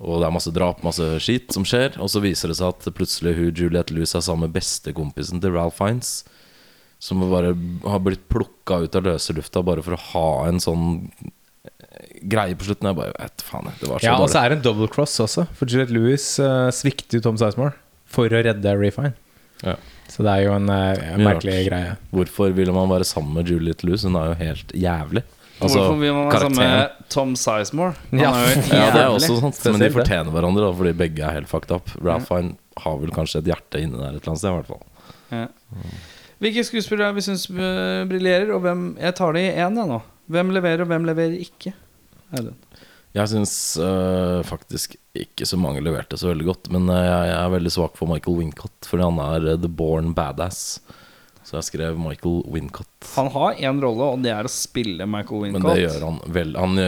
Og 0.00 0.20
det 0.20 0.28
er 0.28 0.34
masse 0.34 0.52
drap, 0.52 0.82
masse 0.84 1.06
skit 1.24 1.54
som 1.54 1.64
skjer 1.64 1.96
Og 2.02 2.10
så 2.12 2.22
viser 2.24 2.52
det 2.52 2.58
seg 2.58 2.74
at 2.74 2.90
plutselig 2.96 3.36
hun 3.38 3.54
Juliette 3.54 3.94
Lewis 3.94 4.16
Er 4.18 4.26
sammen 4.26 4.48
med 4.48 4.58
bestekompisen 4.58 5.40
til 5.40 5.54
Ralph 5.56 5.78
Fiennes 5.78 6.20
som 7.00 7.22
bare 7.30 7.54
har 7.88 8.02
blitt 8.04 8.26
plukka 8.28 8.82
ut 8.84 8.96
av 8.98 9.06
løse 9.08 9.32
lufta 9.32 9.62
bare 9.64 9.80
for 9.80 9.96
å 9.96 10.02
ha 10.10 10.48
en 10.50 10.60
sånn 10.60 10.82
eh, 11.24 11.30
greie 12.22 12.56
på 12.58 12.66
slutten. 12.68 12.90
Jeg 12.90 12.96
bare 12.98 13.14
vet 13.18 13.42
faen, 13.46 13.70
det 13.80 13.88
var 13.88 13.98
så 14.02 14.04
Ja, 14.08 14.16
og 14.20 14.28
så 14.32 14.42
er 14.44 14.48
det 14.52 14.58
en 14.60 14.64
double 14.66 14.88
cross 14.92 15.16
også. 15.22 15.46
For 15.56 15.66
Juliette 15.70 15.94
Lewis 15.96 16.26
uh, 16.42 16.68
svikter 16.74 17.18
jo 17.20 17.24
Tom 17.28 17.38
Sizemore 17.40 17.72
for 18.10 18.26
å 18.28 18.42
redde 18.44 18.76
Refine. 18.80 19.14
Ja. 19.64 19.76
Så 20.10 20.24
det 20.26 20.32
er 20.32 20.46
jo 20.48 20.54
en, 20.56 20.66
uh, 20.68 21.18
merkelig 21.20 21.54
rart. 21.56 21.68
greie. 21.70 21.96
Hvorfor 22.10 22.54
ville 22.56 22.72
man 22.74 22.88
være 22.90 23.06
sammen 23.06 23.36
med 23.38 23.48
Juliette 23.52 23.86
Lewis? 23.86 24.02
Hun 24.08 24.16
er 24.18 24.32
jo 24.32 24.38
helt 24.40 24.72
jævlig. 24.74 25.22
Altså, 25.60 25.76
Hvorfor 25.76 25.98
vil 26.00 26.14
man 26.16 26.28
være 26.32 26.40
sammen 26.46 26.62
med 26.64 27.08
Tom 27.12 27.34
Sizemore? 27.36 27.94
Han 28.10 28.22
Ja. 28.22 28.30
er 28.32 28.40
jo 28.40 28.54
helt 28.54 28.72
Ja, 28.80 28.86
det 28.94 29.02
er 29.02 29.10
også 29.12 29.40
sant, 29.42 29.58
men 29.70 29.80
de 29.84 29.90
fortjener 29.92 30.32
hverandre, 30.32 30.62
da, 30.64 30.70
fordi 30.78 30.94
begge 30.96 31.20
er 31.26 31.36
helt 31.36 31.50
fucked 31.52 31.70
up. 31.76 31.90
Refine 32.00 32.26
Fiennes 32.26 32.56
har 32.80 32.96
vel 33.02 33.10
kanskje 33.12 33.42
et 33.42 33.50
hjerte 33.52 33.82
inni 33.84 33.98
der 34.00 34.14
et 34.16 34.22
eller 34.22 34.32
annet 34.32 34.40
sted, 34.40 34.50
i 34.50 34.56
hvert 34.56 34.70
fall. 34.72 34.86
Ja. 35.30 35.46
Hvilke 36.40 36.64
skuespillere 36.64 37.12
vi 37.18 37.22
syns 37.26 37.44
uh, 37.52 38.06
briljerer, 38.08 38.48
og 38.56 38.62
hvem 38.64 38.86
Jeg 38.98 39.14
tar 39.18 39.36
det 39.36 39.42
i 39.44 39.52
én, 39.52 39.76
jeg 39.76 39.90
nå. 39.92 40.00
Hvem 40.32 40.52
leverer, 40.56 40.80
og 40.86 40.88
hvem 40.88 41.04
leverer 41.10 41.36
ikke? 41.44 41.74
Audun. 42.36 42.54
Jeg 43.16 43.26
syns 43.32 43.52
uh, 43.82 44.38
faktisk 44.46 44.94
ikke 45.18 45.42
så 45.48 45.56
mange 45.58 45.80
leverte 45.82 46.14
så 46.20 46.28
veldig 46.30 46.44
godt. 46.46 46.68
Men 46.70 46.84
øh, 46.86 47.00
jeg, 47.02 47.24
jeg 47.32 47.38
er 47.42 47.50
veldig 47.56 47.72
svak 47.74 47.96
for 47.98 48.06
Michael 48.06 48.36
Wincott, 48.38 48.86
fordi 48.86 49.02
han 49.02 49.18
er 49.24 49.48
øh, 49.50 49.58
the 49.58 49.66
born 49.80 50.12
badass. 50.14 50.78
Så 51.42 51.56
jeg 51.56 51.66
skrev 51.66 51.96
Michael 51.98 52.44
Wincott. 52.54 53.08
Han 53.16 53.26
har 53.34 53.56
én 53.58 53.80
rolle, 53.82 54.12
og 54.14 54.22
det 54.22 54.30
er 54.30 54.46
å 54.46 54.52
spille 54.52 55.02
Michael 55.10 55.48
Wincott. 55.48 55.64
Men 55.66 55.74
det 55.74 55.82
gjør 55.88 56.04
han 56.06 56.20
vel. 56.36 56.52
Han 56.54 56.78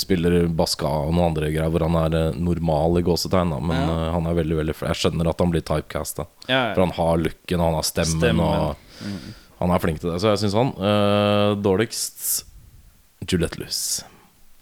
spiller 0.00 0.38
Baska 0.56 0.88
og 0.88 1.12
noen 1.12 1.26
andre 1.34 1.50
greier 1.52 1.68
hvor 1.74 1.84
han 1.84 1.98
er 2.00 2.32
normal 2.40 2.96
i 2.96 3.04
gåsetegn. 3.04 3.52
Men 3.60 3.76
Ja. 3.84 3.98
han 4.16 4.30
er 4.32 4.38
veldig, 4.40 4.56
veldig 4.62 4.76
Jeg 4.80 4.96
skjønner 5.02 5.28
at 5.34 5.44
han 5.44 5.52
blir 5.52 5.60
typecasta. 5.68 6.24
Ja, 6.48 6.62
For 6.72 6.86
han 6.86 6.96
har 6.96 7.20
looken, 7.26 7.60
han 7.60 7.76
har 7.76 7.84
stemmen, 7.84 8.16
Stemmen. 8.24 8.40
og 8.40 9.60
han 9.60 9.76
er 9.76 9.84
flink 9.84 10.00
til 10.00 10.14
det. 10.14 10.22
Så 10.24 10.32
jeg 10.32 10.46
syns 10.46 10.56
han. 10.56 10.72
øh, 10.80 11.60
dårligst 11.60 12.46
Juliette 13.28 13.60
Lewis. 13.60 13.84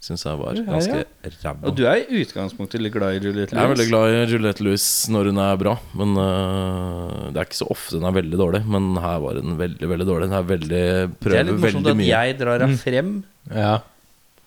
Syns 0.04 0.24
jeg 0.26 0.36
var 0.36 0.52
Ja, 0.58 0.60
ja. 0.60 0.72
ganske 0.74 0.98
ræva. 1.40 1.64
Og 1.70 1.76
du 1.78 1.84
er 1.88 2.02
i 2.02 2.18
utgangspunktet 2.20 2.82
litt 2.84 2.92
glad 2.92 3.16
i 3.16 3.22
Juliette 3.24 3.56
Jeg 3.56 3.62
er 3.64 3.70
veldig 3.72 3.86
glad 3.88 4.12
i 4.12 4.18
Juliette 4.34 4.64
Lewis 4.66 4.84
når 5.08 5.30
hun 5.30 5.40
er 5.46 5.56
bra, 5.62 5.72
men 5.96 6.12
uh, 6.20 7.30
det 7.32 7.40
er 7.40 7.48
ikke 7.48 7.60
så 7.62 7.68
ofte 7.72 7.96
hun 7.96 8.04
er 8.10 8.16
veldig 8.18 8.40
dårlig. 8.42 8.60
Men 8.68 8.90
her 9.00 9.22
var 9.24 9.40
hun 9.40 9.56
veldig, 9.60 9.88
veldig 9.94 10.08
dårlig. 10.10 10.28
Hun 10.28 10.36
er 10.40 10.46
veldig 10.52 10.82
Det 11.24 11.38
er 11.40 11.48
litt 11.48 11.62
morsomt 11.64 11.88
at 11.94 11.98
mye. 12.02 12.10
jeg 12.12 12.38
drar 12.42 12.66
henne 12.66 12.80
frem 12.82 13.14
Ja. 13.48 13.74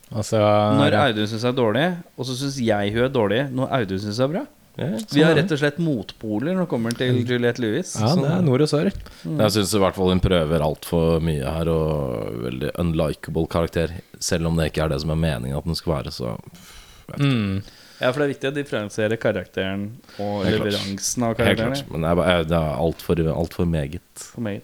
Altså 0.07 0.39
når 0.39 0.93
ja. 0.95 0.99
Audun 1.09 1.27
syns 1.27 1.43
er 1.49 1.55
dårlig, 1.57 1.87
og 2.15 2.27
så 2.29 2.35
syns 2.39 2.61
jeg 2.63 2.93
hun 2.95 3.03
er 3.03 3.09
dårlig 3.11 3.41
når 3.51 3.73
Audun 3.81 3.99
syns 4.05 4.21
er 4.23 4.29
bra. 4.31 4.43
Ja, 4.77 4.85
Vi 4.93 4.99
sånn 5.01 5.23
har 5.25 5.31
er 5.33 5.39
rett 5.41 5.51
og 5.55 5.57
slett 5.59 5.77
motpoler 5.81 6.53
når 6.53 6.67
det 6.67 6.69
kommer 6.69 6.93
til 6.97 7.15
Juliette 7.25 7.59
Lewis. 7.63 7.95
ja, 7.99 8.11
det 8.15 8.29
er 8.29 8.41
nord 8.45 8.61
og 8.61 8.69
sør. 8.69 8.91
Jeg 9.25 9.51
syns 9.55 9.73
i 9.73 9.79
hvert 9.81 9.95
fall 9.97 10.11
hun 10.13 10.21
prøver 10.21 10.61
altfor 10.61 11.19
mye 11.25 11.41
her, 11.55 11.67
og 11.73 12.37
veldig 12.43 12.71
unlikable 12.77 13.47
karakter. 13.49 13.95
Selv 14.19 14.45
om 14.51 14.55
det 14.59 14.69
ikke 14.71 14.83
er 14.85 14.89
det 14.93 15.01
som 15.01 15.09
er 15.15 15.15
meningen 15.23 15.57
at 15.57 15.65
den 15.65 15.75
skal 15.75 15.93
være, 16.03 16.11
så 16.13 16.37
Mm. 17.17 17.61
Ja, 18.01 18.11
for 18.11 18.19
det 18.19 18.25
er 18.27 18.33
viktig 18.33 18.49
å 18.51 18.53
differensiere 18.53 19.17
karakteren 19.17 19.85
og 20.19 20.43
leveransen 20.45 21.23
av 21.23 21.37
Helt 21.37 21.57
karakterene. 21.57 21.73
klart. 21.79 21.91
Men 21.91 22.01
det 22.01 22.09
er, 22.11 22.15
bare- 22.19 22.43
det 22.43 22.57
er 22.57 22.75
altfor 22.77 23.21
alt 23.39 23.53
for 23.53 23.65
meget. 23.65 24.01
For 24.35 24.41
meget. 24.41 24.63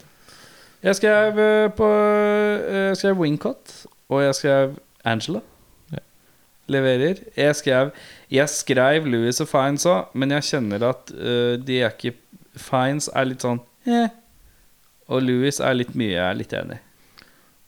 Jeg 0.83 0.95
skrev 0.99 1.39
eh, 1.39 1.69
på 1.69 1.87
eh, 1.87 2.89
Jeg 2.91 2.97
skrev 2.97 3.17
Wincott, 3.17 3.85
og 4.11 4.21
jeg 4.21 4.35
skrev 4.35 4.75
Angela. 5.05 5.41
Ja. 5.93 5.99
Leverer. 6.67 7.23
Jeg 7.37 7.55
skrev 7.55 7.91
Jeg 8.33 8.49
skrev 8.49 9.05
Louis 9.09 9.37
og 9.43 9.49
Fines 9.49 9.85
òg, 9.89 10.13
men 10.17 10.33
jeg 10.33 10.47
kjenner 10.53 10.87
at 10.89 11.11
uh, 11.13 11.53
de 11.61 11.83
er 11.83 11.93
ikke 11.93 12.15
Fines 12.57 13.09
er 13.13 13.25
litt 13.29 13.45
sånn 13.45 13.59
eh. 13.89 14.09
Og 15.09 15.21
Louis 15.25 15.57
er 15.57 15.75
litt 15.75 15.93
mye. 15.97 16.13
Jeg 16.13 16.25
er 16.25 16.37
litt 16.37 16.53
enig. 16.57 16.79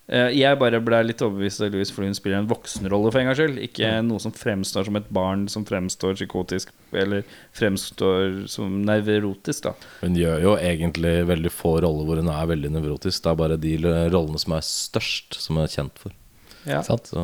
Uh, 0.06 0.30
jeg 0.30 0.58
bare 0.62 0.78
ble 0.86 1.00
litt 1.08 1.22
overbevist 1.26 1.64
av 1.66 1.74
Louis 1.74 1.90
fordi 1.94 2.10
hun 2.12 2.18
spiller 2.18 2.38
en 2.38 2.50
voksenrolle 2.50 3.12
for 3.12 3.22
en 3.22 3.30
gangs 3.30 3.42
skyld. 3.42 3.60
Ikke 3.66 3.92
noe 4.06 4.22
som 4.22 4.34
fremstår 4.34 4.88
som 4.88 4.98
et 4.98 5.12
barn 5.14 5.46
som 5.52 5.66
fremstår 5.68 6.18
psykotisk, 6.18 6.74
eller 6.94 7.26
fremstår 7.58 8.46
som 8.50 8.80
nevrotisk, 8.86 9.68
da. 9.68 9.76
Hun 10.02 10.18
gjør 10.18 10.48
jo 10.48 10.56
egentlig 10.58 11.16
veldig 11.30 11.54
få 11.54 11.76
roller 11.86 12.10
hvor 12.10 12.22
hun 12.22 12.34
er 12.34 12.52
veldig 12.54 12.74
nevrotisk. 12.78 13.22
Det 13.26 13.34
er 13.34 13.42
bare 13.42 13.60
de 13.62 13.76
rollene 13.86 14.42
som 14.42 14.58
er 14.58 14.66
størst, 14.66 15.38
som 15.42 15.58
hun 15.60 15.66
er 15.66 15.74
kjent 15.74 16.02
for. 16.02 16.18
Ja. 16.66 16.82
Sant. 16.86 17.14
Så 17.14 17.22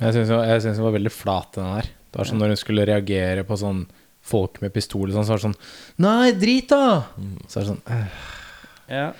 Jeg 0.00 0.12
syns 0.16 0.76
hun 0.76 0.88
var 0.88 0.96
veldig 0.96 1.12
flat, 1.12 1.52
den 1.56 1.72
her. 1.72 1.92
Det 2.16 2.22
var 2.22 2.28
sånn 2.30 2.38
når 2.40 2.54
hun 2.54 2.58
skulle 2.62 2.86
reagere 2.88 3.42
på 3.44 3.58
sånn 3.60 3.82
folk 4.24 4.56
med 4.62 4.72
pistol, 4.72 5.10
sånn, 5.12 5.26
så 5.28 5.34
var 5.34 5.42
det 5.42 5.44
sånn 5.50 5.58
Nei, 6.00 6.30
drit, 6.40 6.72
da! 6.72 7.02
Så 7.44 7.58
er 7.60 7.66
det 7.66 7.68
sånn 7.74 7.82
øh. 7.92 8.22
Ja. 8.86 9.10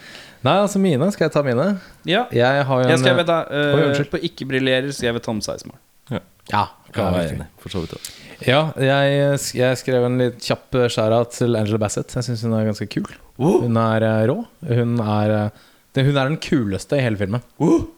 Nei, 0.46 0.54
altså 0.62 0.80
mine. 0.80 1.08
Skal 1.12 1.26
jeg 1.26 1.34
ta 1.34 1.42
mine? 1.44 1.66
ja. 2.08 2.22
Jeg 2.32 2.64
har 2.68 2.80
jo 2.80 2.86
en 2.86 2.92
Jeg 2.94 3.02
skrev 3.02 3.20
da 3.28 3.38
eh, 3.50 3.74
Oi, 3.74 3.82
unnskyld. 3.90 4.08
På 4.12 4.20
ikke 4.30 4.46
briljerer 4.48 4.94
skrev 4.94 5.18
jeg 5.18 5.24
Tom 5.26 5.42
Seismar. 5.44 5.76
Ja, 6.08 6.22
ja, 6.52 6.62
jeg 6.94 6.96
være 7.02 7.32
enig, 7.34 7.46
for 7.60 7.74
så 7.74 7.82
vidt. 7.82 8.10
ja. 8.46 8.60
Jeg, 8.78 9.40
jeg 9.58 9.80
skrev 9.82 10.06
en 10.06 10.20
litt 10.22 10.38
kjapp 10.40 10.78
skjæra 10.94 11.18
til 11.34 11.58
Angela 11.58 11.80
Bassett. 11.82 12.14
Jeg 12.14 12.28
syns 12.30 12.44
hun 12.46 12.54
er 12.56 12.68
ganske 12.70 12.88
kul. 12.96 13.10
Hun 13.42 13.80
er 13.82 14.06
eh, 14.06 14.22
rå. 14.30 14.38
Hun 14.70 14.96
er, 15.02 15.34
eh, 15.40 15.66
hun 16.04 16.16
er 16.16 16.28
den 16.28 16.38
kuleste 16.42 16.98
i 16.98 17.04
hele 17.04 17.16
filmen. 17.20 17.44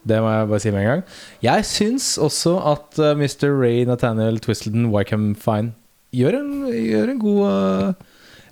Det 0.06 0.20
må 0.22 0.30
jeg 0.30 0.48
bare 0.52 0.62
si 0.62 0.70
med 0.74 0.84
en 0.84 0.90
gang. 0.92 1.02
Jeg 1.42 1.66
syns 1.66 2.06
også 2.22 2.54
at 2.70 3.00
uh, 3.02 3.12
Mr. 3.18 3.48
Ray 3.50 3.82
Nathaniel 3.88 4.38
Twistleton 4.44 4.90
Wycombe 4.92 5.38
Fine 5.42 5.74
gjør 6.14 6.38
en, 6.38 6.52
gjør 6.72 7.12
en 7.12 7.20
god 7.20 7.42
eh, 7.48 8.06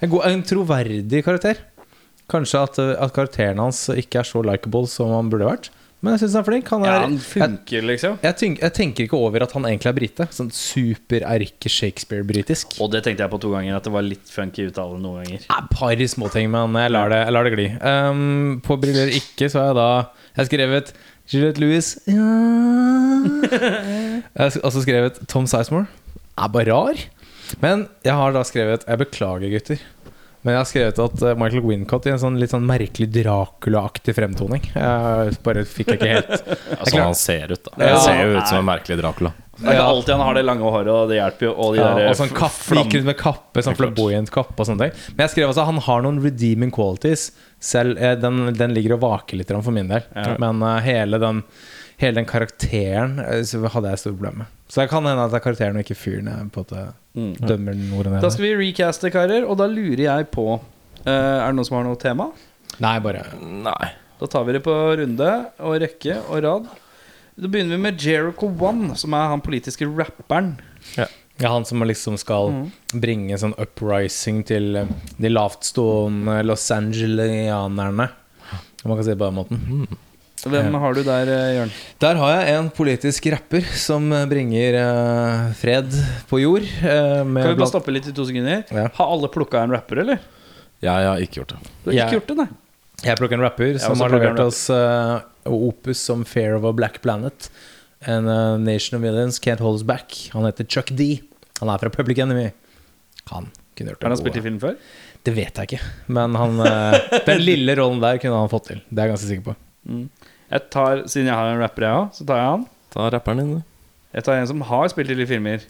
En, 0.05 0.11
god, 0.13 0.27
en 0.29 0.43
troverdig 0.45 1.23
karakter. 1.25 1.63
Kanskje 2.29 2.61
at, 2.67 2.79
eh, 2.83 2.93
at 3.01 3.15
karakteren 3.17 3.63
hans 3.63 3.87
ikke 3.95 4.21
er 4.21 4.29
så 4.29 4.43
likeable 4.45 4.91
som 4.93 5.15
han 5.15 5.31
burde 5.33 5.49
vært. 5.49 5.71
Men 6.05 6.13
jeg 6.13 6.23
syns 6.27 6.35
han 6.37 6.43
er 6.43 6.47
flink. 6.47 6.69
Han 6.75 6.85
er, 6.85 6.91
Ja, 6.91 6.99
han 7.07 7.17
funker, 7.23 7.87
liksom. 7.89 8.19
jeg, 8.23 8.37
tenk, 8.37 8.61
jeg 8.61 8.75
tenker 8.77 9.07
ikke 9.07 9.17
over 9.19 9.47
at 9.47 9.55
han 9.57 9.65
egentlig 9.69 9.91
er 9.91 9.97
brite. 9.97 10.27
Sånn 10.37 10.53
super-erke 10.55 11.73
Shakespeare-britisk. 11.73 12.77
Og 12.85 12.93
det 12.93 13.03
tenkte 13.07 13.25
jeg 13.25 13.33
på 13.33 13.41
to 13.43 13.51
ganger, 13.55 13.79
at 13.79 13.89
det 13.89 13.95
var 13.95 14.05
litt 14.05 14.29
funky 14.31 14.69
uttale 14.69 15.01
noen 15.01 15.25
ganger. 15.25 15.49
Et 15.49 15.73
par 15.73 16.05
småting, 16.13 16.53
men 16.53 16.77
jeg 16.85 16.93
lar 16.93 17.13
det, 17.13 17.23
jeg 17.25 17.37
lar 17.37 17.49
det 17.49 17.55
gli. 17.57 17.67
Um, 17.81 18.61
på 18.67 18.77
Briller 18.83 19.13
ikke 19.17 19.49
så 19.53 19.63
har 19.63 19.73
jeg 19.73 19.79
da 19.81 19.89
Jeg 19.97 20.39
har 20.43 20.51
skrevet 20.51 20.95
Juliette 21.33 21.63
Lewis 21.63 21.89
ja. 22.07 22.29
Jeg 23.57 24.23
har 24.37 24.59
også 24.63 24.85
skrevet 24.85 25.19
Tom 25.33 25.49
Sizemore. 25.51 25.89
Er 26.37 26.53
bare 26.53 26.71
rar. 26.71 27.01
Men 27.63 27.87
jeg 28.05 28.15
har 28.19 28.35
da 28.35 28.43
skrevet 28.47 28.85
Jeg 28.87 29.01
beklager, 29.01 29.49
gutter. 29.57 29.83
Men 30.45 30.55
jeg 30.55 30.61
har 30.61 30.69
skrevet 30.71 31.01
at 31.03 31.23
eh, 31.27 31.39
Michael 31.41 31.65
Wincott 31.67 32.07
i 32.07 32.13
en 32.13 32.21
sånn 32.23 32.37
litt 32.39 32.53
sånn 32.53 32.67
merkelig 32.69 33.09
Dracula-aktig 33.15 34.15
fremtoning. 34.15 34.69
Jeg 34.75 35.39
bare 35.47 35.65
fikk 35.67 35.95
jeg 35.95 35.99
ikke 35.99 36.13
helt 36.13 36.53
Altså, 36.81 37.01
han 37.01 37.19
ser 37.19 37.57
ut, 37.57 37.65
da. 37.67 37.75
Ja. 37.81 37.97
Han 37.97 38.05
ser 38.05 38.21
jo 38.23 38.37
ut 38.37 38.47
som 38.53 38.61
en 38.61 38.69
merkelig 38.69 38.99
Dracula. 39.01 39.33
Det 39.57 39.71
er 39.73 39.79
ikke 39.79 39.87
alltid 39.89 40.13
han 40.13 40.23
har 40.27 40.37
det 40.37 40.43
lange 40.45 40.71
håret, 40.75 40.91
og 40.93 41.09
det 41.11 41.17
hjelper 41.17 41.47
jo. 41.49 41.53
Og 41.65 41.71
de 41.75 41.81
Ja, 41.81 41.89
der 41.97 42.11
og 42.11 42.19
sånn 42.19 42.29
f- 42.29 42.37
kappe, 42.37 42.77
gikk 42.77 42.97
rundt 42.99 43.09
med 43.09 43.19
kappe, 43.21 43.63
sånn 43.65 43.79
flamboyant 43.79 44.33
kappe 44.35 44.61
og 44.61 44.69
sånne 44.69 44.85
ting. 44.91 45.07
Men 45.15 45.25
jeg 45.25 45.33
skrev 45.33 45.53
også 45.53 45.63
at 45.65 45.71
han 45.71 45.81
har 45.87 46.05
noen 46.05 46.21
redeeming 46.25 46.75
qualities. 46.77 47.31
Selv, 47.63 47.97
eh, 47.97 48.19
den, 48.21 48.51
den 48.59 48.77
ligger 48.77 48.99
og 48.99 49.05
vaker 49.07 49.41
litt 49.41 49.55
for 49.57 49.73
min 49.73 49.89
del. 49.89 50.05
Ja. 50.13 50.35
Men 50.43 50.61
uh, 50.61 50.77
hele, 50.85 51.19
den, 51.23 51.41
hele 52.03 52.21
den 52.21 52.29
karakteren 52.29 53.17
eh, 53.25 53.41
så 53.49 53.63
hadde 53.73 53.95
jeg 53.95 54.05
store 54.05 54.19
problemer 54.19 54.45
med. 54.45 54.53
Så 54.69 54.83
det 54.83 54.89
kan 54.91 55.05
hende 55.07 55.23
at 55.25 55.31
det 55.31 55.39
er 55.39 55.45
karakteren 55.45 55.77
og 55.79 55.85
ikke 55.85 55.95
fyren 55.99 56.27
jeg 56.33 56.51
på 56.53 56.63
en 56.63 56.65
måte 56.65 56.87
Mm. 57.17 57.33
dømmer 57.49 57.73
noe 57.79 58.03
ned. 58.05 58.21
Da 58.21 58.29
skal 58.29 58.45
vi 58.45 58.55
recaste, 58.61 59.09
karer, 59.11 59.47
og 59.49 59.57
da 59.57 59.65
lurer 59.67 60.03
jeg 60.05 60.27
på 60.31 60.61
eh, 61.07 61.11
Er 61.11 61.47
det 61.47 61.55
noen 61.57 61.65
som 61.65 61.77
har 61.79 61.85
noe 61.87 61.97
tema? 61.97 62.27
Nei, 62.83 62.99
bare 63.01 63.23
Nei. 63.41 63.87
Da 64.21 64.27
tar 64.27 64.45
vi 64.45 64.53
det 64.53 64.63
på 64.67 64.75
runde 65.01 65.31
og 65.61 65.79
rekke 65.81 66.19
og 66.29 66.43
rad. 66.45 66.67
Da 67.37 67.49
begynner 67.49 67.77
vi 67.77 67.83
med 67.87 67.99
Jericho 68.01 68.49
One, 68.49 68.95
som 68.97 69.13
er 69.17 69.29
han 69.33 69.41
politiske 69.45 69.87
rapperen. 69.89 70.59
Ja, 70.97 71.07
han 71.53 71.65
som 71.65 71.81
liksom 71.85 72.17
skal 72.19 72.51
Mm. 72.53 72.71
bringe 73.01 73.37
sånn 73.39 73.55
uprising 73.61 74.43
til 74.45 74.77
eh, 74.77 74.87
de 75.19 75.29
lavtstående 75.29 76.43
Los 76.45 76.71
Angelianerne. 76.71 78.11
Om 78.85 78.89
man 78.91 78.97
kan 78.99 79.05
si 79.05 79.11
det 79.11 79.19
på 79.19 79.31
den 79.31 79.35
måten. 79.41 79.89
Hvem 80.45 80.75
har 80.79 80.95
du 80.95 81.01
der, 81.03 81.31
eh, 81.33 81.55
Jørn? 81.57 81.71
Der 82.05 82.19
har 82.21 82.33
jeg 82.37 82.57
en 82.59 82.69
politisk 82.71 83.27
rapper 83.33 83.65
som 83.79 84.11
eh, 84.13 84.27
bringer 84.31 84.77
uh, 84.79 85.53
fred 85.59 85.89
på 86.29 86.41
jord. 86.43 86.67
Uh, 86.83 87.25
med 87.25 87.43
Kan 87.47 87.55
vi 87.55 87.61
bare 87.63 87.71
stoppe 87.73 87.95
litt 87.95 88.07
i 88.11 88.15
to 88.15 88.27
sekunder? 88.29 88.63
Ja. 88.71 88.87
Har 88.99 89.15
alle 89.17 89.31
plukka 89.33 89.63
en 89.65 89.73
rapper, 89.75 90.03
eller? 90.05 90.21
Ja, 90.85 90.99
Jeg 91.01 91.09
har 91.09 91.25
ikke 91.25 91.41
gjort 91.41 91.55
det. 91.55 91.61
Du 91.65 91.89
har 91.91 91.95
ikke 91.97 92.03
Jeg- 92.05 92.19
gjort 92.21 92.29
det, 92.31 92.37
nei. 92.43 92.49
Jeg 93.05 93.19
plukker 93.21 93.37
en 93.37 93.45
rapper 93.45 93.79
som 93.81 94.01
har 94.01 94.09
levert 94.13 94.39
oss 94.41 94.61
uh, 94.73 95.21
opus 95.45 95.99
som 96.01 96.23
Fair 96.25 96.55
of 96.57 96.65
a 96.65 96.73
Black 96.73 97.01
Planet. 97.05 97.49
En 98.07 98.29
eh, 98.29 98.57
Nation 98.61 98.97
of 98.97 99.03
Millions 99.03 99.39
Can't 99.41 99.61
Hold 99.65 99.81
Us 99.81 99.83
Back. 99.83 100.15
Han 100.33 100.45
heter 100.45 100.65
Chuck 100.65 100.93
D. 100.97 101.21
Han 101.61 101.69
er 101.73 101.79
fra 101.81 101.91
Public 101.91 102.19
Enemy. 102.23 102.51
Han 103.33 103.49
kunne 103.77 103.91
gjort 103.93 104.01
det. 104.01 104.05
Har 104.07 104.15
han 104.15 104.21
spilt 104.21 104.37
i 104.37 104.43
film 104.45 104.59
før? 104.63 104.77
Det 105.27 105.35
vet 105.35 105.57
jeg 105.59 105.69
ikke. 105.71 105.81
Men 106.13 106.37
han, 106.39 106.61
den 107.27 107.41
lille 107.43 107.75
rollen 107.81 108.01
der 108.05 108.21
kunne 108.23 108.39
han 108.39 108.53
fått 108.53 108.69
til. 108.71 108.83
Det 108.89 109.01
er 109.01 109.09
jeg 109.09 109.15
ganske 109.17 109.31
sikker 109.33 109.47
på. 109.49 109.57
Jeg 110.51 110.69
tar, 110.71 111.03
Siden 111.11 111.27
jeg 111.31 111.35
har 111.35 111.53
en 111.55 111.61
rapper, 111.63 111.83
jeg 111.87 112.03
òg, 112.03 112.13
så 112.15 112.27
tar 112.29 112.41
jeg 112.43 112.51
han. 112.53 112.67
Ta 112.95 113.09
rapperen 113.13 113.41
din, 113.43 113.55
du. 113.59 113.63
Jeg 114.17 114.25
tar 114.25 114.39
en 114.41 114.47
som 114.49 114.63
har 114.69 114.87
spilt 114.93 115.11
i 115.13 115.17
litt 115.19 115.29
filmer. 115.29 115.65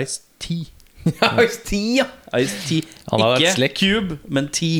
Ice-T. 0.00 0.56
Ice-T, 1.44 1.78
ja! 2.00 2.06
Ice-T. 2.38 2.80
Han 3.12 3.20
har 3.22 3.34
vært 3.34 3.44
Ikke 3.44 3.54
slekk. 3.58 3.76
Cube, 3.82 4.18
men 4.32 4.48
T. 4.54 4.70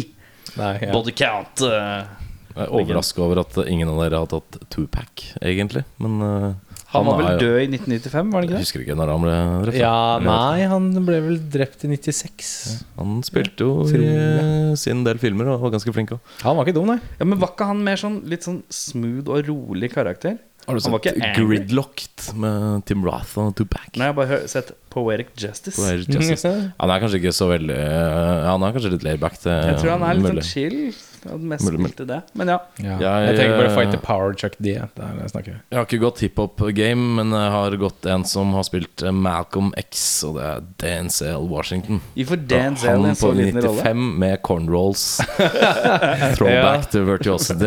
Nei, 0.57 0.73
ja. 0.83 0.91
Body 0.95 1.15
count. 1.17 1.63
eh. 1.67 2.19
Jeg 2.53 2.67
er 2.67 2.73
overraska 2.77 3.23
over 3.25 3.41
at 3.45 3.55
ingen 3.65 3.89
av 3.89 4.01
dere 4.03 4.19
har 4.25 4.29
tatt 4.29 4.59
two-pack, 4.73 5.23
egentlig. 5.41 5.85
Men 6.03 6.19
uh, 6.21 6.72
Han 6.93 7.07
var 7.09 7.19
vel 7.23 7.41
død 7.41 7.57
i 7.63 7.67
1995, 7.73 8.33
var 8.33 8.39
han 8.43 8.47
ikke 8.47 8.53
det? 8.53 8.61
Jeg 8.61 8.67
husker 8.69 8.85
ikke 8.85 8.97
når 8.99 9.13
han 9.15 9.25
ble 9.25 9.37
drept. 9.67 9.79
ja, 9.81 9.97
nei, 10.27 10.67
han 10.73 10.89
ble 11.09 11.19
vel 11.27 11.41
drept 11.55 11.85
i 11.87 11.91
96. 11.95 12.53
Han 13.01 13.19
spilte 13.27 13.67
jo 13.69 13.89
i 13.89 14.05
eh, 14.13 14.73
sin 14.81 15.03
del 15.07 15.21
filmer 15.23 15.49
og 15.55 15.65
var 15.67 15.75
ganske 15.79 15.95
flink 15.97 16.15
òg. 16.17 16.33
Han 16.45 16.59
var 16.59 16.69
ikke 16.69 16.77
dum, 16.79 16.93
nei. 16.93 16.99
Ja, 17.19 17.29
Men 17.29 17.41
var 17.43 17.55
ikke 17.55 17.69
han 17.73 17.83
mer 17.87 18.01
sånn 18.01 18.21
litt 18.29 18.45
sånn 18.49 18.63
smooth 18.73 19.33
og 19.33 19.49
rolig 19.49 19.93
karakter? 19.95 20.39
Har 20.63 20.79
du 20.79 20.85
Han 20.85 21.01
sett. 21.03 21.17
Gridlocked 21.35 22.29
med 22.39 22.85
Tim 22.87 23.03
Roth 23.03 23.33
og 23.43 23.55
two-pack? 23.59 23.97
Nei, 23.97 24.07
jeg 24.07 24.13
har 24.13 24.19
bare 24.21 24.37
sett 24.51 24.71
Poetic 24.95 25.33
Justice. 25.35 25.75
Poetic 25.75 26.13
Justice. 26.15 26.53
Han 26.81 26.93
er 26.95 27.03
kanskje 27.03 27.19
ikke 27.19 27.33
så 27.35 27.49
veldig 27.51 27.79
eh, 27.83 28.45
Han 28.47 28.63
er 28.63 28.77
kanskje 28.77 28.93
litt 28.95 29.07
laidback. 29.09 29.41
til... 29.43 29.51
Jeg 29.51 29.81
tror 29.81 29.97
han 29.97 30.05
er 30.07 30.21
litt 30.21 30.29
sånn 30.31 30.47
chill. 30.47 30.79
Mest 31.25 31.65
Mulig, 31.65 31.79
mulig. 31.79 31.93
spilt 31.93 32.09
det. 32.09 32.17
Men 32.35 32.49
ja. 32.49 32.59
Ja. 32.83 32.97
Jeg- 32.99 33.27
Jeg 33.29 33.37
tenker 33.39 33.57
bare 33.61 33.75
Fight 33.77 33.91
the 33.93 33.99
Power, 34.03 34.33
Chuck 34.35 34.57
D. 34.59 34.73
Det 34.75 35.05
er 35.07 35.21
jeg 35.21 35.31
snakker 35.31 35.53
Jeg 35.71 35.79
har 35.79 35.85
ikke 35.87 36.01
gått 36.03 36.19
hiphop-game, 36.25 37.15
men 37.21 37.31
jeg 37.31 37.51
har 37.55 37.77
gått 37.79 38.07
en 38.11 38.25
som 38.25 38.53
har 38.55 38.63
spilt 38.67 39.03
eh, 39.07 39.13
Malcolm 39.13 39.73
X, 39.79 40.25
og 40.25 40.35
det 40.41 40.45
er 40.49 40.65
Denzel 40.83 41.47
Washington. 41.49 42.01
Får 42.17 42.47
Dan 42.49 42.77
Zell 42.77 42.91
i 42.91 42.93
Han 43.03 43.07
en 43.11 43.15
så 43.15 43.31
på 43.31 43.37
liten 43.39 43.63
rolle. 43.63 43.83
95 43.83 44.19
med 44.19 44.43
cornrolls. 44.43 45.05
Throwback 46.37 46.91
to 46.91 47.05
virtuosity. 47.05 47.65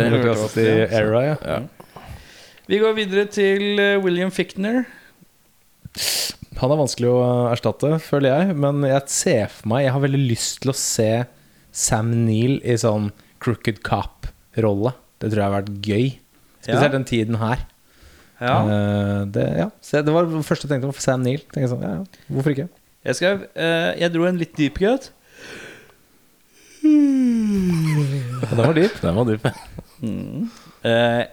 i 0.59 0.67
era, 0.91 1.23
ja. 1.25 1.35
Ja. 1.45 1.59
Vi 2.67 2.79
går 2.81 2.95
videre 2.97 3.25
til 3.29 3.79
eh, 3.79 3.97
William 4.03 4.31
Fichtner. 4.31 4.83
Han 6.59 6.71
er 6.71 6.79
vanskelig 6.79 7.09
å 7.11 7.23
erstatte, 7.51 7.93
føler 8.03 8.31
jeg. 8.31 8.55
Men 8.59 8.81
jeg 8.87 9.01
ser 9.11 9.47
for 9.51 9.71
meg 9.73 9.85
Jeg 9.85 9.93
har 9.95 10.03
veldig 10.05 10.21
lyst 10.31 10.61
til 10.63 10.71
å 10.71 10.77
se 10.79 11.09
Sam 11.75 12.11
Neill 12.25 12.57
i 12.63 12.77
sånn 12.79 13.09
Crooked 13.43 13.81
Cop-rolle. 13.85 14.93
Det 15.19 15.31
tror 15.31 15.41
jeg 15.41 15.49
har 15.49 15.55
vært 15.61 15.73
gøy. 15.85 16.07
Spesielt 16.61 16.81
Ja. 16.87 16.93
den 16.95 17.05
tiden 17.05 17.35
her. 17.41 17.65
Ja. 18.41 18.55
Uh, 18.67 19.25
det, 19.31 19.45
ja. 19.57 19.69
Så 19.81 20.01
det 20.03 20.11
var 20.13 20.25
det 20.27 20.43
første 20.45 20.67
jeg 20.67 20.73
tenkte 20.75 20.91
på. 20.91 20.99
Sam 21.01 21.21
Neill. 21.23 21.41
Jeg 21.55 21.69
sånn, 21.71 21.81
ja, 21.85 21.93
ja. 22.01 22.25
Hvorfor 22.35 22.51
ikke? 22.55 22.67
Jeg 23.05 23.15
skal, 23.15 23.45
uh, 23.55 23.91
Jeg 23.99 24.11
dro 24.13 24.25
en 24.27 24.37
litt 24.41 24.55
dyp. 24.57 24.81
Og 26.85 28.51
den 28.51 28.65
var 28.65 28.73
dyp. 28.77 28.99
Den 29.03 29.15
var 29.15 29.29
dyp. 29.29 29.47
Eh, 30.85 31.23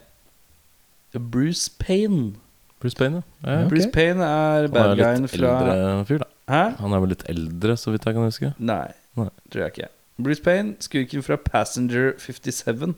Bruce 1.19 1.71
Payne. 1.79 2.35
Bruce 2.81 2.97
Payne, 2.99 3.21
ja. 3.21 3.51
ja. 3.51 3.65
Ok. 3.65 3.69
Bruce 3.73 3.91
Payne 3.95 4.25
er 4.27 4.69
Han 4.69 4.73
bad 4.75 4.93
er 4.95 5.03
guyen 5.03 5.27
litt 5.27 5.35
fra 5.37 5.51
eldre 5.63 6.05
fyr, 6.09 6.23
da. 6.23 6.29
Hæ? 6.53 6.63
Han 6.81 6.95
er 6.97 7.03
vel 7.05 7.13
litt 7.15 7.25
eldre, 7.31 7.77
så 7.79 7.93
vidt 7.95 8.07
jeg 8.09 8.17
kan 8.17 8.27
huske. 8.27 8.53
Nei, 8.59 8.87
Nei. 9.19 9.29
tror 9.53 9.63
jeg 9.67 9.75
ikke. 9.75 9.91
Bruce 10.17 10.43
Payne, 10.45 10.77
skurken 10.81 11.23
fra 11.25 11.37
Passenger 11.37 12.15
57. 12.19 12.95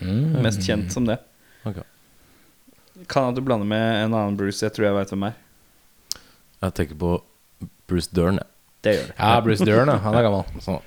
Mm. 0.00 0.42
Mest 0.42 0.62
kjent 0.66 0.92
som 0.92 1.06
det. 1.08 1.18
Okay. 1.64 1.84
Kan 3.10 3.30
at 3.30 3.38
du 3.38 3.42
blander 3.42 3.66
med 3.66 4.04
en 4.04 4.14
annen 4.14 4.36
Bruce. 4.38 4.62
Jeg 4.64 4.74
tror 4.74 4.88
jeg 4.88 4.96
veit 4.96 5.14
hvem 5.14 5.28
er. 5.30 5.38
Jeg 6.64 6.76
tenker 6.78 6.98
på 6.98 7.14
Bruce 7.90 8.10
Dern. 8.14 8.40
jeg. 8.40 8.50
Det 8.84 8.96
gjør 8.96 9.06
det. 9.06 9.16
Ja, 9.18 9.40
Bruce 9.40 9.66
Dern, 9.66 9.88
ja. 9.88 9.96
Han 10.04 10.18
er 10.18 10.26
gammel. 10.26 10.60
Sånn. 10.64 10.82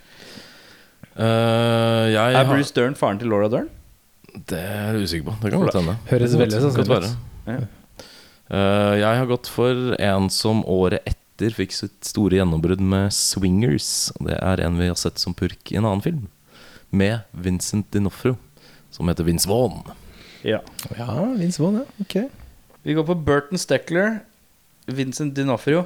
Uh, 1.17 2.05
jeg 2.13 2.37
Er 2.37 2.45
Bruce 2.45 2.73
Dern 2.77 2.95
faren 2.95 3.19
til 3.19 3.31
Laura 3.33 3.49
Dern? 3.51 3.71
Det 4.47 4.59
er 4.59 4.93
jeg 4.93 5.07
usikker 5.07 5.31
på. 5.31 5.37
Det 5.41 5.51
kan 5.51 5.65
godt 5.65 5.79
hende. 5.79 5.97
Høres 6.11 6.37
veldig 6.37 6.61
sånn 6.61 6.93
ut. 6.93 7.09
Ja. 7.47 7.59
Eh, 8.47 8.93
jeg 9.01 9.19
har 9.19 9.27
gått 9.27 9.49
for 9.51 9.95
en 9.99 10.29
som 10.31 10.61
året 10.71 11.03
etter 11.03 11.16
fikk 11.37 11.71
sitt 11.71 12.05
store 12.05 12.39
gjennombrudd 12.39 12.81
med 12.81 13.11
'Swingers'. 13.11 14.11
Det 14.19 14.37
er 14.41 14.61
en 14.65 14.77
vi 14.77 14.87
har 14.87 14.95
sett 14.95 15.19
som 15.19 15.33
purk 15.33 15.71
i 15.71 15.77
en 15.77 15.85
annen 15.85 16.01
film. 16.01 16.27
Med 16.91 17.21
Vincent 17.31 17.91
Dinofro, 17.91 18.37
som 18.91 19.07
heter 19.07 19.23
Vince 19.23 19.47
Vaughn. 19.47 19.83
Ja. 20.43 20.61
Ja, 20.97 21.33
Vince 21.35 21.59
Vaughn, 21.61 21.83
ja. 21.83 21.85
Ok. 22.01 22.31
Vi 22.83 22.93
går 22.93 23.03
på 23.03 23.15
Burton 23.15 23.57
Steckler. 23.57 24.21
Vincent 24.87 25.35
Dinofrio. 25.35 25.85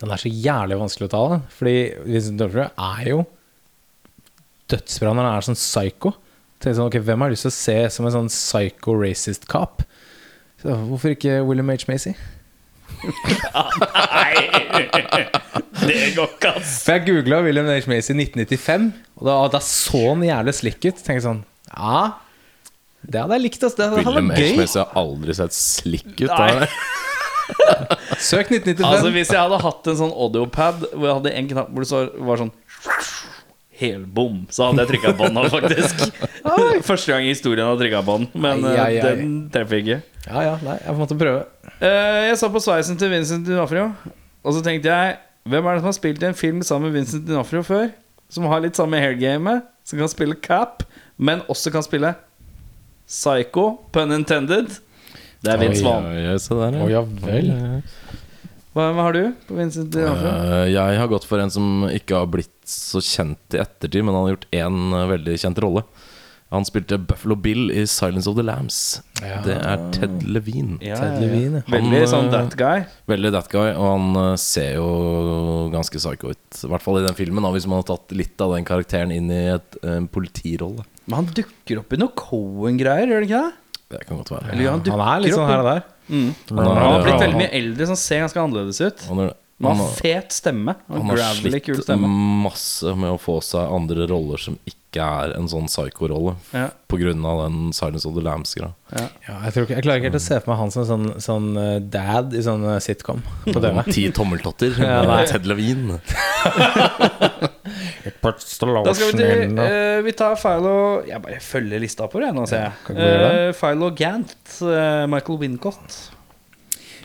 Den 0.00 0.10
er 0.10 0.20
så 0.20 0.30
jævlig 0.32 0.78
vanskelig 0.80 1.08
å 1.08 1.12
ta, 1.12 1.22
da. 1.34 1.38
Fordi 1.56 1.76
Vincent 2.04 2.40
D'Onofrio 2.40 2.68
er 2.70 3.08
jo 3.12 3.24
dødsbra 4.72 5.12
når 5.12 5.28
han 5.28 5.38
er 5.38 5.46
sånn 5.46 5.58
psycho. 5.58 6.14
Tenk 6.62 6.78
sånn, 6.78 6.90
ok, 6.90 7.00
Hvem 7.04 7.24
har 7.24 7.32
lyst 7.32 7.46
til 7.46 7.52
å 7.52 7.56
se 7.56 7.76
som 7.94 8.06
en 8.08 8.14
sånn 8.16 8.30
psycho 8.32 8.94
racist 8.98 9.48
cop? 9.50 9.84
Så 10.62 10.76
hvorfor 10.88 11.14
ikke 11.16 11.40
William 11.46 11.72
H. 11.72 11.88
Macy? 11.90 12.14
Nei! 13.02 14.34
det 15.86 16.00
går 16.16 16.28
ikke, 16.36 16.52
ass. 16.56 16.74
For 16.86 16.96
jeg 16.96 17.06
googla 17.08 17.40
William 17.46 17.68
H. 17.70 17.86
Macy 17.90 18.12
i 18.14 18.18
1995, 18.22 18.90
og 19.18 19.28
da, 19.28 19.38
da 19.56 19.62
så 19.66 20.02
han 20.10 20.26
jævlig 20.26 20.54
slik 20.58 20.80
ut. 20.88 21.02
Tenkte 21.02 21.24
sånn 21.26 21.42
Ja, 21.72 22.02
det 23.02 23.18
hadde 23.24 23.38
jeg 23.38 23.46
likt. 23.48 23.64
ass. 23.66 23.74
Det 23.78 23.88
hadde 23.88 24.02
William 24.04 24.30
vært 24.30 24.38
H. 24.38 24.46
gøy. 24.46 24.60
Macy 24.62 24.78
har 24.82 24.92
aldri 25.02 25.38
sett 25.40 25.56
slik 25.58 26.12
ut. 26.20 26.28
Nei. 26.30 26.36
har? 26.38 26.68
Søk 28.22 28.52
1995. 28.54 28.86
Altså 28.86 29.10
Hvis 29.12 29.32
jeg 29.34 29.40
hadde 29.42 29.58
hatt 29.64 29.88
en 29.90 29.98
sånn 29.98 30.12
audiopad 30.14 30.84
hvor 30.92 31.08
jeg 31.08 31.16
hadde 31.18 31.32
en 31.40 31.48
knapp 31.50 31.72
hvor 31.74 31.84
det 31.84 31.90
så 31.90 32.02
var 32.22 32.40
sånn 32.40 32.52
Helbom, 33.82 34.44
så 34.52 34.68
hadde 34.68 34.84
jeg 34.84 34.90
trykka 34.92 35.12
på 35.18 35.26
den 35.26 35.34
nå, 35.34 35.42
faktisk. 35.50 36.02
Første 36.86 37.08
gang 37.10 37.24
i 37.26 37.32
historien 37.32 37.64
jeg 37.64 37.70
har 37.72 37.80
trykka 37.80 38.02
på 38.06 38.14
den, 38.20 38.28
men 38.44 38.62
Ai, 38.68 38.72
eh, 38.76 38.82
ai, 38.84 38.92
ai. 39.00 39.02
den 39.02 39.32
treffer 39.50 39.80
ikke. 39.80 39.96
Ja, 40.28 40.42
ja, 40.46 40.52
nei, 40.62 40.76
jeg 40.84 40.98
måtte 41.00 41.16
prøve. 41.18 41.40
Eh, 41.82 42.28
jeg 42.28 42.38
så 42.38 42.46
på 42.52 42.60
sveisen 42.62 42.98
til 42.98 43.10
Vincent 43.10 43.42
Dinofrio, 43.42 43.88
og 44.46 44.54
så 44.54 44.60
tenkte 44.62 44.92
jeg 44.92 45.16
Hvem 45.50 45.66
er 45.66 45.74
det 45.74 45.82
som 45.82 45.88
har 45.88 45.96
spilt 45.96 46.22
i 46.22 46.28
en 46.28 46.36
film 46.38 46.60
sammen 46.62 46.86
med 46.86 47.00
Vincent 47.00 47.24
Dinofrio 47.26 47.64
før? 47.66 47.88
Som 48.30 48.46
har 48.46 48.62
litt 48.62 48.78
samme 48.78 49.00
hairgame, 49.02 49.56
som 49.82 49.98
kan 49.98 50.10
spille 50.12 50.36
Cap, 50.38 50.84
men 51.18 51.42
også 51.50 51.72
kan 51.74 51.82
spille 51.82 52.12
Psycho, 53.10 53.80
pun 53.90 54.14
intended. 54.14 54.78
Det 55.42 55.50
er 55.50 55.58
Vince 55.58 55.82
Vaughn. 55.82 56.06
Oi, 56.06 56.22
oi, 56.30 56.38
se 56.38 56.54
der, 56.54 56.78
Å 56.78 56.86
ja 56.92 57.02
vel. 57.02 57.50
Hva, 58.72 58.86
hva 58.94 59.08
har 59.08 59.18
du 59.18 59.24
på 59.48 59.58
Vincent 59.58 59.90
Dinofrio? 59.90 60.30
Uh, 60.30 60.70
jeg 60.70 61.02
har 61.02 61.10
gått 61.10 61.26
for 61.26 61.42
en 61.42 61.50
som 61.50 61.88
ikke 61.90 62.22
har 62.22 62.30
blitt 62.30 62.54
så 62.62 63.02
kjent 63.02 63.58
i 63.58 63.60
ettertid, 63.64 64.06
men 64.06 64.14
han 64.14 64.28
har 64.28 64.36
gjort 64.36 64.48
én 64.54 64.98
veldig 65.16 65.34
kjent 65.42 65.58
rolle. 65.66 65.82
Han 66.52 66.66
spilte 66.68 66.98
Buffalo 67.00 67.34
Bill 67.40 67.70
i 67.72 67.86
'Silence 67.88 68.28
of 68.28 68.36
the 68.36 68.44
Lambs'. 68.44 69.00
Ja. 69.22 69.38
Det 69.44 69.54
er 69.56 69.84
Ted 69.94 70.22
Levine. 70.28 70.76
Ja, 70.84 70.96
Ted. 71.00 71.20
Levine, 71.22 71.62
ja. 71.62 71.72
Veldig 71.72 72.02
sånn 72.10 72.26
eh, 72.28 72.34
that 72.34 72.56
guy. 72.60 72.84
Veldig 73.08 73.32
that 73.32 73.48
guy, 73.52 73.70
og 73.72 73.86
han 73.88 74.16
eh, 74.20 74.36
ser 74.36 74.74
jo 74.76 75.70
ganske 75.72 75.96
psycho 76.02 76.32
ut. 76.34 76.60
I 76.64 76.68
hvert 76.74 76.84
fall 76.84 77.00
i 77.00 77.06
den 77.06 77.16
filmen, 77.18 77.48
hvis 77.56 77.66
man 77.70 77.80
har 77.80 77.88
tatt 77.94 78.12
litt 78.16 78.40
av 78.44 78.52
den 78.56 78.64
karakteren 78.68 79.10
inn 79.14 79.30
i 79.32 79.42
et, 79.54 79.78
en 79.82 80.08
politirolle. 80.12 80.84
Men 81.06 81.22
han 81.22 81.32
dukker 81.34 81.80
opp 81.82 81.92
i 81.92 82.00
noe 82.02 82.12
Cohen-greier, 82.14 83.08
gjør 83.10 83.24
det 83.24 83.30
ikke 83.30 83.42
det? 83.48 83.52
Det 83.92 84.06
kan 84.08 84.20
godt 84.22 84.30
være. 84.32 84.56
Ja, 84.60 84.70
han 84.76 84.84
Han 84.88 85.00
er 85.08 85.20
litt 85.24 85.34
sånn 85.36 85.48
her 85.50 85.60
og 85.64 85.68
der. 85.68 85.82
Mm. 86.08 86.28
Han 86.50 86.58
Han 86.66 86.76
har- 86.76 87.02
blitt 87.04 87.20
veldig 87.20 87.40
mye 87.40 87.52
eldre, 87.52 87.86
som 87.86 87.96
ser 87.96 88.20
ganske 88.24 88.40
annerledes 88.40 88.80
ut. 88.80 89.06
Han 89.08 89.18
er 89.20 89.32
Han 89.32 89.41
han 89.68 89.82
har 89.82 89.96
fet 89.98 90.32
stemme. 90.32 90.74
Og 90.88 90.96
han 91.00 91.10
har 91.12 91.22
kul 91.38 91.50
slitt 91.52 91.84
stemme. 91.84 92.08
masse 92.44 92.94
med 92.98 93.14
å 93.14 93.18
få 93.20 93.40
seg 93.44 93.72
andre 93.72 94.06
roller 94.10 94.40
som 94.42 94.58
ikke 94.66 95.00
er 95.00 95.32
en 95.38 95.46
sånn 95.48 95.68
psycho-rolle, 95.70 96.34
Ja. 96.52 96.68
av 97.24 97.38
den 97.48 97.72
Silence 97.72 98.04
of 98.06 98.14
the 98.14 98.20
Lambs-greia. 98.20 98.74
Ja, 98.92 99.06
jeg, 99.26 99.52
ikke, 99.64 99.74
jeg 99.74 99.84
klarer 99.86 100.02
ikke 100.02 100.10
helt 100.10 100.20
å 100.20 100.20
se 100.20 100.40
for 100.40 100.52
meg 100.52 100.58
han 100.60 100.70
som 100.74 100.84
sånn, 100.84 101.06
sånn 101.24 101.56
eh, 101.56 101.78
dad 101.80 102.34
i 102.36 102.42
sånn 102.44 102.66
eh, 102.74 102.78
sitcom 102.84 103.22
på 103.46 103.56
TV. 103.56 103.82
Ti 103.88 104.10
tommeltotter 104.12 104.76
Ja. 104.82 105.24
Ted 105.24 105.46
Levine. 105.48 106.00
Da 108.22 108.32
skal 108.94 109.12
vi 109.12 109.18
til 109.18 109.58
uh, 109.58 110.00
Vi 110.04 110.12
tar 110.18 110.34
Philo 110.40 110.74
Jeg 111.06 111.22
bare 111.22 111.38
følger 111.42 111.82
lista 111.82 112.08
på 112.10 112.20
det 112.22 112.32
nå, 112.34 112.44
ser 112.50 112.68
jeg. 112.68 112.96
Eh, 112.96 113.50
Philo 113.56 113.90
Gant. 113.96 114.34
uh, 114.62 115.06
Michael 115.10 115.38
Wincott. 115.40 115.96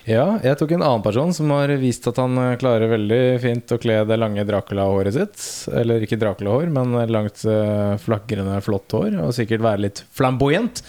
Ja, 0.08 0.38
jeg 0.40 0.56
tok 0.56 0.72
en 0.72 0.84
annen 0.86 1.04
person 1.04 1.34
som 1.36 1.50
har 1.52 1.72
vist 1.82 2.06
at 2.08 2.20
han 2.22 2.38
eh, 2.40 2.54
klarer 2.62 2.88
veldig 2.94 3.20
fint 3.44 3.74
å 3.76 3.78
kle 3.82 3.98
det 4.08 4.16
lange 4.16 4.46
Dracula-håret 4.48 5.18
sitt. 5.18 5.42
Eller 5.76 6.06
ikke 6.06 6.20
Dracula-hår, 6.22 6.70
men 6.72 6.96
langt 7.12 7.44
eh, 7.44 7.98
flagrende, 8.00 8.56
flott 8.64 8.96
hår. 8.96 9.18
Og 9.26 9.36
sikkert 9.36 9.66
være 9.66 9.84
litt 9.84 10.04
flamboyant. 10.16 10.80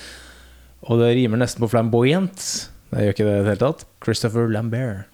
Og 0.87 1.03
det 1.03 1.11
rimer 1.19 1.43
nesten 1.43 1.65
på 1.65 1.71
flamboyant. 1.73 2.45
Det 2.93 3.09
gjør 3.09 3.17
ikke 3.17 3.27
det 3.27 3.35
i 3.35 3.41
det 3.43 3.51
hele 3.51 3.65
tatt. 3.65 3.83
Christopher 4.07 4.47
Lambert. 4.55 5.11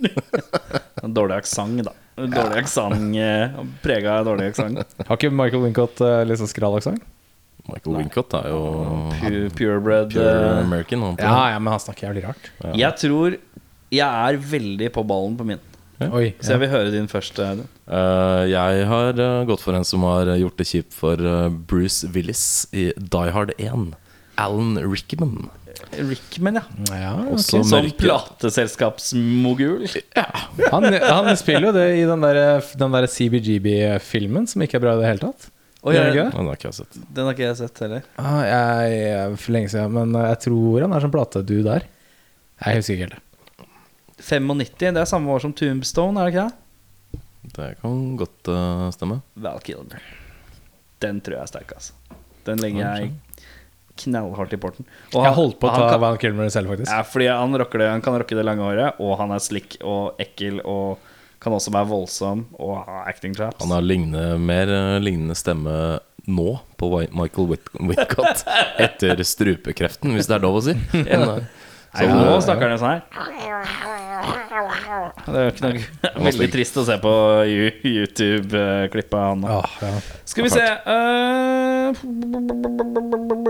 Dårlig 1.16 1.40
aksent, 1.40 1.80
da. 1.88 1.96
Dårlig 2.20 2.60
aksent 2.60 3.16
eh, 3.16 3.56
Prega 3.80 4.18
dårlig 4.26 4.50
aksent. 4.52 4.84
Har 5.06 5.16
ikke 5.16 5.32
Michael 5.32 5.64
Wincott 5.64 5.96
sånn 6.04 6.52
skral 6.52 6.76
aksent? 6.76 7.08
Michael 7.70 7.96
Wincott 8.00 8.36
er 8.40 8.50
jo 8.52 8.60
Pu- 9.14 9.48
Purebred. 9.56 10.12
pure 10.14 10.28
eh, 10.28 10.60
American. 10.64 11.06
Han, 11.06 11.16
Ja, 11.18 11.50
ja, 11.54 11.58
men 11.58 11.72
han 11.74 11.82
snakker 11.82 12.08
jævlig 12.10 12.26
rart. 12.28 12.50
Jeg 12.74 12.96
tror 13.00 13.38
jeg 13.90 14.06
er 14.06 14.38
veldig 14.38 14.92
på 14.94 15.04
ballen 15.06 15.36
på 15.38 15.46
min. 15.48 15.62
Oi. 16.00 16.30
Så 16.40 16.54
jeg 16.54 16.62
vil 16.62 16.70
høre 16.72 16.92
din 16.94 17.08
først. 17.10 17.36
Eh, 17.40 18.42
jeg 18.48 18.84
har 18.88 19.18
uh, 19.20 19.44
gått 19.48 19.60
for 19.60 19.76
en 19.76 19.84
som 19.84 20.04
har 20.08 20.30
gjort 20.40 20.56
det 20.60 20.68
kjipt 20.70 20.96
for 20.96 21.20
uh, 21.20 21.50
Bruce 21.50 22.08
Willis 22.14 22.44
i 22.72 22.88
Die 22.96 23.34
Hard 23.34 23.52
1. 23.58 23.90
Alan 24.40 24.78
Rickman. 24.80 25.50
Rickman, 25.98 26.56
ja. 26.60 26.64
Ja, 26.96 27.12
okay. 27.34 27.42
Som 27.44 27.66
plateselskapsmogul. 28.00 29.84
plateselskapsmogul. 29.84 29.88
han, 30.72 30.88
han 30.94 31.36
spiller 31.36 31.68
jo 31.68 31.76
det 31.76 31.88
i 32.00 32.04
den 32.08 32.24
der, 32.24 32.60
den 32.80 32.96
der 32.96 33.08
CBGB-filmen, 33.10 34.48
som 34.48 34.64
ikke 34.64 34.80
er 34.80 34.86
bra 34.86 34.96
i 34.96 35.02
det 35.02 35.10
hele 35.10 35.24
tatt. 35.28 35.50
Oi, 35.80 35.94
han 35.96 36.10
ikke? 36.12 36.26
Den 36.34 36.48
har 36.50 36.58
ikke 36.58 36.68
jeg 36.68 36.76
sett. 36.76 36.96
den 37.16 37.24
har 37.24 37.36
ikke 37.36 37.46
jeg 37.46 37.58
sett 37.62 37.78
heller. 37.80 38.06
Ah, 38.20 38.40
jeg, 38.44 38.96
jeg, 39.00 39.38
for 39.40 39.56
lenge 39.56 39.72
siden, 39.72 39.94
men 39.96 40.18
jeg 40.26 40.40
tror 40.44 40.84
han 40.84 40.96
er 40.96 41.04
som 41.06 41.14
platedu 41.14 41.56
der. 41.64 41.86
Jeg 42.60 42.80
husker 42.80 42.98
ikke 42.98 43.08
helt. 43.08 43.26
95, 44.20 44.74
det 44.82 45.00
er 45.00 45.08
samme 45.08 45.32
år 45.32 45.40
som 45.46 45.54
Tombstone, 45.56 46.20
er 46.20 46.28
det 46.28 46.34
ikke 46.34 46.44
det? 46.44 47.22
Det 47.56 47.70
kan 47.80 48.02
godt 48.20 48.50
uh, 48.52 48.86
stemme. 48.92 49.22
Val 49.40 49.62
Kilmer. 49.64 50.04
Den 51.00 51.22
tror 51.24 51.38
jeg 51.38 51.46
er 51.46 51.52
sterk, 51.54 51.72
altså. 51.78 52.18
Den 52.44 52.60
legger 52.60 52.84
jeg 52.84 53.14
knallhardt 54.00 54.52
i 54.56 54.58
porten. 54.60 54.86
Og 55.14 55.24
Jeg 55.24 55.36
holdt 55.36 55.58
på 55.60 55.68
å 55.68 55.72
ta 55.74 55.88
kan, 55.94 56.00
Van 56.02 56.18
Kilmer 56.20 56.52
selv, 56.52 56.72
faktisk. 56.72 56.92
ja, 56.92 57.00
fordi 57.04 57.28
han, 57.32 57.56
det, 57.56 57.88
han 57.88 58.04
kan 58.04 58.16
rocke 58.20 58.36
det 58.36 58.44
lange 58.46 58.64
håret, 58.64 59.00
og 59.00 59.16
han 59.20 59.32
er 59.34 59.42
slick 59.44 59.76
og 59.80 60.20
ekkel 60.20 60.60
og 60.64 61.00
kan 61.40 61.52
også 61.56 61.72
være 61.72 61.88
voldsom 61.88 62.42
og 62.60 62.82
ha 62.84 63.02
acting 63.08 63.32
traps. 63.36 63.62
Han 63.64 63.72
har 63.72 63.80
lignende, 63.86 64.38
mer 64.38 64.68
eh, 64.68 64.98
lignende 65.00 65.34
stemme 65.38 65.98
nå 66.28 66.50
på 66.78 66.90
Michael 67.16 67.46
Whit 67.48 67.70
Whitcott 67.80 68.42
etter 68.84 69.22
strupekreften, 69.24 70.12
hvis 70.16 70.28
det 70.28 70.36
er 70.36 70.44
lov 70.44 70.60
å 70.60 70.62
si. 70.68 70.74
Men, 70.92 71.08
eh, 71.08 71.40
Nei, 71.90 72.04
så- 72.06 72.14
nå 72.14 72.36
snakker 72.44 72.68
han 72.68 72.76
jo 72.76 72.80
sånn 72.84 72.92
her. 72.92 73.02
Det 75.26 75.38
er 75.40 75.48
ikke 75.50 75.64
noe 75.64 76.22
Veldig 76.28 76.48
trist 76.52 76.76
å 76.78 76.84
se 76.86 76.96
på 77.02 77.12
YouTube-klippet 77.50 79.16
han. 79.18 79.42
Ah, 79.48 79.66
ja. 79.82 79.90
Skal 80.28 80.46
vi 80.46 80.52
se 80.54 80.62
eh, 80.62 82.04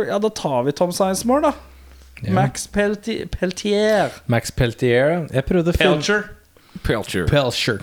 Ja, 0.09 0.19
da 0.23 0.31
tar 0.33 0.63
vi 0.65 0.73
Tom 0.79 0.93
Sizemore, 0.97 1.51
da. 1.51 1.53
Ja. 2.23 2.33
Max 2.37 2.67
Peltier. 2.69 3.27
Peltier. 3.33 4.11
Max 4.29 4.51
Peltier. 4.53 5.27
Jeg 5.33 5.45
prøvde 5.49 5.73
å 5.73 5.77
finne 5.77 5.97
Pelcher. 6.01 6.25
Pelcher. 6.87 7.29
Pelcher. 7.31 7.81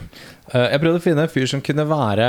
Uh, 0.53 0.67
jeg 0.71 0.81
prøvde 0.83 0.99
å 1.01 1.03
finne 1.03 1.25
en 1.27 1.31
fyr 1.31 1.47
som 1.49 1.63
kunne 1.63 1.85
være 1.89 2.27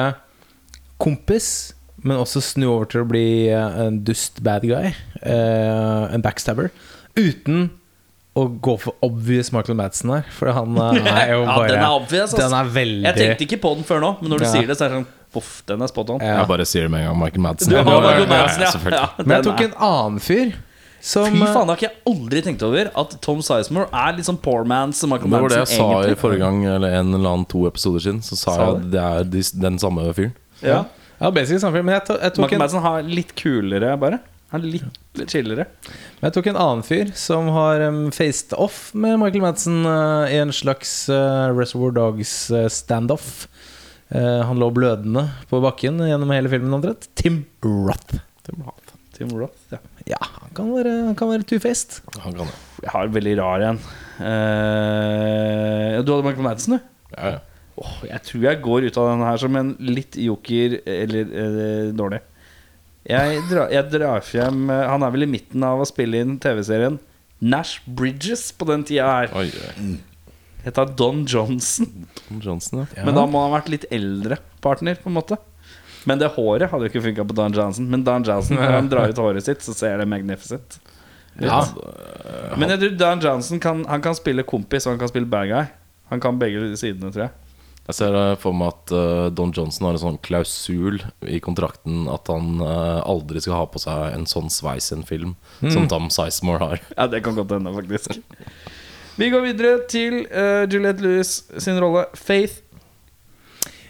kompis, 1.02 1.74
men 2.02 2.18
også 2.18 2.42
snu 2.42 2.66
over 2.70 2.88
til 2.90 3.02
å 3.02 3.08
bli 3.10 3.26
eh, 3.50 3.78
en 3.84 4.00
dust 4.06 4.38
bad 4.46 4.62
guy. 4.66 4.92
Uh, 5.22 6.06
en 6.14 6.22
backstabber. 6.22 6.70
Uten 7.18 7.68
å 8.38 8.44
gå 8.62 8.74
for 8.78 8.94
obvious 9.02 9.50
Michael 9.54 9.78
Madsen 9.80 10.12
her, 10.14 10.26
for 10.34 10.52
han 10.54 10.76
er 10.82 11.32
jo 11.32 11.40
Ja, 11.42 11.54
bare 11.56 11.70
den 11.72 11.82
er 11.82 11.94
obvious. 11.96 12.34
Den 12.38 12.54
er 12.54 12.70
veldig 12.74 13.08
Jeg 13.08 13.18
tenkte 13.18 13.46
ikke 13.48 13.60
på 13.64 13.72
den 13.78 13.86
før 13.88 14.02
nå, 14.04 14.12
men 14.20 14.34
når 14.34 14.44
du 14.44 14.46
Ja. 14.46 14.52
sier 14.54 14.70
det, 14.70 14.78
så 14.78 14.86
er 14.86 14.94
det 14.94 15.00
sånn 15.00 15.08
Poff, 15.28 15.48
den 15.68 15.82
er 15.84 15.90
spot 15.90 16.08
on. 16.14 16.22
Ja. 16.24 16.38
Jeg 16.40 16.48
bare 16.48 16.64
sier 16.64 16.86
det 16.86 16.90
med 16.94 17.02
en 17.02 17.10
gang. 17.10 17.18
Michael 17.20 17.42
Madsen. 17.44 17.68
Du 17.68 17.76
har 17.76 17.84
Ja, 17.84 17.98
Michael 18.00 18.30
Madsen, 18.30 18.62
ja. 18.64 18.70
ja 18.94 19.08
Men 19.26 19.34
jeg 19.36 19.44
tok 19.44 19.60
en 19.66 19.74
annen 19.90 20.22
fyr 20.24 20.54
som 21.00 21.28
Fy 21.30 21.38
eh, 21.38 21.52
faen, 21.54 21.68
det 21.68 21.74
har 21.74 21.78
ikke 21.78 21.88
jeg 21.88 22.00
aldri 22.10 22.42
tenkt 22.42 22.64
over. 22.66 22.90
At 22.98 23.16
Tom 23.24 23.42
Sizemore 23.44 23.86
er 23.94 24.16
litt 24.16 24.26
sånn 24.28 24.40
poor 24.42 24.66
man 24.68 24.90
Michael 24.90 25.30
Det 25.30 25.42
var 25.44 25.54
det 25.54 25.60
jeg 25.62 25.72
sa 25.76 25.88
i 26.08 26.16
forrige 26.18 26.42
gang, 26.42 26.64
eller 26.66 26.98
en 27.00 27.12
eller 27.14 27.34
annen 27.34 27.48
to 27.50 27.66
episoder 27.70 28.02
siden. 28.04 28.22
Så 28.26 28.38
sa 28.38 28.56
Sa 28.56 28.56
jeg 28.64 28.78
at 28.78 28.88
det 28.94 29.04
er 29.04 29.28
de, 29.36 29.44
den 29.66 29.78
samme 29.82 30.08
fyren. 30.16 30.34
Ja. 30.64 30.82
Ja, 31.18 31.30
basically 31.34 31.62
samme 31.62 31.78
fyr. 31.78 31.86
Men 31.86 31.98
jeg, 31.98 32.06
to, 32.08 32.18
jeg, 32.18 32.34
tok 32.34 32.44
Michael 32.44 32.60
en, 32.60 32.64
Madsen 32.64 32.84
har 32.84 33.06
litt 33.06 33.32
kulere, 33.38 33.94
bare. 34.00 34.20
Han 34.52 34.64
er 34.64 34.72
litt, 34.78 35.00
litt 35.18 35.32
chillere. 35.34 35.66
men 35.84 36.30
jeg 36.30 36.34
tok 36.38 36.46
en 36.48 36.60
annen 36.62 36.84
fyr 36.86 37.10
som 37.20 37.50
har 37.52 37.82
um, 37.84 38.06
faced 38.14 38.54
off 38.56 38.94
med 38.96 39.18
Michael 39.20 39.44
Madsen 39.44 39.82
uh, 39.84 40.24
i 40.30 40.38
en 40.40 40.54
slags 40.56 40.92
uh, 41.12 41.50
Reservoir 41.52 41.92
Dogs 41.98 42.32
eh, 42.50 42.70
standoff. 42.72 43.44
Uh, 44.08 44.40
han 44.48 44.56
lå 44.62 44.70
blødende 44.72 45.26
på 45.50 45.60
bakken 45.60 46.00
gjennom 46.06 46.32
hele 46.32 46.48
filmen 46.52 46.78
omtrent. 46.78 47.10
Tim 47.18 47.42
Roth. 47.66 48.22
Tim 49.18 49.34
Roth, 49.36 49.68
ja. 49.74 49.82
Ja, 50.08 50.18
han 50.20 50.54
kan 50.56 50.70
være, 50.72 50.92
han 51.10 51.16
kan 51.18 51.30
være 51.32 51.44
two-faced. 51.48 52.00
Han 52.24 52.32
kan 52.34 52.48
det. 52.48 52.56
Jeg 52.84 52.94
har 52.94 53.08
en 53.08 53.14
veldig 53.16 53.34
rar 53.40 53.64
en. 53.68 53.80
Eh, 54.28 55.98
du 56.00 56.12
hadde 56.12 56.24
Michael 56.24 56.46
Madsen, 56.46 56.78
du? 56.78 57.12
Ja, 57.16 57.34
ja. 57.36 57.44
Åh, 57.78 57.98
jeg 58.08 58.22
tror 58.26 58.44
jeg 58.48 58.60
går 58.64 58.88
ut 58.88 58.96
av 58.98 59.08
den 59.12 59.20
her 59.22 59.38
som 59.38 59.56
en 59.58 59.68
litt 59.78 60.16
joker 60.18 60.80
eller 60.82 61.36
eh, 61.42 61.90
dårlig. 61.94 62.18
Jeg, 63.08 63.42
drar, 63.48 63.70
jeg 63.72 63.88
drar 63.92 64.24
frem 64.26 64.66
eh, 64.74 64.82
Han 64.90 65.04
er 65.06 65.12
vel 65.14 65.24
i 65.24 65.30
midten 65.30 65.62
av 65.64 65.80
å 65.80 65.86
spille 65.88 66.18
inn 66.20 66.34
TV-serien 66.42 66.98
Nash 67.38 67.84
Bridges 67.86 68.48
på 68.52 68.66
den 68.68 68.82
tida 68.88 69.06
her. 69.06 69.30
Oi, 69.38 69.46
oi. 69.48 69.92
Heter 70.64 70.90
Don 70.98 71.22
Johnson. 71.22 72.08
Tom 72.24 72.40
Johnson, 72.42 72.82
ja. 72.82 73.04
Men 73.06 73.14
da 73.14 73.24
må 73.30 73.44
han 73.44 73.52
ha 73.52 73.60
vært 73.60 73.70
litt 73.70 73.86
eldre 73.94 74.40
partner, 74.64 74.98
på 74.98 75.12
en 75.12 75.16
måte. 75.20 75.38
Men 76.06 76.20
det 76.20 76.30
håret 76.36 76.70
hadde 76.70 76.86
jo 76.86 76.92
ikke 76.92 77.04
funka 77.08 77.26
på 77.30 77.36
Don 77.38 77.56
Johnson. 77.56 77.88
Men 77.90 78.04
Don 78.06 78.26
Johnson, 78.26 78.60
når 78.60 78.76
han 78.76 78.92
drar 78.92 79.10
ut 79.10 79.18
håret 79.18 79.46
sitt, 79.46 79.64
så 79.64 79.74
ser 79.74 79.98
det 79.98 80.06
magnificent. 80.10 80.78
Ja. 81.42 81.62
Men 82.58 82.72
jeg 82.74 82.82
tror 82.82 82.96
Don 83.00 83.20
Johnson 83.22 83.60
kan, 83.62 83.84
han 83.88 84.02
kan 84.02 84.16
spille 84.18 84.46
kompis 84.46 84.86
og 84.86 84.96
han 84.96 85.02
kan 85.02 85.10
spille 85.10 85.30
bad 85.30 85.50
guy. 85.50 85.68
Han 86.12 86.22
kan 86.22 86.38
begge 86.40 86.72
sidene, 86.80 87.12
tror 87.12 87.28
jeg. 87.28 87.34
Jeg 87.88 87.96
ser 87.96 88.16
eh, 88.20 88.34
for 88.36 88.56
meg 88.56 88.74
at 88.74 88.92
uh, 88.92 89.26
Don 89.32 89.52
Johnson 89.56 89.86
har 89.88 89.96
en 89.96 90.02
sånn 90.02 90.18
klausul 90.24 90.98
i 91.24 91.38
kontrakten 91.40 92.04
at 92.12 92.28
han 92.28 92.60
uh, 92.60 93.00
aldri 93.00 93.40
skal 93.40 93.62
ha 93.62 93.68
på 93.72 93.80
seg 93.80 94.12
en 94.12 94.26
sånn 94.28 94.50
sveis 94.52 94.90
i 94.90 94.98
en 94.98 95.06
film 95.08 95.32
som 95.72 95.88
Tom 95.88 96.10
Sizemore 96.12 96.60
har. 96.60 96.82
Ja, 96.98 97.08
det 97.08 97.22
kan 97.24 97.38
godt 97.38 97.54
hende, 97.56 97.72
faktisk. 97.72 98.20
Vi 99.18 99.30
går 99.32 99.46
videre 99.46 99.78
til 99.90 100.20
uh, 100.28 100.68
Juliette 100.68 101.02
Lewis 101.02 101.40
sin 101.56 101.80
rolle. 101.80 102.04
Faith. 102.14 102.60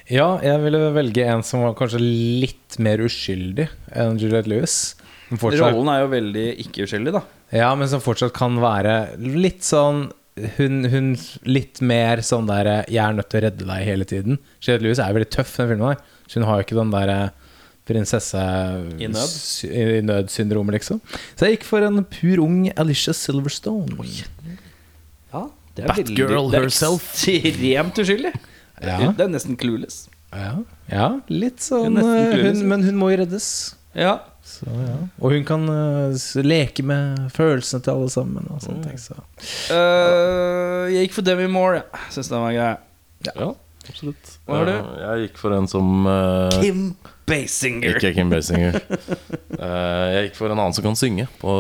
Ja, 0.09 0.29
jeg 0.45 0.61
ville 0.65 0.81
velge 0.97 1.25
en 1.29 1.43
som 1.45 1.65
var 1.67 1.75
kanskje 1.79 2.01
litt 2.03 2.79
mer 2.83 3.03
uskyldig 3.05 3.69
enn 3.93 4.21
Juliette 4.21 4.51
Lewis. 4.51 4.79
Fortsatt, 5.29 5.75
Rollen 5.75 5.91
er 5.93 6.03
jo 6.03 6.13
veldig 6.15 6.47
ikke 6.65 6.87
uskyldig, 6.87 7.13
da. 7.19 7.21
ja, 7.53 7.69
men 7.77 7.91
som 7.91 8.01
fortsatt 8.01 8.33
kan 8.37 8.57
være 8.63 8.95
litt 9.21 9.67
sånn 9.67 10.07
hun, 10.57 10.85
hun 10.89 11.11
litt 11.51 11.81
mer 11.83 12.23
sånn 12.23 12.47
der 12.49 12.69
eh, 12.71 12.85
'Jeg 12.87 13.03
er 13.03 13.17
nødt 13.17 13.29
til 13.29 13.41
å 13.41 13.45
redde 13.49 13.67
deg' 13.67 13.89
hele 13.89 14.07
tiden. 14.09 14.39
Juliette 14.63 14.87
Lewis 14.87 15.01
er 15.03 15.17
veldig 15.17 15.31
tøff, 15.35 15.57
den 15.57 15.73
filmen 15.73 15.89
der. 15.91 16.03
Så 16.29 16.39
hun 16.39 16.47
har 16.49 16.61
jo 16.61 16.67
ikke 16.67 16.79
den 16.79 16.93
derre 16.95 17.19
prinsesse 17.89 18.43
I 19.01 19.09
nød? 19.09 19.35
i 19.65 20.01
nød-syndromet, 20.05 20.77
liksom. 20.79 21.01
Så 21.35 21.49
jeg 21.49 21.57
gikk 21.57 21.67
for 21.69 21.85
en 21.85 22.05
pur 22.05 22.45
ung 22.45 22.69
Alicia 22.77 23.15
Silverstone. 23.17 23.97
Ja, 25.33 25.49
det 25.75 25.89
Batgirl 25.89 26.53
det 26.53 26.61
er 26.61 26.69
herself. 26.69 27.09
Ekstremt 27.25 27.99
uskyldig. 28.05 28.35
Ja. 28.83 29.13
Det 29.17 29.25
er 29.27 29.33
nesten 29.33 29.59
clueless. 29.59 30.07
Ja, 30.29 30.59
ja 30.93 31.07
litt 31.33 31.63
sånn 31.65 31.97
Hun 31.97 32.05
eh, 32.05 32.43
hun, 32.45 32.59
Men 32.69 32.83
hun 32.85 32.99
må 33.01 33.09
jo 33.15 33.23
reddes. 33.23 33.49
Ja. 33.97 34.19
Så, 34.45 34.69
ja. 34.69 34.97
Og 35.21 35.35
hun 35.35 35.45
kan 35.49 35.65
uh, 35.69 36.15
leke 36.45 36.85
med 36.87 37.29
følelsene 37.35 37.85
til 37.85 37.97
alle 37.97 38.11
sammen. 38.13 38.47
Og 38.53 38.63
sånne 38.65 38.85
ting, 38.87 39.01
så. 39.01 39.17
uh, 39.73 40.89
jeg 40.89 41.09
gikk 41.09 41.19
for 41.19 41.27
Demi 41.27 41.49
Moore. 41.53 41.83
Jeg 42.07 42.19
syns 42.19 42.31
den 42.33 42.45
var 42.45 42.55
grei. 42.57 42.71
Ja. 43.27 43.51
absolutt. 43.89 44.35
Hva 44.47 44.61
har 44.61 44.71
du? 44.71 44.75
Jeg 45.03 45.27
gikk 45.27 45.41
for 45.43 45.57
en 45.57 45.69
som 45.71 46.09
uh, 46.09 46.61
Kim 46.63 46.83
Basinger. 47.29 47.99
Ikke 47.99 48.15
Kim 48.17 48.33
Basinger. 48.33 48.81
Eh, 49.59 50.09
jeg 50.13 50.27
gikk 50.29 50.37
for 50.37 50.53
en 50.53 50.61
annen 50.61 50.75
som 50.77 50.85
kan 50.85 50.95
synge 50.95 51.25
på 51.41 51.53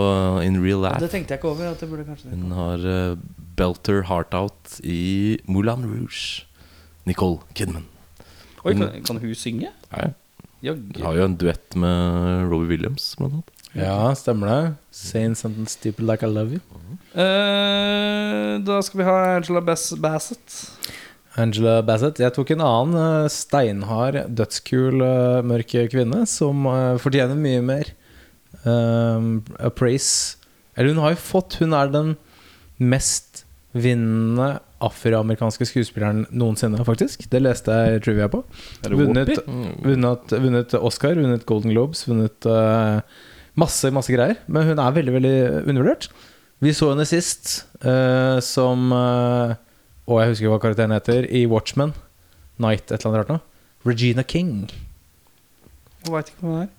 In 0.44 0.60
Real 0.62 0.84
Det 1.02 1.08
tenkte 1.10 1.34
jeg 1.34 1.40
ikke 1.40 1.48
over. 1.50 1.72
At 1.72 1.80
det 1.82 1.88
burde 1.90 2.14
Hun 2.30 2.52
har 2.54 2.84
Belter 3.58 4.04
Heart 4.06 4.36
Out 4.38 4.76
i 4.86 5.40
Moulin 5.50 5.82
Rouge. 5.82 6.44
Nicole 7.08 7.40
Kidman. 7.56 7.86
Oi, 8.64 8.74
kan, 8.74 8.90
kan 9.06 9.20
hun 9.22 9.36
synge? 9.38 9.70
Nei, 9.92 10.08
Hun 10.64 10.88
Har 11.00 11.14
jo 11.14 11.26
en 11.28 11.36
duett 11.38 11.76
med 11.78 12.48
Robbie 12.50 12.74
Williams, 12.74 13.12
blant 13.18 13.38
annet. 13.38 13.54
Ja, 13.78 14.14
stemmer 14.16 14.48
det. 14.50 14.62
Saying 14.90 15.36
something 15.38 15.68
stupid 15.70 16.06
like 16.08 16.26
I 16.26 16.30
love 16.30 16.56
you. 16.56 16.60
Eh, 17.14 18.58
da 18.64 18.80
skal 18.82 19.00
vi 19.00 19.06
ha 19.06 19.18
Angela 19.36 19.60
Bass 19.62 19.92
Bassett. 20.00 20.56
Angela 21.38 21.78
Bassett. 21.86 22.18
Jeg 22.18 22.34
tok 22.34 22.50
en 22.54 22.64
annen 22.64 22.98
eh, 22.98 23.30
steinhard, 23.30 24.18
dødskul, 24.34 25.02
eh, 25.04 25.40
mørk 25.46 25.76
kvinne 25.92 26.24
som 26.26 26.66
eh, 26.66 26.96
fortjener 27.02 27.38
mye 27.38 27.62
mer 27.62 27.92
um, 28.64 29.44
appraise. 29.62 30.38
Eller 30.74 30.94
hun 30.94 31.02
har 31.02 31.14
jo 31.14 31.20
fått 31.22 31.58
Hun 31.58 31.74
er 31.74 31.90
den 31.90 32.16
mest 32.78 33.44
vinnende 33.74 34.58
afroamerikanske 34.84 35.66
skuespilleren 35.68 36.24
noensinne, 36.30 36.80
faktisk. 36.86 37.26
Det 37.30 37.40
leste 37.42 37.74
jeg 37.74 38.02
trivia 38.06 38.28
på. 38.30 38.42
Vunnet, 38.86 39.32
Whoopi? 39.34 39.74
vunnet, 39.84 40.34
vunnet 40.44 40.74
Oscar, 40.78 41.18
vunnet 41.18 41.46
Golden 41.48 41.74
Globes, 41.74 42.04
vunnet 42.08 42.48
uh, 42.48 43.00
masse, 43.58 43.90
masse 43.94 44.14
greier. 44.14 44.38
Men 44.46 44.70
hun 44.70 44.82
er 44.82 44.96
veldig, 44.98 45.14
veldig 45.18 45.36
undervurdert. 45.64 46.08
Vi 46.62 46.74
så 46.74 46.92
henne 46.92 47.06
sist 47.06 47.68
uh, 47.86 48.38
som 48.42 48.90
uh, 48.90 49.54
Og 50.10 50.18
jeg 50.22 50.32
husker 50.32 50.50
hva 50.50 50.58
karakteren 50.62 50.94
heter. 50.94 51.26
I 51.30 51.46
Watchmen. 51.50 51.94
Night, 52.58 52.90
et 52.90 52.98
eller 52.98 53.12
annet 53.12 53.22
rart 53.22 53.34
noe. 53.36 53.44
Regina 53.86 54.24
King. 54.26 54.66
Jeg 56.02 56.14
veit 56.14 56.32
ikke 56.32 56.46
hva 56.46 56.56
det 56.56 56.66
er. 56.66 56.74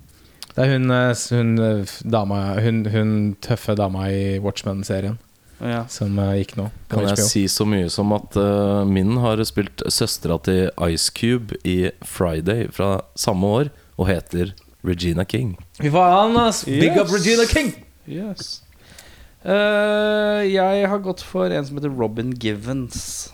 Det 0.50 0.66
er 0.66 0.72
hun, 0.74 0.91
eh, 0.91 1.14
hun, 1.32 1.52
eh, 1.64 1.91
dama, 2.12 2.39
hun, 2.60 2.86
hun 2.91 3.12
tøffe 3.39 3.76
dama 3.80 4.10
i 4.12 4.39
Watchmen-serien 4.43 5.20
ja. 5.60 5.84
som 5.91 6.18
eh, 6.20 6.38
gikk 6.41 6.55
nå. 6.60 6.70
Kan 6.91 7.07
jeg 7.10 7.26
si 7.28 7.43
så 7.51 7.68
mye 7.68 7.89
som 7.91 8.14
at 8.16 8.38
uh, 8.39 8.86
min 8.88 9.18
har 9.24 9.41
spilt 9.47 9.84
søstera 9.91 10.39
til 10.45 10.70
Ice 10.89 11.12
Cube 11.16 11.60
i 11.68 11.91
Friday 12.05 12.70
fra 12.74 12.99
samme 13.20 13.53
år, 13.60 13.72
og 13.99 14.10
heter 14.10 14.53
Regina 14.86 15.26
King. 15.28 15.57
Fy 15.80 15.91
faen, 15.91 16.38
ass! 16.39 16.64
Big 16.66 16.95
up 16.95 17.10
Yes. 17.10 17.16
Regina 17.18 17.47
King! 17.49 17.74
Yes. 18.10 18.62
Uh, 19.43 20.43
jeg 20.43 20.88
har 20.91 21.03
gått 21.03 21.24
for 21.24 21.51
en 21.51 21.66
som 21.68 21.80
heter 21.80 21.91
Robin 21.95 22.32
Givens. 22.36 23.32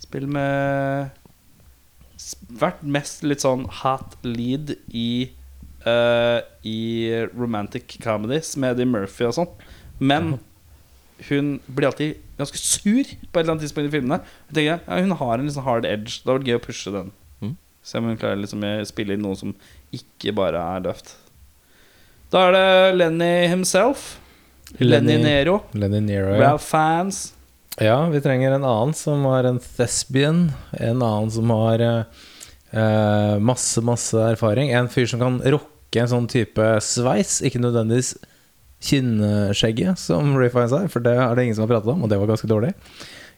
Spiller 0.00 0.30
med 0.30 1.22
Vært 2.56 2.80
mest 2.82 3.20
litt 3.26 3.42
sånn 3.44 3.66
hat 3.82 4.14
lead 4.24 4.72
i 4.88 5.28
uh, 5.84 6.40
I 6.64 6.78
romantic 7.36 7.98
comedies 8.02 8.54
med 8.56 8.76
Eddie 8.76 8.88
Murphy 8.88 9.28
og 9.28 9.36
sånn. 9.36 9.50
Men 10.00 10.38
hun 11.28 11.60
blir 11.66 11.88
alltid 11.88 12.16
ganske 12.38 12.58
sur 12.60 13.04
på 13.04 13.38
et 13.38 13.42
eller 13.42 13.54
annet 13.54 13.62
tidspunkt 13.64 13.88
i 13.88 13.94
filmene. 13.96 14.18
Jeg 14.50 14.54
tenker, 14.58 14.80
ja, 14.86 15.00
Hun 15.02 15.14
har 15.20 15.38
en 15.38 15.48
sånn 15.54 15.64
hard 15.64 15.86
edge. 15.88 16.18
Det 16.20 16.28
hadde 16.28 16.38
vært 16.42 16.50
gøy 16.50 16.58
å 16.58 16.64
pushe 16.66 16.92
den. 16.92 17.12
Mm. 17.40 17.54
Se 17.82 17.98
om 17.98 18.08
hun 18.10 18.18
klarer 18.20 18.42
liksom 18.42 18.66
å 18.68 18.72
spille 18.88 19.16
inn 19.16 19.22
noe 19.24 19.38
som 19.38 19.54
ikke 19.96 20.34
bare 20.36 20.60
er 20.76 20.84
døvt. 20.90 21.14
Da 22.32 22.48
er 22.48 22.52
det 22.56 22.66
Lenny 22.98 23.46
himself. 23.48 24.18
Lenny, 24.80 25.14
Lenny- 25.14 25.22
Nero. 25.24 25.60
Lenny 25.78 26.00
Nero, 26.02 26.34
ja. 26.34 26.50
Ralph 26.50 26.66
Fans. 26.66 27.32
Ja, 27.80 28.00
vi 28.10 28.20
trenger 28.24 28.52
en 28.56 28.64
annen 28.64 28.94
som 28.96 29.24
har 29.28 29.44
en 29.48 29.58
thespian. 29.60 30.50
En 30.80 31.02
annen 31.04 31.30
som 31.30 31.50
har 31.54 31.80
eh, 31.86 33.38
masse, 33.38 33.80
masse 33.84 34.16
erfaring. 34.32 34.72
En 34.74 34.88
fyr 34.88 35.06
som 35.06 35.20
kan 35.22 35.38
rocke 35.44 36.00
en 36.02 36.08
sånn 36.10 36.26
type 36.28 36.66
sveis. 36.84 37.38
Ikke 37.46 37.60
nødvendigvis 37.62 38.16
kinnskjegget, 38.86 40.00
som 40.00 40.34
Rayfine 40.38 40.66
er, 40.84 40.90
for 40.92 41.04
det 41.04 41.14
er 41.18 41.34
det 41.36 41.46
ingen 41.46 41.58
som 41.58 41.66
har 41.66 41.74
pratet 41.76 41.92
om, 41.92 42.04
og 42.06 42.12
det 42.12 42.18
var 42.20 42.30
ganske 42.30 42.50
dårlig. 42.50 42.72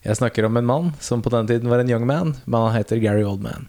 Jeg 0.07 0.19
snakker 0.21 0.47
om 0.47 0.57
en 0.61 0.69
mann 0.69 0.93
som 1.03 1.23
på 1.25 1.33
den 1.35 1.49
tiden 1.49 1.71
var 1.71 1.83
en 1.83 1.91
young 1.91 2.07
man, 2.07 2.37
men 2.47 2.69
han 2.69 2.77
heter 2.77 3.01
Gary 3.03 3.25
Oldman. 3.27 3.67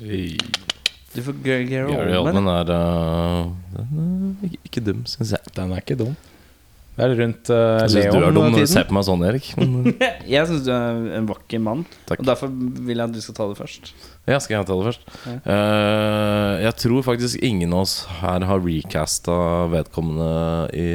Du 0.00 1.22
Gary, 1.42 1.80
Oldman. 2.14 2.46
Er 2.46 2.70
uh, 2.70 3.48
den 3.74 4.36
er 4.46 4.58
ikke 4.60 4.82
dum, 4.84 5.06
syns 5.08 5.32
jeg. 5.34 5.54
Den 5.56 5.72
er 5.74 5.82
ikke 5.82 5.98
dum. 5.98 6.14
Det 7.00 7.06
er 7.06 7.14
rundt 7.16 7.48
uh, 7.48 7.56
Jeg 7.80 7.92
syns 7.94 8.12
du 8.12 8.18
er 8.20 8.34
dum 8.36 8.50
når 8.52 8.60
du 8.60 8.68
ser 8.68 8.84
på 8.84 8.92
meg 8.92 9.04
sånn, 9.08 9.22
Erik. 9.24 9.46
Jeg 10.34 10.48
syns 10.50 10.66
du 10.66 10.70
er 10.74 10.98
en 11.16 11.28
vakker 11.30 11.62
mann. 11.64 11.86
Takk. 12.10 12.20
Og 12.20 12.28
derfor 12.28 12.50
vil 12.52 13.00
jeg 13.00 13.06
at 13.06 13.14
du 13.14 13.20
skal 13.24 13.36
ta 13.38 13.46
det 13.48 13.56
først. 13.56 13.92
ja, 14.28 14.36
skal 14.36 14.58
jeg 14.58 14.68
ta 14.68 14.76
det 14.76 14.86
først? 14.90 15.08
Ja. 15.24 15.36
Uh, 15.46 16.52
jeg 16.66 16.74
tror 16.82 17.06
faktisk 17.06 17.40
ingen 17.46 17.72
av 17.72 17.86
oss 17.86 17.94
her 18.20 18.44
har 18.50 18.60
recasta 18.66 19.38
vedkommende 19.72 20.28
i 20.76 20.90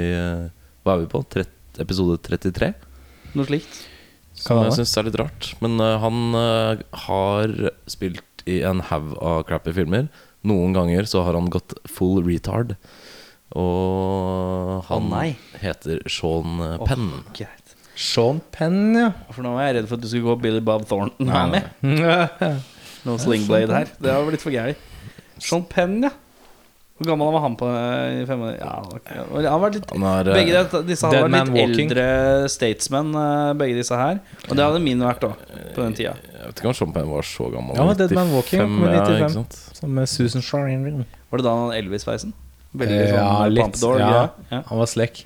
Hva 0.86 0.94
er 0.94 1.02
vi 1.02 1.10
på? 1.10 1.24
Trett- 1.34 1.82
episode 1.82 2.20
33? 2.22 2.70
Noe 3.34 3.50
slikt. 3.50 3.82
Som 4.38 4.62
jeg 4.68 4.78
syns 4.78 4.94
er 5.00 5.08
litt 5.10 5.18
rart. 5.20 5.50
Men 5.64 5.80
uh, 5.82 5.96
han 6.04 6.38
uh, 6.38 6.86
har 7.08 7.58
spilt 7.90 8.46
i 8.46 8.62
en 8.68 8.84
haug 8.92 9.16
av 9.26 9.42
crappy 9.50 9.74
filmer. 9.74 10.06
Noen 10.46 10.76
ganger 10.78 11.08
så 11.10 11.24
har 11.26 11.34
han 11.34 11.50
gått 11.50 11.74
full 11.90 12.22
retard. 12.28 12.76
Og 13.56 14.84
han 14.90 15.06
nei. 15.12 15.28
heter 15.62 16.02
Sean 16.12 16.60
eh, 16.66 16.76
Penn. 16.86 17.08
Oh, 17.22 17.46
Sean 17.96 18.42
Penn, 18.52 18.82
ja. 19.00 19.12
For 19.32 19.46
nå 19.46 19.54
var 19.56 19.70
jeg 19.70 19.78
redd 19.80 19.88
for 19.88 19.96
at 20.00 20.04
du 20.04 20.10
skulle 20.12 20.28
gå 20.34 20.36
Billy 20.44 20.60
Bob 20.66 20.84
Thornton 20.90 21.32
her 21.32 21.48
med. 21.54 21.72
Noe 23.06 23.22
slingblade 23.22 23.72
her. 23.72 23.92
Det 24.02 24.12
har 24.12 24.28
litt 24.34 24.44
for 24.44 24.52
gærent. 24.56 24.82
Sean 25.40 25.64
Penn, 25.72 26.02
ja. 26.04 26.12
Hvor 26.96 27.10
gammel 27.10 27.28
var 27.36 27.42
han 27.44 27.56
på 27.60 27.68
i 27.68 28.22
fem 28.24 28.44
ja, 28.56 28.76
ok. 28.88 29.10
Han 29.12 29.46
har 29.52 29.58
vært 29.60 29.74
litt 29.82 29.90
Han 29.92 30.04
er 30.08 30.30
eh, 30.32 30.38
Begge 30.38 30.62
de- 30.72 30.80
disse 30.88 31.04
har 31.12 31.26
vært 31.26 31.34
litt 31.34 31.50
Walking. 31.52 31.90
eldre 31.92 32.06
statesmen, 32.54 33.10
eh, 33.20 33.50
begge 33.60 33.76
disse 33.82 33.98
her. 34.00 34.22
Og 34.48 34.54
det 34.56 34.64
hadde 34.64 34.80
min 34.84 35.04
vært 35.04 35.26
òg, 35.28 35.34
på 35.76 35.84
den 35.84 35.98
tida. 35.98 36.14
Jeg 36.24 36.46
vet 36.54 36.62
ikke 36.64 36.70
om 36.72 36.78
Sean 36.80 36.94
Penn 36.96 37.12
var 37.12 37.28
så 37.28 37.50
gammel. 37.52 37.76
Ja, 37.76 37.98
Dead 38.00 38.16
Man 38.16 38.32
Walking, 38.32 38.64
95, 38.64 38.80
med 38.80 38.96
ja, 38.96 39.04
95. 39.04 39.20
ikke 39.20 39.36
sant? 39.36 39.60
Som 39.82 39.92
med 40.00 40.08
Susan 40.08 40.46
Sarandon. 40.48 41.04
Var 41.32 41.42
det 41.44 41.48
da 41.50 41.56
han 41.58 41.66
hadde 41.68 41.82
Elvis-sveisen? 41.84 42.32
Veldig 42.76 43.00
Eh, 43.02 43.08
sånn 43.12 43.22
ja, 43.22 43.48
litt. 43.48 43.64
pompadour, 43.64 44.00
Ja. 44.00 44.30
ja. 44.52 44.62
Han 44.70 44.78
var 44.82 44.90
slekk. 44.92 45.24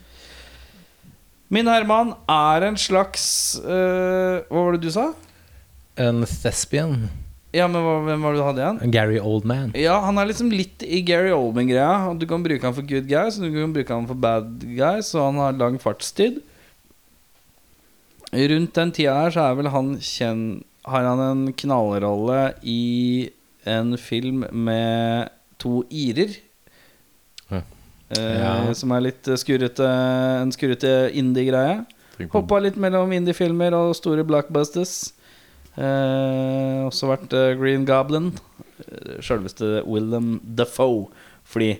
Min 1.49 1.65
Herman 1.65 2.13
er 2.29 2.63
en 2.67 2.75
slags 2.77 3.23
eh, 3.63 4.43
Hva 4.51 4.65
var 4.67 4.75
det 4.77 4.81
du 4.83 4.91
sa? 4.93 5.07
En 5.97 6.21
thespian. 6.23 7.09
Ja, 7.51 7.65
men 7.67 7.81
hva, 7.81 7.95
Hvem 8.05 8.21
var 8.21 8.33
det 8.35 8.39
du 8.39 8.45
hadde 8.45 8.61
igjen? 8.61 8.91
Gary 8.93 9.17
Oldman. 9.19 9.71
Ja, 9.73 9.99
Han 10.05 10.19
er 10.21 10.27
liksom 10.29 10.51
litt 10.53 10.83
i 10.85 11.01
Gary 11.01 11.31
Oldman-greia. 11.33 12.13
Du 12.19 12.27
kan 12.29 12.43
bruke 12.45 12.61
han 12.63 12.75
for 12.77 12.85
good 12.85 13.07
guys, 13.09 13.39
og 13.39 13.47
du 13.49 13.57
kan 13.57 13.73
bruke 13.73 13.89
han 13.97 14.05
for 14.05 14.13
bad 14.13 14.59
guys, 14.77 15.09
og 15.15 15.25
han 15.31 15.41
har 15.41 15.57
lang 15.57 15.79
fartstid. 15.81 16.41
Rundt 18.31 18.75
den 18.77 18.91
tida 18.93 19.15
her 19.23 19.33
så 19.33 19.47
er 19.49 19.55
vel 19.57 19.71
han 19.73 19.95
kjenn... 19.97 20.43
Har 20.89 21.03
han 21.05 21.19
en 21.21 21.41
knallrolle 21.53 22.53
i 22.63 23.29
en 23.67 23.95
film 23.99 24.45
med 24.55 25.29
to 25.61 25.83
irer. 25.91 26.31
Ja. 28.17 28.69
Eh, 28.69 28.73
Som 28.73 28.91
er 28.95 29.03
litt 29.05 29.27
skurrete 29.37 29.85
En 30.41 30.51
skurrete 30.55 31.11
indie-greie. 31.13 31.83
Hoppa 32.33 32.57
litt 32.59 32.75
mellom 32.81 33.11
indie-filmer 33.15 33.75
og 33.77 33.93
store 33.95 34.25
blockbusters. 34.27 35.13
Eh, 35.79 36.79
også 36.87 37.07
vært 37.13 37.33
eh, 37.37 37.53
Green 37.59 37.85
Goblin. 37.87 38.31
Sjølveste 39.23 39.83
Willem 39.87 40.39
Defoe. 40.43 41.07
Fordi 41.47 41.77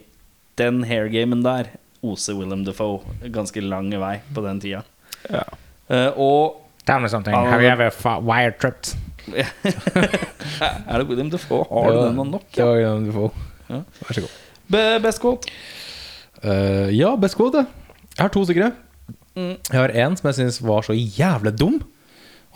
den 0.60 0.84
hairgamen 0.88 1.42
der 1.44 1.74
oser 2.06 2.38
Willem 2.40 2.64
Defoe 2.68 3.02
ganske 3.34 3.62
lang 3.66 3.90
vei 4.00 4.20
på 4.36 4.44
den 4.46 4.62
tida. 4.64 4.84
Ja. 5.30 5.44
Eh, 5.90 6.12
og 6.16 6.66
Tell 6.88 7.02
me 7.04 7.10
something. 7.12 7.36
Have 7.36 7.62
you 7.62 7.70
ever 7.70 7.92
wire-tripped? 8.24 8.96
Er 10.90 10.98
det 10.98 11.06
Willem 11.10 11.30
Defoe? 11.30 11.66
Har 11.70 11.92
du 11.92 12.00
den 12.08 12.32
nok? 12.32 12.48
Ja. 12.58 12.64
Ja. 12.66 12.72
William 12.96 13.06
Defoe. 13.06 13.30
Ja. 13.70 13.82
Vær 14.00 14.16
så 14.18 14.22
god. 14.26 14.40
Be 14.70 14.82
best 15.04 15.22
quote? 15.22 15.52
Eh, 16.44 16.90
ja, 16.96 17.14
best 17.20 17.38
quote. 17.40 17.66
Jeg 18.16 18.22
har 18.24 18.34
to 18.34 18.44
stykker. 18.48 18.76
Mm. 19.36 19.56
Jeg 19.56 19.80
har 19.80 19.96
en 20.06 20.18
som 20.20 20.30
jeg 20.30 20.40
syns 20.40 20.62
var 20.64 20.86
så 20.88 20.96
jævlig 20.96 21.56
dum. 21.60 21.80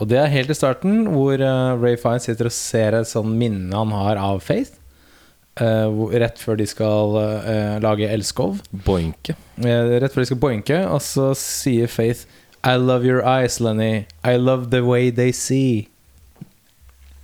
Og 0.01 0.09
det 0.09 0.17
er 0.19 0.31
helt 0.33 0.49
i 0.49 0.57
starten, 0.57 1.03
hvor 1.13 1.37
uh, 1.37 1.77
Ray 1.77 1.99
Fine 2.01 2.23
sitter 2.23 2.49
og 2.49 2.55
ser 2.55 2.97
et 2.97 3.07
sånn 3.07 3.35
minne 3.37 3.75
han 3.77 3.93
har 3.93 4.17
av 4.17 4.41
Faith. 4.43 4.79
Uh, 5.59 5.85
hvor, 5.93 6.15
rett 6.17 6.41
før 6.41 6.57
de 6.57 6.65
skal 6.65 7.17
lage 7.83 8.09
Elskov. 8.09 8.63
Boinke. 8.87 9.37
Eh, 9.61 9.97
rett 10.01 10.13
før 10.15 10.23
de 10.23 10.31
skal 10.31 10.41
boinke, 10.41 10.79
og 10.89 11.01
så 11.05 11.31
sier 11.37 11.91
Faith 11.91 12.25
I 12.65 12.79
love 12.79 13.05
your 13.05 13.21
eyes, 13.21 13.59
Lenny. 13.61 14.07
I 14.25 14.37
love 14.37 14.71
the 14.71 14.81
way 14.81 15.11
they 15.11 15.31
see. 15.31 15.89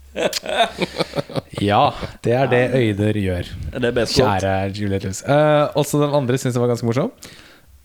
ja, 1.70 1.82
det 2.26 2.34
er 2.36 2.50
det 2.52 2.64
øyder 2.78 3.20
gjør. 3.20 3.52
Er 3.74 3.84
det 3.84 3.94
best? 3.98 4.18
Kjære 4.18 4.54
Juliet 4.74 5.06
Lewis. 5.06 5.22
Uh, 5.28 5.70
også 5.80 6.02
den 6.02 6.16
andre 6.18 6.40
syns 6.42 6.58
jeg 6.58 6.64
var 6.64 6.72
ganske 6.72 6.88
morsom. 6.90 7.12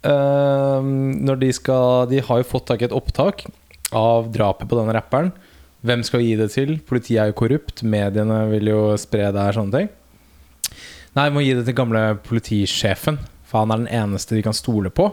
Uh, 0.05 0.85
når 1.25 1.39
de 1.41 1.49
skal 1.57 2.11
De 2.11 2.19
har 2.21 2.43
jo 2.43 2.45
fått 2.45 2.67
tak 2.69 2.83
i 2.83 2.89
et 2.91 2.93
opptak 2.93 3.47
av 3.97 4.29
drapet 4.35 4.69
på 4.69 4.77
denne 4.77 4.93
rapperen, 4.97 5.33
Hvem 5.85 6.01
skal 6.01 6.23
gi 6.25 6.33
det 6.41 6.49
til? 6.55 6.79
Politiet 6.89 7.21
er 7.21 7.29
jo 7.29 7.37
korrupt. 7.37 7.83
Mediene 7.85 8.39
vil 8.49 8.71
jo 8.71 8.79
spre 8.97 9.27
det 9.29 9.43
her, 9.43 9.53
sånne 9.53 9.83
ting. 9.83 9.91
Nei, 11.15 11.27
vi 11.29 11.35
må 11.37 11.43
gi 11.45 11.53
det 11.59 11.67
til 11.69 11.77
gamle 11.77 12.01
politisjefen, 12.25 13.19
for 13.45 13.63
han 13.63 13.75
er 13.75 13.83
den 13.83 13.91
eneste 13.93 14.33
de 14.33 14.45
kan 14.47 14.57
stole 14.57 14.89
på. 14.89 15.11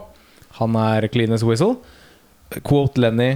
Han 0.56 0.78
er 0.80 1.04
Cleanest 1.12 1.44
whistle. 1.44 1.76
Quote 2.64 3.00
Lenny 3.04 3.34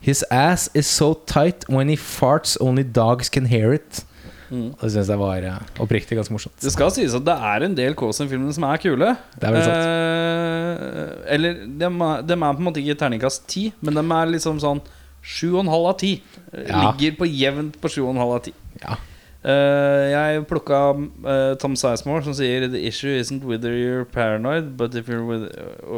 His 0.00 0.24
ass 0.30 0.68
is 0.74 0.86
so 0.86 1.14
tight 1.26 1.64
when 1.68 1.88
he 1.88 1.96
farts 1.96 2.56
only 2.60 2.84
dogs 2.84 3.28
can 3.28 3.46
hear 3.46 3.72
it. 3.74 4.04
Mm. 4.48 4.70
Det 4.80 4.88
syns 4.94 5.08
jeg 5.12 5.20
var 5.20 5.44
eh, 5.44 5.56
oppriktig 5.82 6.16
ganske 6.16 6.32
morsomt. 6.32 6.54
Det 6.62 6.70
skal 6.72 6.92
sies 6.94 7.12
at 7.18 7.24
det 7.26 7.34
er 7.50 7.66
en 7.66 7.74
del 7.76 7.96
Kåsen-filmer 7.98 8.54
som 8.56 8.64
er 8.64 8.80
kule. 8.80 9.10
Det 9.34 9.44
er 9.48 9.52
vel 9.56 9.66
sant. 9.66 9.88
Eh, 9.90 11.34
eller 11.34 11.58
de 11.66 11.84
er, 11.90 12.22
de 12.24 12.36
er 12.38 12.54
på 12.56 12.62
en 12.62 12.68
måte 12.70 12.80
ikke 12.80 12.96
terningkast 13.02 13.44
ti, 13.50 13.66
men 13.84 13.98
de 13.98 14.04
er 14.06 14.32
liksom 14.32 14.62
sånn 14.62 14.80
sju 15.20 15.50
og 15.58 15.62
en 15.66 15.72
halv 15.74 15.90
av 15.92 15.98
ti. 16.00 16.14
Eh, 16.54 16.64
Ja. 16.70 16.80
Ligger 16.94 17.18
på 17.20 17.28
jevnt 17.28 17.76
på 17.82 17.90
sju 17.92 18.02
og 18.06 18.14
en 18.14 18.22
halv 18.22 18.38
av 18.38 18.42
ti. 18.48 18.54
Ja. 18.80 18.96
Eh, 19.44 20.04
jeg 20.14 20.46
plukka 20.50 20.78
eh, 20.96 21.52
Tom 21.60 21.76
Sizemore 21.78 22.24
som 22.24 22.34
sier 22.34 22.66
The 22.72 22.80
issue 22.88 23.12
isn't 23.20 23.44
whether 23.44 23.70
you're 23.76 24.04
paranoid, 24.04 24.76
but, 24.76 24.94
if 24.94 25.08
you're 25.08 25.24
with, 25.28 25.52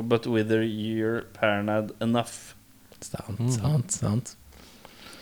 but 0.09 0.27
whether 0.27 0.63
you're 0.63 1.23
paranoid 1.39 1.93
enough. 2.03 2.57
Sant, 3.05 3.39
Mm. 3.41 3.51
sant, 3.57 3.91
sant. 3.93 4.35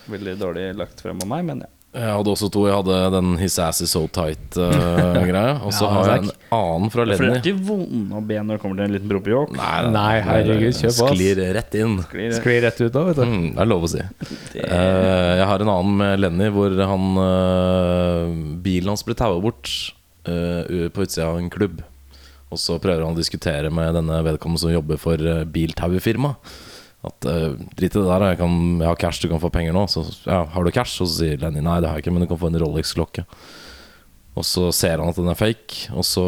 Veldig 0.09 0.37
dårlig 0.41 0.71
lagt 0.75 1.01
frem 1.01 1.19
av 1.21 1.27
meg, 1.29 1.45
men 1.45 1.59
ja. 1.65 1.69
Jeg 1.89 2.05
hadde 2.13 2.29
også 2.29 2.51
to. 2.53 2.67
Jeg 2.69 2.75
hadde 2.77 2.97
den 3.15 3.31
His 3.39 3.55
ass 3.57 3.79
is 3.81 3.89
so 3.95 4.03
tight-greia. 4.13 5.55
og 5.65 5.71
så 5.73 5.87
Ja, 5.87 5.93
har 5.95 6.09
jeg 6.11 6.19
en 6.27 6.31
annen 6.53 6.91
fra 6.93 7.01
Lenny. 7.07 7.17
For 7.17 7.25
det 7.25 7.39
er 7.39 7.41
ikke 7.49 7.63
vondt 7.65 8.13
å 8.13 8.21
be 8.29 8.37
når 8.45 8.59
det 8.59 8.61
kommer 8.61 8.77
til 8.77 8.85
en 8.85 8.93
liten 8.93 9.09
proppjokk. 9.09 9.55
Nei, 9.57 9.79
Nei, 9.95 10.11
herregud, 10.27 10.77
kjør 10.77 10.93
på. 10.99 11.07
Sklir 11.15 11.41
rett 11.57 11.77
inn. 11.79 11.95
Sklir 12.37 12.61
rett 12.67 12.81
ut 12.83 12.93
da, 12.93 13.03
vet 13.09 13.17
du. 13.17 13.23
Mm, 13.25 13.47
det 13.55 13.63
er 13.65 13.71
lov 13.71 13.87
å 13.87 13.91
si. 13.95 14.05
Uh, 14.59 15.39
jeg 15.39 15.45
har 15.49 15.63
en 15.63 15.71
annen 15.71 15.97
med 15.97 16.19
Lenny, 16.21 16.49
hvor 16.53 16.73
han 16.77 17.05
uh, 17.17 18.37
bilen 18.61 18.91
hans 18.93 19.05
ble 19.07 19.15
taua 19.17 19.39
bort 19.41 19.69
eh, 20.29 20.89
på 20.93 21.05
utsida 21.05 21.29
av 21.31 21.39
en 21.39 21.49
klubb. 21.49 21.79
Og 22.53 22.59
så 22.61 22.77
prøver 22.81 23.01
han 23.05 23.15
å 23.15 23.17
diskutere 23.17 23.71
med 23.73 23.95
denne 23.97 24.19
vedkommende 24.25 24.61
som 24.61 24.73
jobber 24.73 24.99
for 25.01 25.17
uh, 25.25 25.41
biltauefirma. 25.49 26.35
At 27.07 27.25
uh, 27.29 27.55
drit 27.79 27.93
i 27.93 27.99
det 27.99 28.07
der, 28.07 28.25
jeg, 28.33 28.39
kan, 28.41 28.55
jeg 28.81 28.89
har 28.89 28.99
cash, 28.99 29.21
du 29.23 29.29
kan 29.31 29.41
få 29.41 29.51
penger 29.53 29.75
nå. 29.75 29.85
Så 29.91 30.03
ja, 30.25 30.43
har 30.51 30.65
du 30.65 30.71
cash? 30.75 30.99
Og 30.99 31.07
så 31.07 31.21
sier 31.21 31.39
Lenny 31.39 31.63
nei, 31.63 31.79
det 31.79 31.91
har 31.91 31.99
jeg 31.99 32.07
ikke, 32.07 32.15
men 32.15 32.25
du 32.25 32.29
kan 32.31 32.41
få 32.41 32.51
en 32.51 32.59
Rolex-klokke. 32.59 33.23
Og 34.39 34.45
så 34.47 34.67
ser 34.75 35.01
han 35.01 35.11
at 35.11 35.17
den 35.19 35.31
er 35.31 35.39
fake, 35.39 35.89
og 35.95 36.05
så 36.07 36.25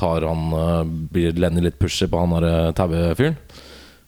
tar 0.00 0.24
han 0.28 0.52
uh, 0.52 0.84
blir 0.84 1.36
Lenny 1.36 1.64
litt 1.64 1.80
pushy 1.80 2.08
på 2.08 2.20
han 2.20 2.36
der 2.36 2.46
uh, 2.48 2.76
tauefyren. 2.76 3.40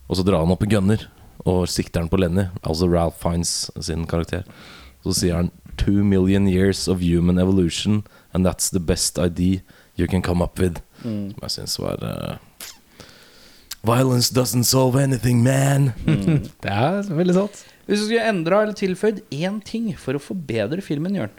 Og 0.08 0.18
så 0.18 0.24
drar 0.26 0.44
han 0.44 0.52
opp 0.52 0.64
en 0.66 0.72
gunner 0.72 1.08
og 1.48 1.64
sikter 1.70 2.04
han 2.04 2.10
på 2.12 2.20
Lenny, 2.20 2.46
altså 2.62 2.86
Ralph 2.90 3.18
Fiennes 3.22 3.70
sin 3.80 4.06
karakter. 4.06 4.44
Så 5.02 5.16
sier 5.18 5.40
han 5.40 5.50
Two 5.80 6.04
million 6.04 6.46
years 6.46 6.86
of 6.86 7.00
human 7.00 7.38
evolution, 7.38 8.02
and 8.34 8.46
that's 8.46 8.68
the 8.70 8.78
best 8.78 9.18
idea 9.18 9.62
you 9.96 10.06
can 10.06 10.22
come 10.22 10.44
up 10.44 10.60
with. 10.60 10.82
Som 11.02 11.42
jeg 11.42 11.54
syns 11.56 11.78
var 11.80 12.04
eh, 12.06 12.36
Violence 13.82 14.30
doesn't 14.30 14.64
solve 14.68 14.96
anything, 15.00 15.42
man. 15.42 15.90
Det 16.62 16.70
er 16.70 17.02
veldig 17.10 17.34
sant. 17.34 17.62
Hvis 17.88 17.98
du 17.98 18.06
skulle 18.06 18.28
endra 18.30 18.60
eller 18.62 18.76
tilføyd 18.78 19.16
én 19.34 19.56
ting 19.66 19.88
for 19.98 20.14
å 20.14 20.20
forbedre 20.22 20.78
filmen, 20.86 21.16
Jørn 21.18 21.32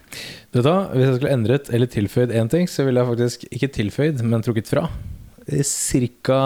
Du 0.52 0.58
vet 0.60 0.66
da, 0.68 0.74
Hvis 0.91 1.06
jeg 1.08 1.16
skulle 1.22 1.36
endret 1.38 1.70
eller 1.72 1.88
tilføyd 1.94 2.34
én 2.36 2.50
ting, 2.52 2.68
så 2.68 2.84
ville 2.84 3.00
jeg 3.00 3.10
faktisk 3.14 3.46
ikke 3.48 3.70
tilføyd, 3.78 4.24
men 4.28 4.44
trukket 4.44 4.68
fra. 4.68 4.89
Ca. 5.48 6.41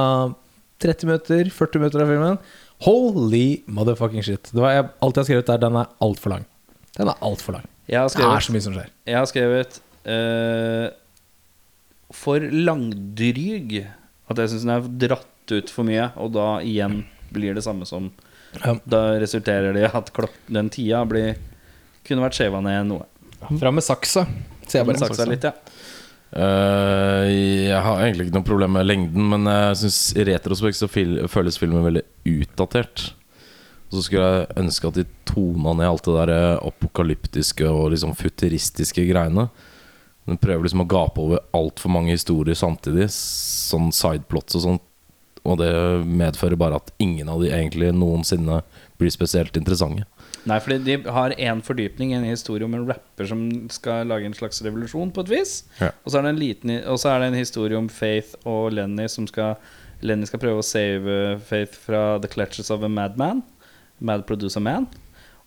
30 0.85 1.09
minutter, 1.09 1.49
40 1.49 1.81
minutter 1.81 2.03
av 2.05 2.11
filmen. 2.13 2.37
Holy 2.85 3.63
motherfucking 3.65 4.21
shit. 4.25 4.51
Det 4.53 4.61
var 4.61 4.75
jeg, 4.75 4.85
alt 5.01 5.17
jeg 5.17 5.23
har 5.23 5.29
skrevet 5.31 5.49
der, 5.49 5.63
den 5.65 5.79
er 5.81 5.89
altfor 6.05 6.35
lang. 6.35 6.45
Den 6.97 7.09
er 7.09 7.25
altfor 7.25 7.57
lang. 7.57 7.65
Skrevet, 7.87 8.13
Det 8.19 8.27
er 8.27 8.45
så 8.45 8.53
mye 8.53 8.65
som 8.65 8.73
skjer. 8.75 8.89
jeg 9.07 9.15
har 9.15 9.27
skrevet 9.31 9.77
uh, 10.11 10.87
For 12.11 12.43
langdryg 12.51 13.77
at 14.27 14.41
jeg 14.43 14.51
syns 14.51 14.65
den 14.67 14.73
er 14.75 14.89
dratt 15.07 15.29
ut 15.51 15.71
for 15.73 15.87
mye, 15.87 16.09
og 16.19 16.33
da 16.35 16.47
igjen 16.65 17.01
blir 17.33 17.57
det 17.57 17.65
samme 17.65 17.85
som 17.85 18.11
Ja. 18.63 18.77
Da 18.85 19.19
resulterer 19.19 19.75
det 19.75 19.83
i 19.83 19.89
at 19.99 20.09
den 20.47 20.69
tida 20.73 21.03
blir 21.05 21.35
kunne 22.07 22.23
vært 22.23 22.37
skjeva 22.39 22.61
ned 22.63 22.87
noe. 22.87 23.05
Fram 23.59 23.75
med 23.77 23.85
saksa, 23.85 24.23
sier 24.65 24.81
jeg 24.81 24.87
bare. 24.87 25.01
Saksa 25.01 25.27
litt, 25.29 25.43
ja. 25.43 25.53
Uh, 26.27 27.23
jeg 27.27 27.79
har 27.85 28.01
egentlig 28.01 28.27
ikke 28.27 28.37
noe 28.39 28.47
problem 28.47 28.73
med 28.75 28.87
lengden, 28.87 29.29
men 29.31 29.47
jeg 29.51 29.77
syns 29.83 29.99
i 30.17 30.25
retrospekt 30.27 30.79
så 30.79 30.89
fil 30.91 31.21
føles 31.31 31.59
filmen 31.59 31.85
veldig 31.85 32.03
utdatert. 32.33 33.11
Og 33.87 33.95
så 33.95 34.03
skulle 34.03 34.27
jeg 34.27 34.63
ønske 34.63 34.89
at 34.89 34.99
de 34.99 35.05
tona 35.27 35.75
ned 35.79 35.87
alt 35.87 36.07
det 36.07 36.15
der 36.17 36.31
eh, 36.33 36.65
apokalyptiske 36.67 37.69
og 37.71 37.93
liksom 37.93 38.17
futuristiske 38.19 39.05
greiene. 39.07 39.47
Den 40.27 40.39
prøver 40.43 40.65
liksom 40.65 40.83
å 40.83 40.89
gape 40.91 41.23
over 41.23 41.45
altfor 41.55 41.93
mange 41.95 42.11
historier 42.11 42.57
samtidig, 42.59 43.07
sånn 43.13 43.93
sideplots 43.95 44.59
og 44.59 44.65
sånt. 44.65 44.83
Og 45.47 45.61
det 45.61 45.71
medfører 46.03 46.59
bare 46.59 46.81
at 46.81 46.91
ingen 46.99 47.29
av 47.31 47.41
de 47.43 47.51
egentlig 47.53 47.93
noensinne 47.95 48.61
blir 48.99 49.13
spesielt 49.13 49.55
interessante. 49.59 50.03
Nei, 50.47 50.59
fordi 50.63 50.77
de 50.85 50.95
har 51.11 51.35
én 51.35 51.61
fordypning 51.63 52.13
en 52.15 52.27
historie 52.27 52.65
om 52.67 52.75
en 52.75 52.85
rapper 52.87 53.27
som 53.27 53.41
skal 53.73 54.07
lage 54.07 54.27
en 54.27 54.35
slags 54.35 54.61
revolusjon, 54.63 55.11
på 55.11 55.25
et 55.25 55.33
vis. 55.33 55.57
Ja. 55.81 55.91
Og 56.03 56.13
så 56.13 56.21
det 56.21 56.35
en 56.35 56.39
liten 56.39 56.73
Og 56.87 56.99
så 57.01 57.11
er 57.11 57.19
det 57.19 57.31
en 57.31 57.41
historie 57.41 57.77
om 57.77 57.89
Faith 57.91 58.35
og 58.47 58.71
Lenny 58.75 59.07
som 59.11 59.27
skal 59.27 59.57
Lenny 60.05 60.27
skal 60.29 60.39
prøve 60.39 60.61
å 60.61 60.65
save 60.65 61.39
Faith 61.47 61.73
fra 61.87 62.19
the 62.21 62.29
clutches 62.29 62.69
of 62.71 62.83
a 62.83 62.89
madman. 62.89 63.41
Mad 63.99 64.27
producer 64.29 64.61
man. 64.61 64.85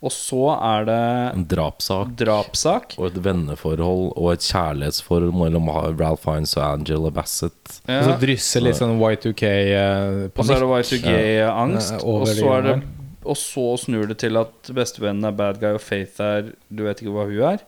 Og 0.00 0.12
så 0.14 0.38
er 0.56 0.86
det 0.88 1.00
En 1.34 1.42
drapssak 1.44 2.14
drapssak. 2.16 2.94
og 2.96 3.10
et 3.10 3.18
venneforhold 3.24 4.06
og 4.16 4.30
et 4.32 4.46
kjærlighetsforhold 4.46 5.34
mellom 5.36 5.68
Ralph 6.00 6.22
Fiennes 6.24 6.54
og 6.56 6.64
Angela 6.64 7.10
Bassett. 7.12 7.74
Og 7.84 8.06
så 8.06 8.14
drysser 8.22 8.64
litt 8.64 8.78
sånn 8.80 8.96
Y2K 8.96 9.44
eh, 9.44 10.22
Og 10.32 10.40
så 10.48 10.56
er 10.56 10.64
det. 10.64 10.70
Y2G-angst. 10.78 11.92
Ja, 11.98 12.00
Og 12.08 12.26
så 12.32 12.48
er 12.56 12.62
det 12.64 12.74
det 12.80 12.88
Og 13.28 13.36
så 13.36 13.66
snur 13.82 14.08
det 14.08 14.16
til 14.22 14.40
at 14.40 14.72
bestevennen 14.72 15.28
er 15.28 15.36
bad 15.36 15.60
guy, 15.60 15.74
og 15.76 15.82
Faith 15.84 16.16
er 16.24 16.54
Du 16.72 16.86
vet 16.86 17.02
ikke 17.04 17.12
hva 17.12 17.26
hun 17.28 17.42
er. 17.52 17.60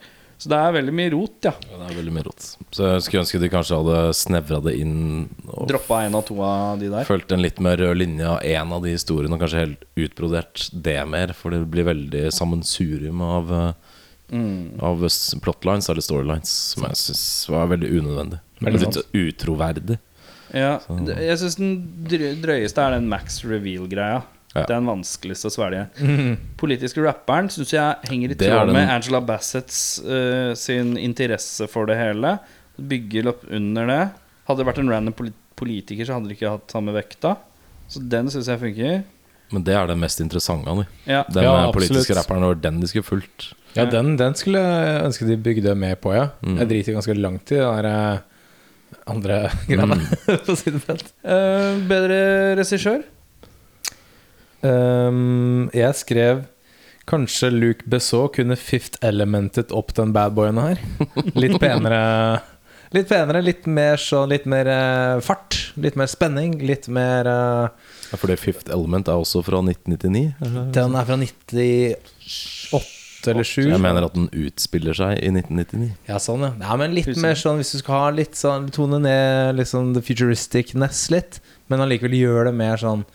Så 0.43 0.51
det 0.51 0.59
er 0.59 0.73
veldig 0.75 0.93
mye 0.99 1.11
rot, 1.15 1.37
ja. 1.47 1.53
Ja, 1.71 1.77
det 1.79 1.85
er 1.93 1.99
veldig 2.01 2.13
mye 2.17 2.25
rot. 2.27 2.47
Så 2.75 2.87
jeg 2.89 3.03
skulle 3.07 3.23
ønske 3.23 3.41
de 3.43 3.51
kanskje 3.53 3.77
hadde 3.79 3.99
snevra 4.19 4.59
det 4.65 4.73
inn 4.83 4.97
og 5.53 5.69
Droppa 5.71 6.01
en 6.09 6.17
av 6.19 6.25
to 6.27 6.41
av 6.43 6.81
de 6.81 6.89
der. 6.91 7.07
fulgt 7.07 7.31
en 7.37 7.45
litt 7.45 7.61
mer 7.63 7.77
rød 7.79 8.01
linje 8.01 8.27
av 8.27 8.41
én 8.43 8.73
av 8.75 8.83
de 8.83 8.91
historiene, 8.97 9.37
og 9.39 9.45
kanskje 9.45 9.63
helt 9.63 9.85
utbrodert 10.03 10.65
det 10.75 10.97
mer. 11.07 11.33
For 11.39 11.55
det 11.55 11.63
blir 11.71 11.87
veldig 11.93 12.27
sammensurium 12.35 13.23
av, 13.23 13.55
Mm. 14.33 14.81
av 14.81 14.97
plotlines 15.45 15.91
eller 15.93 16.01
storylines 16.01 16.49
som 16.73 16.85
jeg 16.89 16.97
syns 16.97 17.49
var 17.53 17.67
veldig 17.69 17.91
unødvendig. 18.01 18.39
Veldig 18.65 18.81
litt 18.81 19.03
utroverdig. 19.13 19.99
Ja, 20.55 20.79
Så. 20.81 20.97
jeg 21.07 21.39
syns 21.39 21.57
den 21.57 21.75
drøyeste 22.43 22.79
er 22.81 22.91
den 22.97 23.09
Max 23.09 23.43
Reveal-greia. 23.45 24.23
Ja. 24.53 24.67
Det 24.67 24.75
er 24.75 24.81
den 24.81 24.91
vanskeligste 24.91 25.49
å 25.49 25.55
svelge. 25.55 25.87
Politiske 26.61 27.05
rapperen 27.05 27.49
syns 27.53 27.73
jeg 27.73 28.11
henger 28.11 28.35
i 28.35 28.37
tråd 28.37 28.73
med 28.75 28.91
Angela 28.93 29.23
Bassetts 29.25 29.79
uh, 30.05 30.53
sin 30.59 30.97
interesse 31.01 31.69
for 31.73 31.89
det 31.89 31.97
hele. 31.97 32.37
Bygger 32.77 33.31
opp 33.33 33.47
under 33.49 33.89
det. 33.89 34.03
Hadde 34.49 34.61
det 34.61 34.69
vært 34.69 34.83
en 34.83 34.93
random 34.93 35.17
politiker, 35.57 36.05
så 36.05 36.19
hadde 36.19 36.29
de 36.29 36.37
ikke 36.37 36.53
hatt 36.53 36.75
samme 36.75 36.95
vekta. 36.97 37.37
Så 37.93 38.03
den 38.13 38.29
syns 38.33 38.51
jeg 38.51 38.61
funker. 38.61 39.03
Men 39.53 39.65
det 39.67 39.75
er 39.77 39.89
det 39.91 39.99
mest 40.01 40.21
interessante 40.25 40.71
av 40.71 40.81
dem. 40.81 40.93
Ja. 41.05 41.23
Den 41.29 41.45
Ja, 41.45 41.55
eh, 41.67 41.73
politiske 41.75 42.17
rapperen 42.17 42.45
var 42.47 42.61
den 42.61 42.81
de 42.81 42.89
skulle 42.89 43.05
fulgt. 43.05 43.53
Ja, 43.77 43.85
den, 43.89 44.17
den 44.21 44.35
skulle 44.37 44.61
jeg 44.61 45.07
ønske 45.07 45.29
de 45.29 45.37
bygde 45.41 45.75
mer 45.77 45.97
på, 46.01 46.13
ja. 46.17 46.29
Mm. 46.45 46.59
Jeg 46.61 46.69
driter 46.69 46.97
ganske 46.97 47.17
langt 47.17 47.53
i 47.53 47.61
det 47.61 47.65
der 47.65 47.89
eh, 47.89 48.19
andre 49.13 49.39
greiene, 49.69 49.99
mm. 50.01 50.39
på 50.47 50.57
sitt 50.57 50.79
felt. 50.85 51.13
Eh, 51.25 51.81
bedre 51.89 52.21
regissør? 52.61 53.05
Um, 54.63 55.71
jeg 55.75 55.99
skrev 55.99 56.45
Kanskje 57.11 57.49
Luke 57.51 57.89
Besson 57.91 58.29
kunne 58.31 58.55
fifth 58.55 59.01
elementet 59.03 59.73
opp 59.75 59.91
den 59.97 60.13
badboyen 60.15 60.61
her. 60.63 60.79
Litt 61.35 61.59
penere 61.59 62.03
Litt 62.93 63.09
penere, 63.09 63.41
litt 63.41 63.67
mer 63.67 63.97
sånn 64.01 64.29
Litt 64.31 64.45
mer 64.51 64.69
uh, 64.69 65.21
fart. 65.25 65.73
Litt 65.81 65.97
mer 65.99 66.11
spenning. 66.13 66.59
Litt 66.63 66.89
mer 66.93 67.27
uh, 67.27 67.93
Ja, 68.13 68.19
for 68.21 68.29
det 68.31 68.39
Fifth 68.43 68.71
Element 68.71 69.09
er 69.09 69.21
også 69.21 69.43
fra 69.47 69.63
1999. 69.65 70.35
eller? 70.45 70.67
Den 70.77 70.99
er 70.99 71.09
fra 71.09 71.17
98 71.17 72.83
eller 73.33 73.47
7. 73.47 73.63
Jeg 73.71 73.81
mener 73.81 74.05
at 74.05 74.17
den 74.19 74.29
utspiller 74.45 74.97
seg 74.99 75.17
i 75.23 75.31
1999. 75.33 75.91
Ja, 76.11 76.19
sånn, 76.21 76.45
ja. 76.45 76.53
ja 76.61 76.77
men 76.79 76.95
litt 76.97 77.09
Husen. 77.09 77.25
mer 77.25 77.39
sånn 77.39 77.61
hvis 77.63 77.73
du 77.75 77.81
skal 77.81 78.05
ha 78.05 78.09
litt 78.15 78.37
sånn 78.39 78.69
Tone 78.75 78.99
ned 79.03 79.57
liksom 79.61 79.95
the 79.97 80.03
futuristicness 80.05 81.07
litt, 81.15 81.39
men 81.73 81.85
allikevel 81.85 82.19
gjøre 82.19 82.51
det 82.51 82.57
mer 82.59 82.83
sånn 82.83 83.07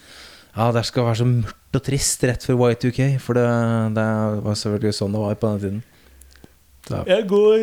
Ja, 0.57 0.71
det 0.73 0.81
skal 0.89 1.05
være 1.05 1.19
så 1.19 1.25
mørkt 1.29 1.77
og 1.77 1.83
trist 1.85 2.23
rett 2.25 2.41
før 2.47 2.71
Y2K, 2.71 3.11
for 3.21 3.37
det, 3.37 3.45
det 3.93 4.07
var 4.41 4.55
selvfølgelig 4.57 4.97
sånn 4.97 5.13
det 5.13 5.21
var 5.21 5.37
på 5.37 5.51
den 5.53 5.61
tiden. 5.61 5.83
Så, 6.87 7.03
Jeg 7.05 7.27
går 7.29 7.59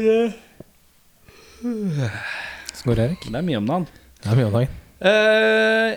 Skår 2.79 3.01
Erik? 3.03 3.27
Det 3.27 3.41
er 3.41 3.47
mye 3.47 3.59
om 3.59 3.67
dagen. 3.67 3.87
Det 4.21 4.31
er 4.31 4.39
mye 4.39 4.47
om 4.47 4.57
dagen. 4.61 4.81
Uh, 5.05 5.91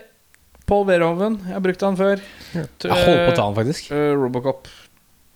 Paul 0.67 0.87
Verhoven. 0.87 1.37
Jeg 1.45 1.53
har 1.53 1.63
brukt 1.63 1.85
han 1.85 1.99
før. 1.99 2.23
Jeg 2.55 2.65
holdt 2.65 2.87
på 2.87 3.31
å 3.33 3.37
ta 3.37 3.45
han, 3.45 3.57
faktisk. 3.59 3.91
Uh, 3.93 4.15
Robocop. 4.17 4.71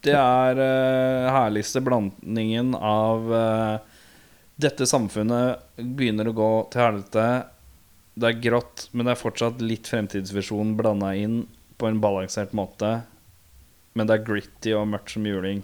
Det 0.01 0.15
er 0.17 0.61
uh, 0.63 1.29
herligste 1.35 1.83
blandingen 1.85 2.73
av 2.73 3.27
eh, 3.37 3.75
Dette 4.61 4.87
samfunnet 4.89 5.61
begynner 5.77 6.31
å 6.31 6.33
gå 6.33 6.49
til 6.73 6.81
helvete. 6.87 7.27
Det 8.19 8.27
er 8.27 8.41
grått, 8.43 8.87
men 8.91 9.07
det 9.07 9.13
er 9.15 9.21
fortsatt 9.21 9.61
litt 9.63 9.87
fremtidsvisjon 9.87 10.75
blanda 10.79 11.13
inn 11.15 11.45
på 11.79 11.87
en 11.87 12.01
balansert 12.03 12.51
måte. 12.57 13.01
Men 13.95 14.07
det 14.07 14.17
er 14.17 14.25
gritty 14.27 14.73
og 14.77 14.89
mørkt 14.91 15.13
som 15.15 15.25
juling. 15.27 15.63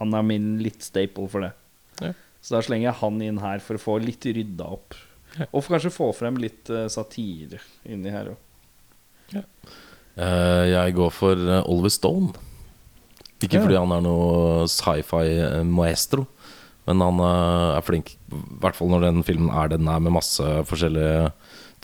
Han 0.00 0.16
er 0.16 0.26
min 0.26 0.50
litt 0.62 0.82
staple 0.86 1.28
for 1.30 1.46
det. 1.46 1.52
Ja. 2.00 2.12
Så 2.40 2.56
da 2.56 2.62
slenger 2.64 2.88
jeg 2.88 3.00
han 3.02 3.22
inn 3.22 3.40
her 3.42 3.62
for 3.62 3.76
å 3.76 3.82
få 3.82 3.96
litt 4.02 4.24
rydda 4.26 4.66
opp. 4.78 4.96
Og 5.50 5.60
for 5.62 5.76
kanskje 5.76 5.92
få 5.94 6.10
frem 6.16 6.38
litt 6.42 6.70
uh, 6.72 6.86
satire 6.90 7.60
inni 7.86 8.10
her 8.10 8.32
òg. 8.32 8.46
Eh, 10.20 10.64
jeg 10.72 10.94
går 10.96 11.12
for 11.14 11.38
uh, 11.38 11.60
Oliver 11.70 11.92
Stone. 11.94 12.32
Ikke 13.40 13.56
Ja. 13.56 13.62
fordi 13.62 13.76
han 13.78 13.92
er 13.94 14.02
noe 14.04 14.66
sci-fi 14.68 15.62
maestro, 15.64 16.26
men 16.88 17.02
han 17.04 17.20
eh, 17.24 17.76
er 17.78 17.84
flink. 17.86 18.14
I 18.32 18.42
hvert 18.62 18.78
fall 18.78 18.92
når 18.92 19.08
den 19.08 19.24
filmen 19.26 19.50
er 19.52 19.72
den 19.74 19.88
er 19.90 20.00
med 20.02 20.14
masse 20.16 20.44
forskjellige 20.70 21.32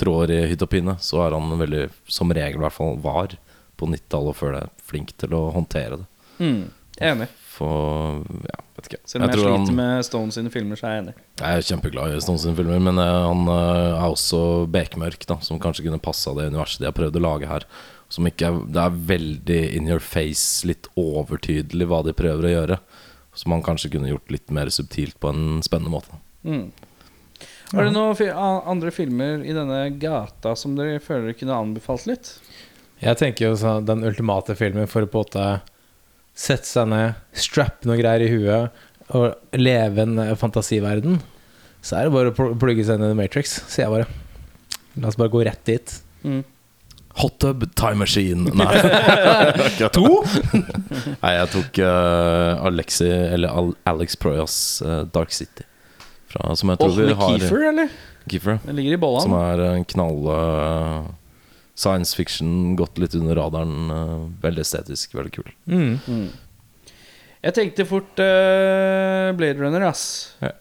tråder 0.01 0.33
i 0.35 0.41
hytt 0.51 0.63
og 0.65 0.71
pinne, 0.73 0.97
så 1.01 1.23
er 1.27 1.37
han 1.37 1.57
veldig, 1.61 1.87
som 2.13 2.33
regel 2.37 2.61
i 2.61 2.65
hvert 2.67 2.77
fall 2.77 2.99
var 3.05 3.37
på 3.77 3.89
90-tallet 3.93 4.33
og 4.33 4.37
før 4.39 4.55
det, 4.59 4.65
flink 4.89 5.13
til 5.21 5.35
å 5.37 5.47
håndtere 5.55 6.03
det. 6.03 6.07
Mm, 6.41 6.63
jeg 7.01 7.09
er 7.11 7.15
enig. 7.17 7.29
For 7.57 8.21
ja, 8.45 8.59
vet 8.77 8.89
ikke. 8.91 8.99
Selv 9.09 9.25
om 9.25 9.31
jeg, 9.31 9.39
jeg 9.39 9.41
sliter 9.47 9.57
han- 9.57 9.79
med 9.79 10.05
Stone 10.05 10.35
sine 10.37 10.51
filmer, 10.53 10.77
så 10.77 10.89
er 10.89 10.95
jeg 10.97 11.03
enig. 11.07 11.15
Jeg 11.41 11.49
er 11.61 11.67
kjempeglad 11.71 12.13
i 12.17 12.21
Stones 12.25 12.45
sine 12.45 12.57
filmer, 12.59 12.81
men 12.85 13.01
eh, 13.01 13.21
han 13.31 13.47
eh, 13.49 13.97
er 13.97 14.09
også 14.11 14.41
bekmørk, 14.73 15.25
da, 15.29 15.39
som 15.45 15.61
kanskje 15.61 15.87
kunne 15.89 16.01
passa 16.05 16.35
det 16.37 16.51
universet 16.53 16.85
de 16.85 16.91
har 16.91 16.97
prøvd 16.97 17.17
å 17.17 17.25
lage 17.25 17.49
her. 17.49 17.65
Som 18.13 18.29
ikke 18.29 18.51
er, 18.51 18.59
det 18.71 18.83
er 18.85 19.01
veldig 19.09 19.61
in 19.81 19.89
your 19.89 20.05
face, 20.05 20.61
litt 20.69 20.87
overtydelig 21.01 21.89
hva 21.89 22.03
de 22.07 22.13
prøver 22.17 22.47
å 22.47 22.53
gjøre. 22.53 22.79
Som 23.37 23.53
man 23.53 23.64
kanskje 23.64 23.93
kunne 23.93 24.11
gjort 24.11 24.32
litt 24.32 24.53
mer 24.55 24.70
subtilt 24.72 25.18
på 25.20 25.30
en 25.30 25.62
spennende 25.64 25.93
måte. 25.93 26.18
Mm. 26.47 26.70
Har 27.72 27.84
det 27.84 27.93
noen 27.93 28.16
fi 28.16 28.28
andre 28.32 28.93
filmer 28.95 29.43
i 29.45 29.55
denne 29.55 29.80
gata 30.01 30.55
som 30.57 30.76
dere 30.78 31.03
føler 31.03 31.30
dere 31.30 31.39
kunne 31.41 31.59
anbefalt 31.61 32.07
litt? 32.09 32.37
Jeg 33.03 33.18
tenker 33.20 33.51
jo 33.51 33.57
sånn, 33.61 33.84
den 33.89 34.07
ultimate 34.07 34.57
filmen 34.57 34.89
for 34.89 35.05
å 35.05 35.11
på 35.11 35.20
en 35.20 35.26
måte 35.26 35.47
sette 36.37 36.68
seg 36.68 36.89
ned, 36.93 37.16
strappe 37.37 37.89
noe 37.89 37.99
greier 37.99 38.24
i 38.24 38.30
huet 38.32 39.16
og 39.16 39.57
leve 39.59 40.05
en 40.05 40.20
eh, 40.22 40.34
fantasiverden. 40.39 41.20
Så 41.84 41.99
er 41.99 42.07
det 42.07 42.14
bare 42.14 42.32
å 42.32 42.55
plugge 42.59 42.84
seg 42.87 42.99
inn 42.99 43.07
i 43.07 43.11
The 43.12 43.18
Matrix, 43.18 43.59
sier 43.70 43.87
jeg 43.87 43.95
bare. 43.95 44.09
La 44.97 45.11
oss 45.11 45.18
bare 45.20 45.32
gå 45.32 45.43
rett 45.47 45.62
dit. 45.68 45.93
Mm. 46.24 46.41
Hot 47.17 47.39
tub 47.41 47.75
time 47.75 47.95
machine. 47.95 48.51
Nei. 48.55 48.75
to? 49.97 50.09
Nei, 51.23 51.33
jeg 51.33 51.49
tok 51.55 51.79
uh, 51.81 52.67
Alexi, 52.69 53.09
eller 53.09 53.53
Al 53.57 53.73
Alex 53.89 54.19
Proyas 54.21 54.57
uh, 54.85 55.05
Dark 55.14 55.33
City. 55.33 55.64
Fra, 56.29 56.53
som 56.59 56.73
jeg 56.73 56.83
tror 56.83 56.93
oh, 56.93 56.99
vi 56.99 57.17
har 57.17 57.39
Kiefer, 57.39 57.64
eller? 57.71 57.95
Kiefer. 58.29 58.59
Den 58.67 58.77
ligger 58.77 58.99
i 58.99 59.14
Som 59.25 59.37
er 59.39 59.64
en 59.71 59.87
knall 59.95 60.29
uh, 60.29 61.09
science 61.79 62.12
fiction, 62.17 62.77
gått 62.77 63.01
litt 63.01 63.17
under 63.17 63.41
radaren. 63.41 64.37
veldig 64.43 64.64
estetisk, 64.64 65.17
veldig 65.17 65.33
kul. 65.39 65.49
Mm. 65.64 65.97
Mm. 66.05 66.29
Jeg 67.47 67.55
tenkte 67.57 67.89
fort 67.89 68.17
Blade 68.17 69.61
Runner, 69.61 69.89
ass. 69.89 70.07
Ja. 70.45 70.53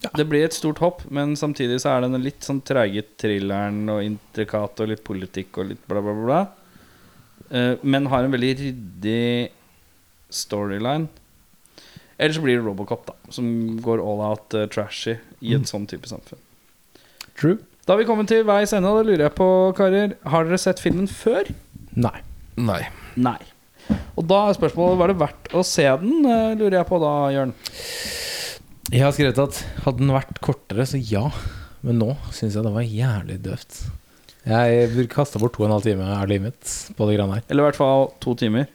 Det 0.00 0.24
blir 0.24 0.46
et 0.46 0.56
stort 0.56 0.80
hopp, 0.80 1.02
men 1.12 1.34
samtidig 1.36 1.80
så 1.82 1.92
er 1.92 2.06
den 2.06 2.16
litt 2.24 2.46
sånn 2.46 2.62
treige 2.64 3.02
thrilleren 3.20 3.82
og 3.92 4.00
intrikat 4.04 4.80
og 4.80 4.88
litt 4.88 5.02
politikk 5.04 5.60
og 5.60 5.72
litt 5.74 5.82
bla, 5.90 6.00
bla, 6.04 6.14
bla. 6.16 6.40
Eh, 7.50 7.74
men 7.82 8.08
har 8.08 8.24
en 8.24 8.32
veldig 8.32 8.52
ryddig 8.62 9.50
storyline. 10.32 11.10
Eller 12.20 12.36
så 12.36 12.44
blir 12.44 12.58
det 12.58 12.64
Robocop, 12.64 13.06
da, 13.08 13.16
som 13.32 13.46
går 13.80 14.00
all 14.04 14.20
out 14.24 14.56
uh, 14.56 14.66
trashy 14.68 15.14
i 15.40 15.54
et 15.56 15.68
sånn 15.68 15.86
type 15.88 16.08
samfunn. 16.08 16.40
True? 17.40 17.56
Da 17.86 17.94
har 17.94 18.02
vi 18.02 18.08
kommet 18.08 18.28
til 18.28 18.44
veis 18.44 18.74
ende, 18.76 18.90
og 18.92 19.00
da 19.00 19.06
lurer 19.08 19.24
jeg 19.24 19.36
på, 19.38 19.46
karer 19.78 20.12
Har 20.28 20.44
dere 20.44 20.60
sett 20.60 20.82
filmen 20.84 21.08
før? 21.08 21.48
Nei. 21.96 22.20
Nei. 22.60 22.82
Nei. 23.16 23.38
Og 24.20 24.26
da 24.28 24.42
er 24.46 24.58
spørsmålet 24.58 25.00
var 25.00 25.10
det 25.10 25.20
verdt 25.22 25.54
å 25.56 25.64
se 25.64 25.86
den, 26.02 26.20
eh, 26.28 26.52
lurer 26.60 26.76
jeg 26.82 26.88
på 26.90 27.00
da, 27.00 27.14
Jørn. 27.34 27.54
Jeg 28.90 29.04
har 29.04 29.12
skrevet 29.14 29.38
at 29.42 29.58
hadde 29.84 30.00
den 30.02 30.12
vært 30.14 30.40
kortere, 30.42 30.86
så 30.88 30.98
ja. 30.98 31.26
Men 31.86 32.00
nå 32.00 32.14
syns 32.34 32.56
jeg 32.58 32.64
det 32.66 32.72
var 32.74 32.84
jævlig 32.84 33.36
døvt. 33.44 33.76
Jeg 34.48 35.06
kasta 35.12 35.38
bort 35.40 35.54
to 35.54 35.62
og 35.62 35.68
en 35.68 35.74
halv 35.76 35.84
time 35.84 36.06
av 36.16 36.26
livet 36.30 36.48
mitt 36.50 36.96
på 36.96 37.06
det 37.08 37.18
greiene 37.18 37.36
her. 37.38 37.44
Eller 37.52 37.62
i 37.62 37.68
hvert 37.68 37.78
fall 37.78 38.08
to 38.24 38.34
timer. 38.40 38.66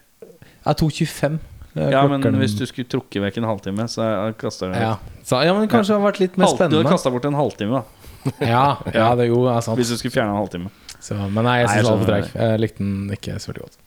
Jeg 0.65 0.79
tok 0.79 0.93
25. 0.93 1.39
eh, 1.75 1.89
Ja, 1.91 2.03
men 2.07 2.21
hvis 2.39 2.55
du 2.57 2.63
skulle 2.69 2.87
trukket 2.89 3.21
vekk 3.25 3.37
en 3.41 3.49
halvtime, 3.49 3.85
så 3.91 4.07
kasta 4.39 4.69
du 4.71 4.77
ja. 4.77 4.93
Så, 5.25 5.41
ja, 5.45 5.53
men 5.57 5.67
kanskje 5.69 5.93
det 5.93 5.99
har 5.99 6.05
vært 6.11 6.21
litt 6.23 6.37
mer 6.37 6.45
Halv- 6.47 6.57
Du 6.57 6.63
hadde 6.63 6.71
spennende. 6.73 6.93
kasta 6.95 7.11
bort 7.13 7.25
en 7.25 7.37
halvtime, 7.41 7.81
da. 7.81 7.83
Ja, 8.55 8.63
ja, 8.93 9.09
det 9.19 9.27
jo 9.29 9.43
er 9.51 9.61
sant. 9.61 9.77
Hvis 9.77 9.91
du 9.93 9.97
skulle 9.99 10.13
fjerne 10.15 10.33
en 10.33 10.39
halvtime. 10.41 10.71
Så, 11.01 11.17
men 11.29 11.43
nei, 11.45 11.59
jeg 11.61 11.69
syns 11.69 11.83
den 11.83 11.91
var 11.91 11.99
for 12.05 12.09
treig. 12.13 12.31
Jeg 12.33 12.61
likte 12.63 12.81
den 12.81 13.11
ikke 13.13 13.35
så 13.41 13.51
veldig 13.51 13.65
godt. 13.67 13.77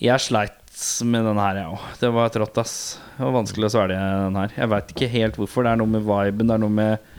Jeg 0.00 0.24
sleit 0.24 0.56
med 1.04 1.26
den 1.28 1.38
her, 1.40 1.58
jeg 1.60 1.72
òg. 1.74 1.86
Det 2.00 2.10
var 2.14 2.30
trått, 2.34 2.60
ass. 2.62 2.74
Det 3.16 3.24
var 3.24 3.34
vanskelig 3.38 3.68
å 3.68 3.72
svelge 3.74 3.96
den 3.98 4.38
her. 4.40 4.54
Jeg 4.56 4.70
veit 4.72 4.92
ikke 4.94 5.10
helt 5.12 5.40
hvorfor. 5.40 5.66
Det 5.66 5.74
er 5.74 5.80
noe 5.80 5.94
med 5.94 6.06
viben, 6.06 6.48
det 6.48 6.56
er 6.56 6.62
noe 6.62 6.76
med 6.76 7.10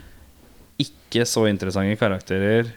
ikke 0.82 1.26
så 1.28 1.44
interessante 1.50 1.98
karakterer, 2.00 2.72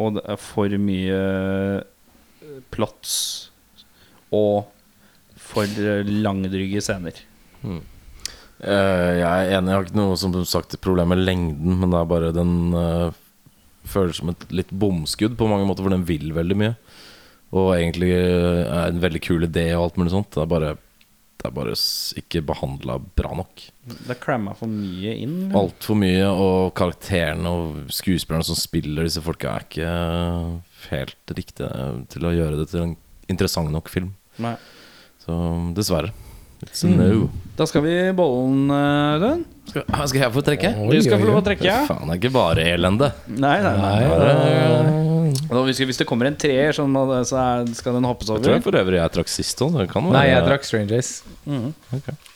og 0.00 0.18
det 0.18 0.24
er 0.34 0.40
for 0.40 0.78
mye 0.80 1.18
eh, 1.18 2.60
plots 2.74 3.14
og 4.34 4.66
for 5.40 5.64
eh, 5.64 6.04
langdrygge 6.04 6.82
scener. 6.84 7.22
Eh, 7.64 9.12
jeg 9.18 9.24
er 9.24 9.54
enig, 9.56 9.72
jeg 9.72 9.78
har 9.78 9.88
ikke 9.88 10.00
noe 10.00 10.18
som 10.20 10.36
sagt 10.48 10.76
problem 10.84 11.14
med 11.14 11.24
lengden, 11.24 11.78
men 11.80 11.94
det 11.94 12.00
er 12.00 12.10
bare 12.10 12.34
den 12.36 12.56
føles 13.84 14.20
som 14.20 14.30
et 14.32 14.44
litt 14.52 14.70
bomskudd 14.72 15.36
på 15.40 15.48
mange 15.48 15.66
måter, 15.68 15.84
for 15.84 15.94
den 15.94 16.06
vil 16.08 16.32
veldig 16.36 16.60
mye. 16.60 16.74
Og 17.54 17.70
egentlig 17.76 18.10
eh, 18.16 18.64
er 18.64 18.90
en 18.90 19.02
veldig 19.02 19.22
kul 19.22 19.46
idé 19.46 19.68
og 19.76 19.86
alt 19.86 20.00
mulig 20.00 20.12
sånt. 20.14 20.32
Det 20.34 20.42
er 20.42 20.50
bare, 20.50 20.72
det 21.38 21.48
er 21.48 21.54
bare 21.54 21.76
ikke 22.20 22.42
behandla 22.48 22.98
bra 23.14 23.30
nok. 23.38 23.64
Det 23.86 24.10
er 24.16 24.20
cramma 24.20 24.56
for 24.58 24.70
mye 24.70 25.14
inn. 25.22 25.38
Altfor 25.54 25.98
mye, 26.00 26.26
og 26.30 26.74
karakterene 26.78 27.52
og 27.54 27.94
skuespillerne 27.94 28.46
som 28.48 28.58
spiller 28.58 29.06
disse 29.06 29.22
folka, 29.24 29.54
er 29.54 29.68
ikke 29.68 29.94
eh, 29.94 30.52
helt 30.90 31.34
riktige 31.38 31.88
til 32.12 32.26
å 32.26 32.34
gjøre 32.34 32.60
det 32.62 32.68
til 32.72 32.88
en 32.88 32.96
interessant 33.30 33.70
nok 33.72 33.92
film. 33.92 34.12
Nei. 34.42 34.56
Så 35.22 35.34
dessverre. 35.76 36.10
It's 36.64 36.82
a 36.84 36.90
no. 36.90 37.28
Da 37.58 37.66
skal 37.68 37.84
vi 37.84 37.92
i 38.08 38.14
bollen, 38.16 38.66
Rønn. 39.20 39.44
Skal, 39.70 39.82
skal 40.10 40.20
jeg 40.20 40.32
få 40.34 40.42
trekke? 40.44 40.70
Oi, 40.84 40.90
Du 40.98 41.02
skal 41.06 41.18
få 41.22 41.26
lov 41.30 41.40
å 41.40 41.44
trekke. 41.46 41.64
trekke. 41.64 41.86
Faen, 41.88 42.06
det 42.10 42.16
er 42.16 42.20
ikke 42.22 42.34
bare 42.34 42.66
elende. 42.74 43.12
Nei, 43.28 43.56
nei, 43.64 43.74
nei. 43.80 43.96
Nei, 44.04 44.84
nei 45.48 45.62
hvis, 45.64 45.78
hvis 45.88 45.98
det 46.00 46.04
kommer 46.08 46.28
en 46.28 46.36
treer, 46.38 46.74
sånn, 46.76 46.94
så 47.28 47.36
er, 47.40 47.64
skal 47.78 47.96
den 47.96 48.06
hoppes 48.06 48.28
over? 48.30 48.40
Jeg 48.42 48.44
tror 48.44 48.54
jeg 48.58 48.64
for 48.66 48.76
øvrig 48.80 48.98
jeg 49.00 49.12
trakk 49.16 49.30
sist 49.32 49.62
òg. 49.64 49.76
Det 49.80 49.86
kan 49.90 50.04
være 50.06 50.14
Nei, 50.16 50.24
jeg 50.30 50.44
trakk 50.48 50.66
Strangers. 50.68 51.10
Mhm. 51.48 51.72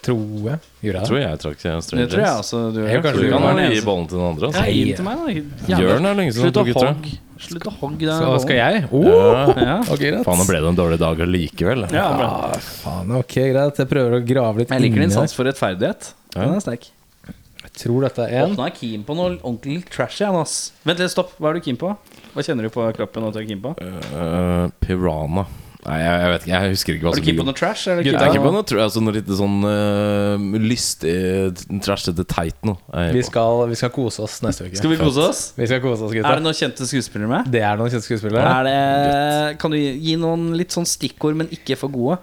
Tror 0.09 0.49
jeg. 0.49 0.59
Gjorde 0.81 0.83
Jeg 0.83 0.95
det? 0.95 1.05
tror 1.11 1.21
jeg 1.21 1.41
trakk 1.45 1.59
Strangers. 1.61 1.89
Det 1.93 2.09
tror 2.15 2.25
jeg 2.25 2.43
også 2.43 2.61
du 2.75 2.81
Jeg 2.81 2.99
tror 3.03 3.07
kanskje 3.09 3.23
du 3.23 3.31
kan 3.35 3.47
gi 3.59 3.65
eneste. 3.69 3.87
bollen 3.89 4.09
til 4.09 4.19
den 4.19 4.27
andre. 4.33 4.49
Ja, 4.49 4.59
Altså. 4.59 4.73
gi 4.73 4.85
den 4.85 4.97
til 4.97 5.09
meg, 5.09 5.17
da. 5.69 5.81
Jørn 5.85 6.11
er 6.13 6.19
lenge 6.23 6.33
siden 6.33 6.45
han 6.45 6.53
Slutt 6.53 6.59
å 6.59 6.67
tok 6.67 6.89
hogge. 6.89 7.17
Slutt 7.39 7.67
å 7.71 7.73
hogge 7.79 8.05
den 8.09 8.19
Så 8.25 8.41
skal 8.43 8.57
jeg? 8.59 8.85
Oh, 8.91 9.07
Ja. 9.07 9.47
Ja. 9.69 9.79
ok, 9.85 9.99
greit. 10.03 10.25
Faen, 10.27 10.39
nå 10.43 10.47
ble 10.49 10.61
det 10.65 10.69
en 10.73 10.81
dårlig 10.81 10.99
dag 10.99 11.21
allikevel. 11.29 11.87
Ja. 11.95 12.07
Ah, 12.29 12.53
faen, 12.59 13.13
ok, 13.21 13.35
greit. 13.53 13.77
Jeg 13.79 13.89
prøver 13.93 14.19
å 14.19 14.23
grave 14.27 14.59
litt 14.65 14.71
Jeg 14.75 14.81
liker 14.89 15.05
din 15.07 15.11
sans 15.15 15.33
for 15.37 15.45
rettferdighet. 15.45 16.15
Den 16.35 16.55
er 16.57 16.61
sterk. 16.65 16.91
Tror 17.79 18.03
dette 18.09 18.27
er 18.27 18.49
en 18.49 18.57
Nå 18.57 18.65
er 18.65 18.73
jeg 18.73 18.79
keen 18.81 19.07
på 19.07 19.15
noe 19.19 19.37
ordentlig 19.37 19.85
trashy. 19.93 20.27
ass. 20.27 20.59
Vent 20.89 20.99
litt, 21.03 21.15
stopp. 21.15 21.37
Hva 21.39 21.53
er 21.53 21.59
du 21.59 21.67
keen 21.69 21.79
på? 21.79 21.95
Hva 22.35 22.45
kjenner 22.45 22.67
du 22.67 22.75
på 22.75 22.85
kroppen? 22.97 23.29
at 23.29 23.37
du 23.37 23.41
er 23.41 23.49
keen 23.49 23.63
på? 23.63 23.75
Uh, 23.79 24.69
Piranha. 24.83 25.47
Nei, 25.87 25.99
jeg, 26.03 26.15
jeg 26.21 26.31
vet 26.33 26.45
ikke. 26.45 26.53
Jeg 26.59 26.73
husker 26.75 26.97
ikke 26.97 27.07
hva 27.07 27.13
Er 27.13 27.21
du 27.21 27.27
keen 27.29 27.39
på 27.39 27.47
noe 27.47 27.57
trash? 27.57 27.85
Eller 27.87 28.03
du 28.03 28.11
Jeg 28.11 28.19
er 28.19 28.35
på 28.35 28.43
på 28.49 28.53
noe 28.57 28.67
tror 28.67 28.81
jeg, 28.81 28.89
altså, 28.89 29.03
noe 29.05 29.15
litt 29.15 29.31
sånn 29.41 29.57
uh, 29.63 30.59
lystig, 30.59 31.15
trashete 31.87 32.27
teit 32.29 32.59
noe. 32.67 33.05
vi 33.15 33.23
skal, 33.27 33.63
vi 33.71 33.79
skal 33.79 33.93
kose 33.95 34.27
oss 34.27 34.41
neste 34.45 34.67
uke. 34.67 34.81
Skal 34.81 34.93
vi 34.97 34.99
kose 35.01 35.29
oss? 35.31 35.45
Vi 35.57 35.71
skal 35.71 35.83
kose 35.85 36.09
oss, 36.09 36.17
Er 36.19 36.27
det 36.27 36.45
noen 36.45 36.59
kjente 36.59 36.89
skuespillere 36.89 37.31
med? 37.31 37.53
Det 37.55 37.63
er 37.63 37.79
noen 37.79 37.95
kjente 37.95 38.09
skuespillere. 38.11 38.43
Er 38.59 38.69
det, 38.69 39.59
kan 39.63 39.73
du 39.73 39.79
gi 39.79 39.95
gi 40.09 40.19
noen 40.21 40.51
litt 40.59 40.75
sånn 40.75 40.89
stikkord, 40.89 41.39
men 41.39 41.55
ikke 41.55 41.79
for 41.79 41.95
gode? 41.95 42.19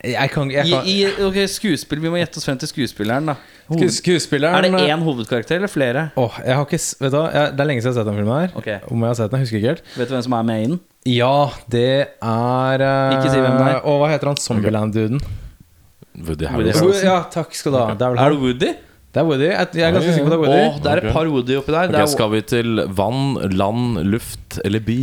Jeg 0.00 0.32
kan, 0.32 0.48
jeg 0.48 0.64
I, 0.64 0.72
kan, 0.72 0.86
i, 0.88 1.26
ok, 1.26 1.42
skuespill, 1.52 2.00
Vi 2.00 2.08
må 2.08 2.16
gjette 2.16 2.40
oss 2.40 2.46
frem 2.48 2.56
til 2.60 2.70
skuespilleren. 2.70 3.28
da 3.28 3.36
Sku- 3.70 3.90
skuespilleren 3.94 4.54
Er 4.58 4.62
det 4.66 4.80
én 4.90 5.02
hovedkarakter 5.06 5.56
eller 5.60 5.70
flere? 5.70 6.10
Åh, 6.18 6.38
jeg 6.44 6.54
har 6.58 6.64
ikke 6.66 6.78
s- 6.80 6.96
Vet 7.00 7.12
du 7.12 7.18
jeg, 7.22 7.52
Det 7.56 7.60
er 7.60 7.68
lenge 7.70 7.82
siden 7.82 7.94
jeg 7.94 7.98
har 7.98 8.04
sett 8.04 8.10
den 8.10 8.18
filmen 8.18 8.40
her. 8.40 8.50
Ok. 8.56 8.90
Om 8.92 9.00
jeg 9.04 9.08
har 9.12 9.14
sett 9.20 9.30
den, 9.30 9.38
jeg 9.38 9.44
husker 9.46 9.56
ikke 9.60 9.68
helt. 9.74 9.82
Vet 9.96 10.08
du 10.08 10.14
hvem 10.14 10.22
som 10.26 10.32
er 10.32 10.42
med 10.50 10.62
i 10.62 10.66
den? 10.72 10.80
Ja, 11.06 11.36
det 11.70 11.84
er 12.20 12.84
eh, 12.84 13.14
Ikke 13.16 13.30
si 13.30 13.38
hvem 13.40 13.56
det 13.60 13.68
er. 13.70 13.80
Og 13.86 14.00
hva 14.02 14.08
heter 14.10 14.26
han? 14.32 14.36
Zombieland-duden. 14.36 15.20
Woody. 16.20 16.44
Harrelson. 16.50 16.92
Ja, 17.04 17.22
takk 17.32 17.54
skal 17.56 17.72
du 17.72 17.78
ha. 17.78 17.94
Det 17.94 18.02
er 18.02 18.10
vel 18.14 18.18
Er 18.18 18.34
det 18.34 18.40
Woody? 18.42 18.72
Det 19.14 19.20
er 19.22 19.24
Woody. 19.26 19.46
Jeg, 19.48 19.68
jeg 19.74 19.86
er 19.88 19.94
ganske 19.96 20.12
sikker 20.14 20.28
på 20.28 20.34
det 20.34 20.38
er 20.38 20.44
Woody. 20.44 20.66
Oh, 20.66 20.82
det 20.82 20.90
er 20.92 20.96
et 21.06 21.12
par 21.14 21.26
Woody 21.30 21.56
oppi 21.56 21.72
der. 21.72 21.78
Okay, 21.86 21.92
Det 21.94 22.00
er, 22.02 22.06
skal 22.12 22.30
vi 22.34 22.40
til 22.42 22.82
vann, 22.98 23.22
land, 23.56 23.98
luft 24.10 24.60
eller 24.64 24.80
by? 24.80 25.00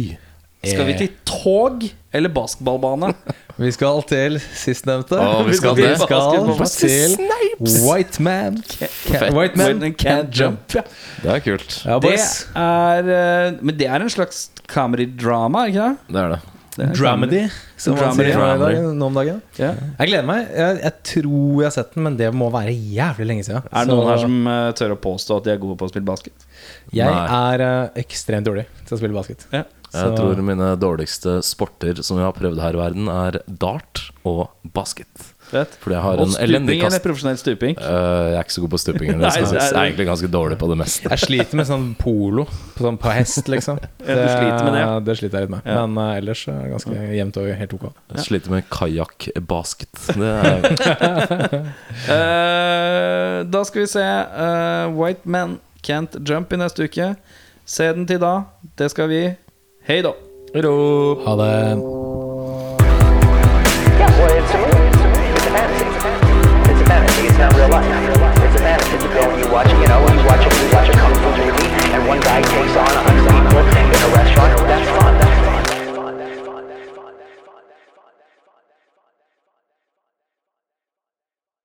skal 0.68 0.86
vi 0.88 0.94
til 1.00 1.10
tog 1.26 1.84
eller 2.14 2.30
basketballbane? 2.36 3.14
Vi 3.58 3.72
skal 3.74 4.04
til 4.10 4.36
sistnevnte. 4.54 5.18
Vi 5.48 5.56
skal 5.58 5.76
vi 5.78 5.88
skal 5.98 6.68
til 6.68 7.16
White 7.88 8.22
Man 8.22 8.60
Can, 8.70 9.34
White 9.34 9.58
Man 9.58 9.82
Can't 9.98 10.30
Jump. 10.38 10.76
ja. 10.78 10.84
Det 11.24 11.32
er 11.34 11.40
kult. 11.46 11.80
Ja, 11.86 11.98
Det 12.04 12.14
er 12.20 13.10
eh, 13.16 13.58
Men 13.62 13.78
det 13.80 13.88
er 13.90 14.06
en 14.06 14.14
slags 14.14 14.48
comedy-drama, 14.70 15.66
ikke 15.72 15.88
det? 15.88 16.14
Det 16.14 16.22
er 16.22 16.30
det. 16.36 16.40
det 16.78 16.86
er 16.86 16.94
Dramedy, 17.00 17.40
som 17.82 17.96
nå 17.96 18.04
Dramedy. 18.04 18.78
nå 19.00 19.06
om 19.08 19.16
dagen. 19.18 19.40
Ja. 19.58 19.72
Jeg 19.98 20.12
gleder 20.12 20.28
meg. 20.30 20.52
Jeg, 20.54 20.78
jeg 20.84 20.94
tror 21.14 21.62
jeg 21.64 21.66
har 21.72 21.76
sett 21.80 21.96
den, 21.96 22.04
men 22.06 22.18
det 22.20 22.30
må 22.38 22.52
være 22.54 22.76
jævlig 22.76 23.26
lenge 23.32 23.48
siden. 23.48 23.66
Er 23.72 23.88
det 23.88 23.96
noen 23.96 24.12
her 24.12 24.22
som 24.22 24.38
eh, 24.54 24.68
tør 24.78 24.94
å 24.94 25.00
påstå 25.08 25.40
at 25.42 25.48
de 25.50 25.56
er 25.56 25.64
gode 25.64 25.80
på 25.82 25.90
å 25.90 25.94
spille 25.94 26.06
basket? 26.06 26.46
Jeg 26.94 27.10
Nei. 27.10 27.26
er 27.56 27.66
eh, 27.72 28.04
ekstremt 28.04 28.46
dårlig 28.46 28.68
til 28.86 28.98
å 28.98 29.02
spille 29.02 29.18
basket. 29.18 29.48
Ja. 29.56 29.64
Jeg 29.94 30.18
tror 30.18 30.44
mine 30.44 30.74
dårligste 30.80 31.40
sporter 31.46 32.04
som 32.04 32.20
jeg 32.20 32.28
har 32.28 32.36
prøvd 32.36 32.62
her 32.62 32.76
i 32.76 32.82
verden, 32.82 33.10
er 33.12 33.40
dart 33.48 34.10
og 34.28 34.48
basket. 34.76 35.34
Vet. 35.48 35.78
Fordi 35.80 35.96
jeg 35.96 36.04
har 36.04 36.20
Og 36.20 36.28
en 36.28 36.34
elendig 36.44 36.76
eller 36.76 36.90
kast. 36.92 37.04
profesjonell 37.06 37.38
stuping? 37.40 37.78
Uh, 37.80 37.86
jeg 37.88 38.36
er 38.36 38.44
ikke 38.44 38.54
så 38.54 38.64
god 38.66 38.72
på 38.74 38.80
stuping. 38.84 39.10
eller 39.14 39.24
Nei, 39.24 39.32
så 39.32 39.46
så 39.48 39.56
Jeg 39.56 39.70
er 39.70 39.86
egentlig 39.86 40.08
ganske 40.10 40.30
dårlig 40.32 40.58
på 40.60 40.68
det 40.68 40.78
meste. 40.82 41.12
Jeg 41.14 41.24
sliter 41.24 41.60
med 41.60 41.70
sånn 41.70 41.86
polo 42.00 42.44
på, 42.50 42.84
sånn, 42.84 43.00
på 43.00 43.14
hest, 43.16 43.48
liksom. 43.48 43.80
Ja, 44.08 44.18
du 44.18 44.28
sliter 44.28 44.68
med 44.68 44.76
det, 44.76 44.82
ja. 44.82 45.00
det 45.08 45.18
sliter 45.22 45.40
jeg 45.40 45.48
litt 45.48 45.56
med. 45.56 45.72
Ja. 45.72 45.86
Men 45.86 46.04
uh, 46.04 46.18
ellers 46.18 46.44
er 46.52 46.60
det 46.66 46.74
ganske 46.76 47.08
jevnt 47.16 47.40
over. 47.40 47.56
Helt 47.62 47.78
ok. 47.80 47.88
Jeg 48.18 48.28
sliter 48.28 48.56
med 48.58 48.70
kajakkbasket. 48.76 50.04
Det 50.20 50.36
er 50.36 50.56
uh, 52.12 53.40
da 53.56 53.64
skal 53.68 53.86
vi 53.86 53.90
se 53.96 54.06
White 54.98 55.24
Men 55.38 55.60
Can't 55.88 56.20
Jump 56.28 56.52
i 56.52 56.60
neste 56.60 56.88
uke. 56.88 57.14
Se 57.68 57.88
den 57.96 58.08
til 58.10 58.20
da. 58.20 58.36
Det 58.80 58.92
skal 58.92 59.12
vi. 59.12 59.24
Hei 59.88 60.02
da. 60.02 60.10
Ha 60.10 61.36
det. 61.36 61.80
Yeah, 63.98 64.12
well, 64.20 64.36
it's 64.36 64.52
a 64.52 64.58
movie. 64.58 64.84
It's 64.84 65.00
a 65.00 65.08
movie. 65.08 65.32
It's 65.32 65.48
a 65.48 65.52
fantasy. 65.56 65.86
It's 66.68 66.82
a 66.82 66.86
fantasy. 66.92 67.28
It's 67.28 67.38
not 67.38 67.56
real 67.56 67.70
life. 67.70 67.88
It's 68.44 68.56
a 68.56 68.60
fantasy. 68.60 68.98
You 69.00 69.08
go 69.16 69.22
and 69.32 69.40
you 69.40 69.48
watch, 69.50 69.72
you 69.72 69.88
know, 69.88 70.04
you 70.12 70.26
watch 70.28 70.44
a, 70.44 70.50
you 70.60 70.68
watch 70.76 70.90
a 70.90 70.92
kung 70.92 71.16
fu 71.16 71.30
movie, 71.40 71.72
and 71.96 72.04
one 72.06 72.20
guy 72.20 72.42
takes 72.42 72.76
on 72.76 72.84
a 72.84 73.02
hundred 73.08 73.32
people, 73.32 73.64